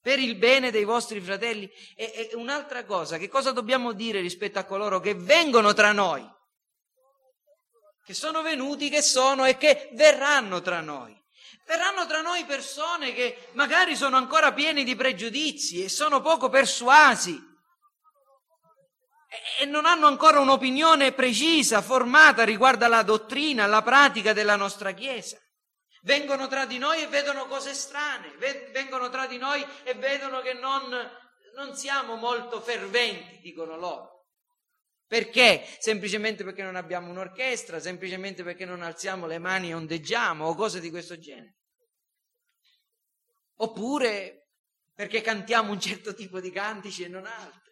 Per 0.00 0.20
il 0.20 0.36
bene 0.36 0.70
dei 0.70 0.84
vostri 0.84 1.20
fratelli? 1.20 1.68
E, 1.96 2.30
e 2.30 2.36
un'altra 2.36 2.84
cosa, 2.84 3.18
che 3.18 3.28
cosa 3.28 3.50
dobbiamo 3.50 3.92
dire 3.92 4.20
rispetto 4.20 4.60
a 4.60 4.64
coloro 4.64 5.00
che 5.00 5.14
vengono 5.14 5.72
tra 5.72 5.90
noi? 5.90 6.24
Che 8.04 8.14
sono 8.14 8.42
venuti, 8.42 8.88
che 8.88 9.02
sono 9.02 9.44
e 9.44 9.56
che 9.56 9.90
verranno 9.94 10.60
tra 10.60 10.80
noi. 10.80 11.20
Verranno 11.66 12.06
tra 12.06 12.20
noi 12.20 12.44
persone 12.44 13.12
che 13.12 13.48
magari 13.54 13.96
sono 13.96 14.16
ancora 14.16 14.52
pieni 14.52 14.84
di 14.84 14.94
pregiudizi 14.94 15.82
e 15.82 15.88
sono 15.88 16.20
poco 16.20 16.48
persuasi 16.48 17.54
e 19.60 19.64
non 19.64 19.86
hanno 19.86 20.06
ancora 20.06 20.40
un'opinione 20.40 21.12
precisa, 21.12 21.82
formata 21.82 22.44
riguardo 22.44 22.84
alla 22.84 23.02
dottrina, 23.02 23.64
alla 23.64 23.82
pratica 23.82 24.32
della 24.32 24.56
nostra 24.56 24.92
Chiesa. 24.92 25.38
Vengono 26.02 26.46
tra 26.46 26.66
di 26.66 26.78
noi 26.78 27.02
e 27.02 27.08
vedono 27.08 27.46
cose 27.46 27.74
strane, 27.74 28.36
vengono 28.72 29.08
tra 29.10 29.26
di 29.26 29.38
noi 29.38 29.64
e 29.82 29.94
vedono 29.94 30.40
che 30.40 30.52
non, 30.52 30.88
non 31.54 31.74
siamo 31.74 32.14
molto 32.14 32.60
ferventi, 32.60 33.40
dicono 33.40 33.76
loro. 33.76 34.16
Perché? 35.08 35.64
Semplicemente 35.78 36.44
perché 36.44 36.62
non 36.62 36.76
abbiamo 36.76 37.10
un'orchestra, 37.10 37.80
semplicemente 37.80 38.42
perché 38.42 38.64
non 38.64 38.82
alziamo 38.82 39.26
le 39.26 39.38
mani 39.38 39.70
e 39.70 39.74
ondeggiamo 39.74 40.46
o 40.46 40.54
cose 40.54 40.80
di 40.80 40.90
questo 40.90 41.18
genere. 41.18 41.54
Oppure 43.58 44.48
perché 44.94 45.20
cantiamo 45.20 45.72
un 45.72 45.80
certo 45.80 46.14
tipo 46.14 46.40
di 46.40 46.50
cantici 46.50 47.04
e 47.04 47.08
non 47.08 47.26
altri, 47.26 47.65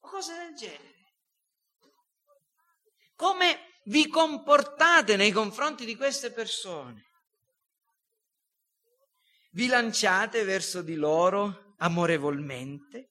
o 0.00 0.08
cose 0.08 0.34
del 0.34 0.54
genere. 0.54 0.98
Come 3.14 3.78
vi 3.84 4.08
comportate 4.08 5.16
nei 5.16 5.30
confronti 5.30 5.84
di 5.84 5.96
queste 5.96 6.32
persone? 6.32 7.08
Vi 9.52 9.66
lanciate 9.66 10.44
verso 10.44 10.80
di 10.80 10.94
loro 10.94 11.74
amorevolmente? 11.78 13.08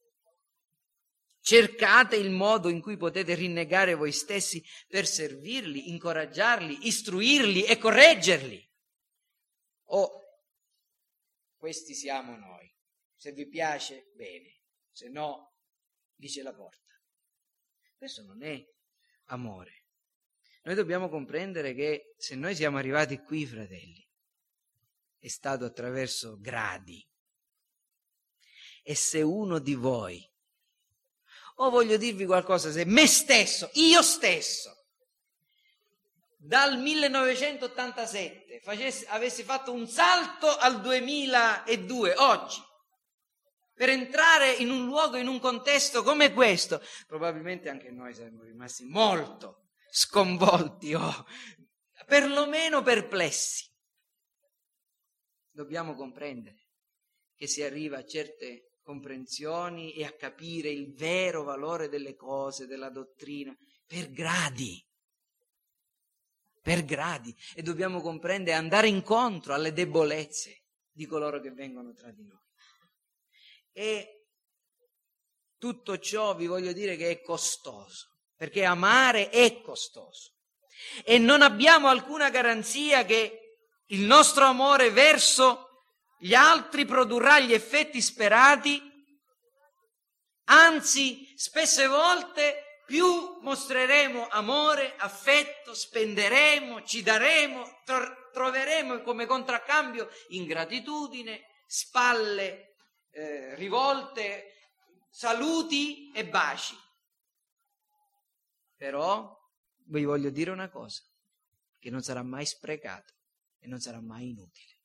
Cercate 1.41 2.15
il 2.15 2.29
modo 2.31 2.69
in 2.69 2.81
cui 2.81 2.97
potete 2.97 3.33
rinnegare 3.33 3.95
voi 3.95 4.11
stessi 4.11 4.63
per 4.87 5.07
servirli, 5.07 5.89
incoraggiarli, 5.89 6.87
istruirli 6.87 7.63
e 7.63 7.77
correggerli. 7.77 8.67
O 9.91 10.19
questi 11.55 11.93
siamo 11.93 12.35
noi. 12.35 12.71
Se 13.15 13.31
vi 13.31 13.47
piace, 13.47 14.11
bene, 14.15 14.61
se 14.91 15.09
no, 15.09 15.55
dice 16.19 16.43
la 16.43 16.53
porta. 16.53 16.93
Questo 17.97 18.23
non 18.23 18.43
è 18.43 18.61
amore. 19.25 19.85
Noi 20.63 20.75
dobbiamo 20.75 21.09
comprendere 21.09 21.73
che 21.73 22.13
se 22.17 22.35
noi 22.35 22.53
siamo 22.55 22.77
arrivati 22.77 23.19
qui, 23.19 23.45
fratelli, 23.45 24.05
è 25.17 25.27
stato 25.27 25.65
attraverso 25.65 26.37
gradi. 26.39 27.05
E 28.83 28.95
se 28.95 29.21
uno 29.21 29.59
di 29.59 29.75
voi, 29.75 30.29
o 31.55 31.69
voglio 31.69 31.97
dirvi 31.97 32.25
qualcosa, 32.25 32.71
se 32.71 32.85
me 32.85 33.07
stesso, 33.07 33.69
io 33.73 34.01
stesso, 34.01 34.85
dal 36.37 36.79
1987 36.79 38.59
facessi, 38.61 39.05
avessi 39.07 39.43
fatto 39.43 39.71
un 39.71 39.87
salto 39.87 40.47
al 40.57 40.81
2002, 40.81 42.15
oggi, 42.17 42.61
per 43.79 43.87
entrare 43.87 44.51
in 44.55 44.71
un 44.71 44.87
luogo, 44.87 45.15
in 45.15 45.29
un 45.29 45.39
contesto 45.39 46.03
come 46.03 46.33
questo, 46.33 46.81
probabilmente 47.07 47.69
anche 47.69 47.89
noi 47.91 48.13
saremmo 48.13 48.43
rimasti 48.43 48.83
molto 48.83 49.69
sconvolti 49.89 50.93
o 50.93 51.25
perlomeno 52.05 52.81
perplessi. 52.81 53.71
Dobbiamo 55.49 55.95
comprendere 55.95 56.71
che 57.37 57.47
si 57.47 57.63
arriva 57.63 57.99
a 57.99 58.05
certe 58.05 58.73
comprensioni 58.81 59.93
e 59.93 60.03
a 60.03 60.11
capire 60.11 60.67
il 60.67 60.93
vero 60.93 61.43
valore 61.43 61.87
delle 61.87 62.15
cose, 62.15 62.67
della 62.67 62.89
dottrina, 62.89 63.57
per 63.87 64.11
gradi 64.11 64.85
per 66.61 66.83
gradi 66.83 67.33
e 67.55 67.61
dobbiamo 67.61 68.01
comprendere 68.01 68.57
e 68.57 68.59
andare 68.59 68.89
incontro 68.89 69.53
alle 69.53 69.71
debolezze 69.71 70.65
di 70.91 71.05
coloro 71.05 71.39
che 71.39 71.51
vengono 71.51 71.93
tra 71.93 72.11
di 72.11 72.25
noi. 72.25 72.47
E 73.79 74.25
tutto 75.57 75.99
ciò 75.99 76.35
vi 76.35 76.47
voglio 76.47 76.73
dire 76.73 76.97
che 76.97 77.11
è 77.11 77.21
costoso, 77.21 78.07
perché 78.35 78.65
amare 78.65 79.29
è 79.29 79.61
costoso. 79.61 80.33
E 81.05 81.17
non 81.17 81.41
abbiamo 81.41 81.87
alcuna 81.87 82.29
garanzia 82.29 83.05
che 83.05 83.59
il 83.85 84.01
nostro 84.01 84.43
amore 84.43 84.89
verso 84.89 85.85
gli 86.17 86.33
altri 86.33 86.83
produrrà 86.83 87.39
gli 87.39 87.53
effetti 87.53 88.01
sperati, 88.01 88.83
anzi, 90.47 91.33
spesse 91.37 91.87
volte 91.87 92.81
più 92.85 93.39
mostreremo 93.39 94.27
amore, 94.27 94.93
affetto, 94.97 95.73
spenderemo, 95.73 96.83
ci 96.83 97.01
daremo, 97.01 97.79
tro- 97.85 98.29
troveremo 98.33 99.01
come 99.03 99.25
contraccambio 99.25 100.09
ingratitudine, 100.31 101.45
spalle 101.65 102.68
eh, 103.11 103.55
rivolte, 103.55 104.53
saluti 105.09 106.11
e 106.11 106.27
baci. 106.27 106.75
Però 108.75 109.37
vi 109.85 110.03
voglio 110.03 110.29
dire 110.29 110.51
una 110.51 110.69
cosa, 110.69 111.03
che 111.77 111.89
non 111.89 112.01
sarà 112.01 112.23
mai 112.23 112.45
sprecato 112.45 113.13
e 113.59 113.67
non 113.67 113.79
sarà 113.79 114.01
mai 114.01 114.29
inutile. 114.29 114.77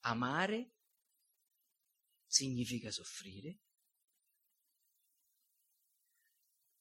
Amare 0.00 0.72
significa 2.26 2.90
soffrire, 2.90 3.60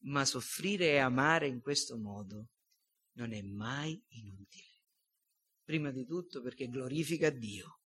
ma 0.06 0.26
soffrire 0.26 0.92
e 0.92 0.98
amare 0.98 1.48
in 1.48 1.62
questo 1.62 1.98
modo 1.98 2.50
non 3.14 3.34
è 3.34 3.42
mai 3.42 4.04
inutile. 4.10 4.84
Prima 5.64 5.92
di 5.92 6.06
tutto 6.06 6.42
perché 6.42 6.68
glorifica 6.68 7.30
Dio, 7.30 7.82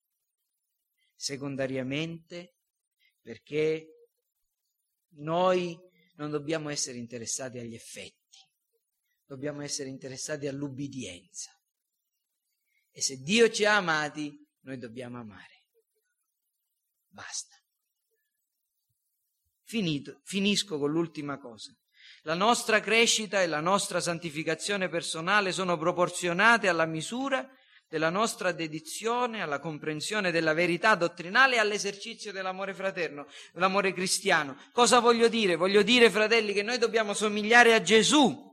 secondariamente 1.19 2.55
perché 3.21 4.07
noi 5.15 5.77
non 6.15 6.31
dobbiamo 6.31 6.69
essere 6.69 6.97
interessati 6.97 7.59
agli 7.59 7.73
effetti, 7.73 8.37
dobbiamo 9.25 9.61
essere 9.61 9.89
interessati 9.89 10.47
all'ubbidienza. 10.47 11.51
E 12.89 13.01
se 13.01 13.17
Dio 13.17 13.49
ci 13.49 13.65
ha 13.65 13.75
amati, 13.75 14.33
noi 14.61 14.77
dobbiamo 14.77 15.19
amare. 15.19 15.65
Basta. 17.09 17.55
Finito, 19.63 20.21
finisco 20.23 20.79
con 20.79 20.89
l'ultima 20.89 21.37
cosa. 21.37 21.75
La 22.21 22.33
nostra 22.33 22.79
crescita 22.79 23.41
e 23.41 23.47
la 23.47 23.59
nostra 23.59 23.99
santificazione 23.99 24.87
personale 24.87 25.51
sono 25.51 25.77
proporzionate 25.77 26.69
alla 26.69 26.85
misura 26.85 27.45
della 27.89 28.11
nostra 28.11 28.51
dedizione 28.51 29.41
alla 29.41 29.59
comprensione 29.59 30.29
della 30.29 30.53
verità 30.53 30.93
dottrinale 30.93 31.55
e 31.55 31.57
all'esercizio 31.57 32.31
dell'amore 32.31 32.75
fraterno, 32.75 33.25
l'amore 33.53 33.93
cristiano. 33.93 34.57
Cosa 34.71 34.99
voglio 34.99 35.27
dire? 35.27 35.55
Voglio 35.55 35.81
dire, 35.81 36.11
fratelli, 36.11 36.53
che 36.53 36.61
noi 36.61 36.77
dobbiamo 36.77 37.15
somigliare 37.15 37.73
a 37.73 37.81
Gesù, 37.81 38.47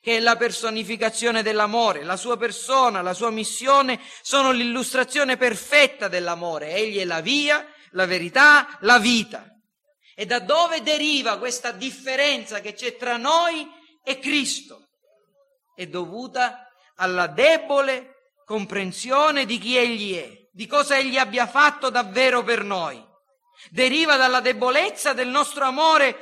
che 0.00 0.16
è 0.16 0.20
la 0.20 0.36
personificazione 0.36 1.42
dell'amore. 1.42 2.02
La 2.02 2.16
sua 2.16 2.38
persona, 2.38 3.02
la 3.02 3.12
sua 3.12 3.30
missione 3.30 4.00
sono 4.22 4.52
l'illustrazione 4.52 5.36
perfetta 5.36 6.08
dell'amore. 6.08 6.72
Egli 6.72 6.98
è 6.98 7.04
la 7.04 7.20
via, 7.20 7.66
la 7.90 8.06
verità, 8.06 8.78
la 8.80 8.98
vita. 8.98 9.54
E 10.14 10.24
da 10.24 10.38
dove 10.38 10.82
deriva 10.82 11.38
questa 11.38 11.72
differenza 11.72 12.60
che 12.60 12.72
c'è 12.72 12.96
tra 12.96 13.18
noi 13.18 13.68
e 14.02 14.18
Cristo? 14.18 14.88
È 15.74 15.86
dovuta 15.86 16.72
alla 16.96 17.26
debole 17.26 18.14
comprensione 18.48 19.44
di 19.44 19.58
chi 19.58 19.76
Egli 19.76 20.14
è, 20.14 20.48
di 20.50 20.66
cosa 20.66 20.96
Egli 20.96 21.18
abbia 21.18 21.46
fatto 21.46 21.90
davvero 21.90 22.42
per 22.42 22.64
noi. 22.64 22.98
Deriva 23.68 24.16
dalla 24.16 24.40
debolezza 24.40 25.12
del 25.12 25.28
nostro 25.28 25.66
amore 25.66 26.16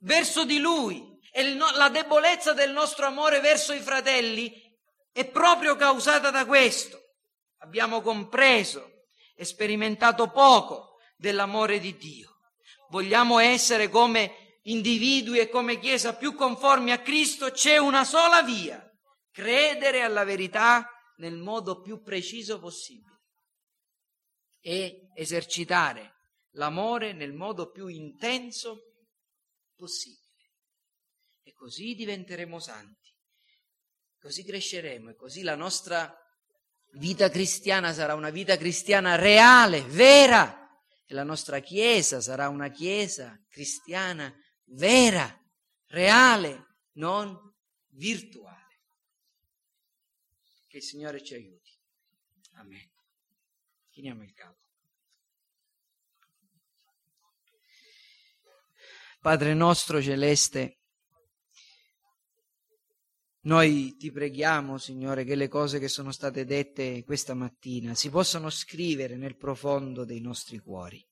verso 0.00 0.44
di 0.44 0.58
Lui 0.58 1.18
e 1.32 1.56
la 1.56 1.88
debolezza 1.88 2.52
del 2.52 2.70
nostro 2.70 3.06
amore 3.06 3.40
verso 3.40 3.72
i 3.72 3.80
fratelli 3.80 4.52
è 5.10 5.24
proprio 5.24 5.74
causata 5.74 6.30
da 6.30 6.44
questo. 6.44 7.00
Abbiamo 7.60 8.02
compreso 8.02 9.06
e 9.34 9.46
sperimentato 9.46 10.28
poco 10.28 10.98
dell'amore 11.16 11.80
di 11.80 11.96
Dio. 11.96 12.40
Vogliamo 12.90 13.38
essere 13.38 13.88
come 13.88 14.58
individui 14.64 15.38
e 15.38 15.48
come 15.48 15.78
Chiesa 15.78 16.14
più 16.14 16.34
conformi 16.34 16.92
a 16.92 16.98
Cristo, 16.98 17.50
c'è 17.52 17.78
una 17.78 18.04
sola 18.04 18.42
via, 18.42 18.86
credere 19.36 20.00
alla 20.00 20.24
verità 20.24 20.88
nel 21.18 21.36
modo 21.36 21.82
più 21.82 22.00
preciso 22.00 22.58
possibile 22.58 23.20
e 24.60 25.10
esercitare 25.14 26.14
l'amore 26.52 27.12
nel 27.12 27.34
modo 27.34 27.70
più 27.70 27.86
intenso 27.86 28.94
possibile. 29.74 30.24
e 31.42 31.52
così 31.52 31.94
diventeremo 31.94 32.58
santi, 32.58 33.14
così 34.18 34.42
cresceremo 34.42 35.10
e 35.10 35.14
così 35.14 35.42
la 35.42 35.54
nostra 35.54 36.12
vita 36.94 37.28
cristiana 37.28 37.92
sarà 37.92 38.14
una 38.14 38.30
vita 38.30 38.56
cristiana 38.56 39.16
reale, 39.16 39.82
vera, 39.82 40.66
e 41.04 41.14
la 41.14 41.24
nostra 41.24 41.60
Chiesa 41.60 42.22
sarà 42.22 42.48
una 42.48 42.70
Chiesa 42.70 43.38
cristiana 43.50 44.34
vera, 44.64 45.30
reale, 45.88 46.78
non 46.94 47.38
virtuale. 47.90 48.55
Che 50.76 50.82
il 50.82 50.88
Signore 50.88 51.22
ci 51.22 51.32
aiuti. 51.32 51.70
Amen. 52.56 52.86
Chiniamo 53.88 54.22
il 54.22 54.34
capo. 54.34 54.58
Padre 59.22 59.54
nostro 59.54 60.02
celeste, 60.02 60.80
noi 63.44 63.96
ti 63.96 64.10
preghiamo, 64.10 64.76
Signore, 64.76 65.24
che 65.24 65.34
le 65.34 65.48
cose 65.48 65.78
che 65.78 65.88
sono 65.88 66.12
state 66.12 66.44
dette 66.44 67.04
questa 67.04 67.32
mattina 67.32 67.94
si 67.94 68.10
possano 68.10 68.50
scrivere 68.50 69.16
nel 69.16 69.38
profondo 69.38 70.04
dei 70.04 70.20
nostri 70.20 70.58
cuori. 70.58 71.02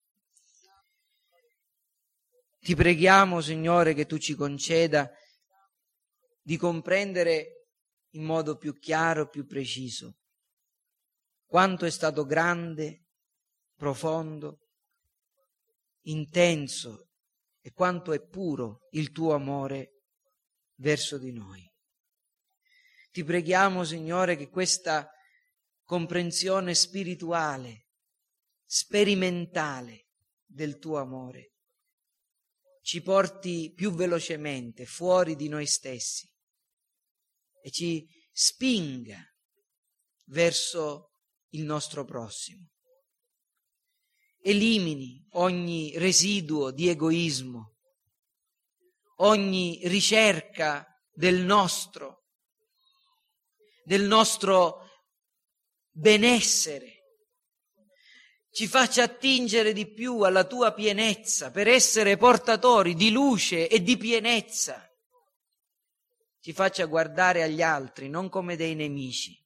Ti 2.60 2.74
preghiamo, 2.74 3.40
Signore, 3.40 3.94
che 3.94 4.04
tu 4.04 4.18
ci 4.18 4.34
conceda 4.34 5.10
di 6.42 6.58
comprendere 6.58 7.63
in 8.14 8.24
modo 8.24 8.56
più 8.56 8.78
chiaro, 8.78 9.28
più 9.28 9.46
preciso, 9.46 10.18
quanto 11.46 11.84
è 11.84 11.90
stato 11.90 12.24
grande, 12.24 13.06
profondo, 13.76 14.60
intenso 16.02 17.10
e 17.60 17.72
quanto 17.72 18.12
è 18.12 18.20
puro 18.20 18.88
il 18.90 19.10
tuo 19.12 19.34
amore 19.34 20.02
verso 20.76 21.18
di 21.18 21.32
noi. 21.32 21.70
Ti 23.10 23.22
preghiamo, 23.22 23.84
Signore, 23.84 24.36
che 24.36 24.48
questa 24.48 25.08
comprensione 25.84 26.74
spirituale, 26.74 27.86
sperimentale 28.64 30.08
del 30.44 30.78
tuo 30.78 30.98
amore 30.98 31.52
ci 32.84 33.00
porti 33.00 33.72
più 33.74 33.92
velocemente 33.92 34.84
fuori 34.84 35.36
di 35.36 35.48
noi 35.48 35.66
stessi 35.66 36.30
e 37.64 37.70
ci 37.70 38.06
spinga 38.30 39.18
verso 40.24 41.12
il 41.52 41.62
nostro 41.62 42.04
prossimo. 42.04 42.72
Elimini 44.42 45.26
ogni 45.30 45.96
residuo 45.96 46.70
di 46.70 46.90
egoismo, 46.90 47.78
ogni 49.16 49.80
ricerca 49.84 50.86
del 51.10 51.40
nostro 51.40 52.24
del 53.84 54.02
nostro 54.02 54.88
benessere. 55.90 57.02
Ci 58.50 58.66
faccia 58.66 59.02
attingere 59.02 59.72
di 59.72 59.90
più 59.90 60.20
alla 60.20 60.44
tua 60.44 60.72
pienezza 60.72 61.50
per 61.50 61.68
essere 61.68 62.16
portatori 62.16 62.94
di 62.94 63.10
luce 63.10 63.68
e 63.68 63.82
di 63.82 63.96
pienezza. 63.96 64.88
Ci 66.44 66.52
faccia 66.52 66.84
guardare 66.84 67.42
agli 67.42 67.62
altri 67.62 68.10
non 68.10 68.28
come 68.28 68.54
dei 68.54 68.74
nemici, 68.74 69.42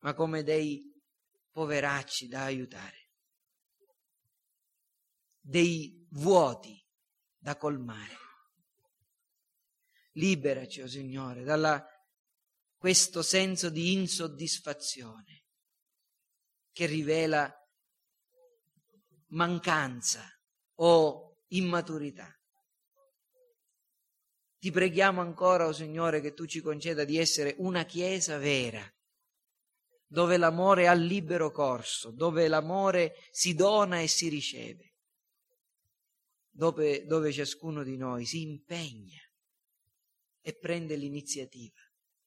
ma 0.00 0.12
come 0.12 0.42
dei 0.42 0.92
poveracci 1.52 2.26
da 2.26 2.42
aiutare, 2.42 3.10
dei 5.38 6.04
vuoti 6.14 6.84
da 7.38 7.56
colmare. 7.56 8.16
Liberaci, 10.14 10.80
o 10.80 10.86
oh 10.86 10.88
Signore, 10.88 11.44
dalla 11.44 11.86
questo 12.76 13.22
senso 13.22 13.70
di 13.70 13.92
insoddisfazione 13.92 15.44
che 16.72 16.86
rivela 16.86 17.48
mancanza 19.28 20.28
o 20.74 21.44
immaturità. 21.50 22.36
Ti 24.58 24.70
preghiamo 24.70 25.20
ancora, 25.20 25.66
o 25.66 25.68
oh 25.68 25.72
Signore, 25.72 26.20
che 26.20 26.34
tu 26.34 26.46
ci 26.46 26.60
conceda 26.60 27.04
di 27.04 27.16
essere 27.16 27.54
una 27.58 27.84
Chiesa 27.84 28.38
vera, 28.38 28.84
dove 30.06 30.36
l'amore 30.36 30.88
ha 30.88 30.94
libero 30.94 31.50
corso, 31.52 32.10
dove 32.10 32.48
l'amore 32.48 33.14
si 33.30 33.54
dona 33.54 34.00
e 34.00 34.08
si 34.08 34.28
riceve, 34.28 34.94
dove, 36.50 37.04
dove 37.06 37.30
ciascuno 37.30 37.84
di 37.84 37.96
noi 37.96 38.24
si 38.24 38.40
impegna 38.40 39.20
e 40.40 40.56
prende 40.56 40.96
l'iniziativa 40.96 41.80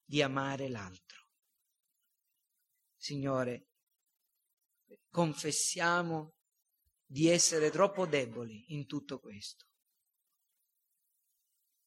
di 0.06 0.22
amare 0.22 0.70
l'altro. 0.70 1.28
Signore, 2.96 3.66
confessiamo 5.10 6.36
di 7.04 7.28
essere 7.28 7.72
troppo 7.72 8.06
deboli 8.06 8.74
in 8.74 8.86
tutto 8.86 9.20
questo. 9.20 9.71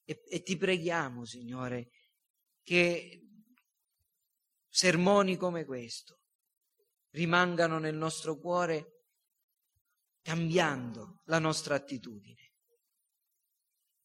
E, 0.04 0.22
e, 0.28 0.42
ti 0.42 0.56
preghiamo, 0.56 1.24
Signore, 1.24 1.90
che 2.62 3.20
sermoni 4.68 5.36
come 5.36 5.64
questo 5.64 6.20
rimangano 7.10 7.78
nel 7.78 7.94
nostro 7.94 8.38
cuore 8.38 8.94
cambiando 10.20 11.20
la 11.24 11.38
nostra 11.38 11.74
attitudine. 11.74 12.52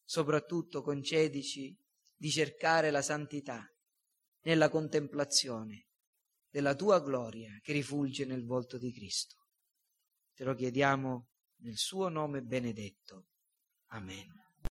Soprattutto 0.03 0.81
concedici 0.81 1.77
di 2.15 2.29
cercare 2.29 2.91
la 2.91 3.01
santità 3.01 3.65
nella 4.41 4.69
contemplazione 4.69 5.87
della 6.49 6.75
tua 6.75 7.01
gloria 7.01 7.57
che 7.61 7.73
rifulge 7.73 8.25
nel 8.25 8.45
volto 8.45 8.77
di 8.77 8.91
Cristo. 8.91 9.47
Te 10.33 10.43
lo 10.43 10.55
chiediamo 10.55 11.29
nel 11.61 11.77
suo 11.77 12.09
nome 12.09 12.41
benedetto. 12.41 13.27
Amen. 13.91 14.48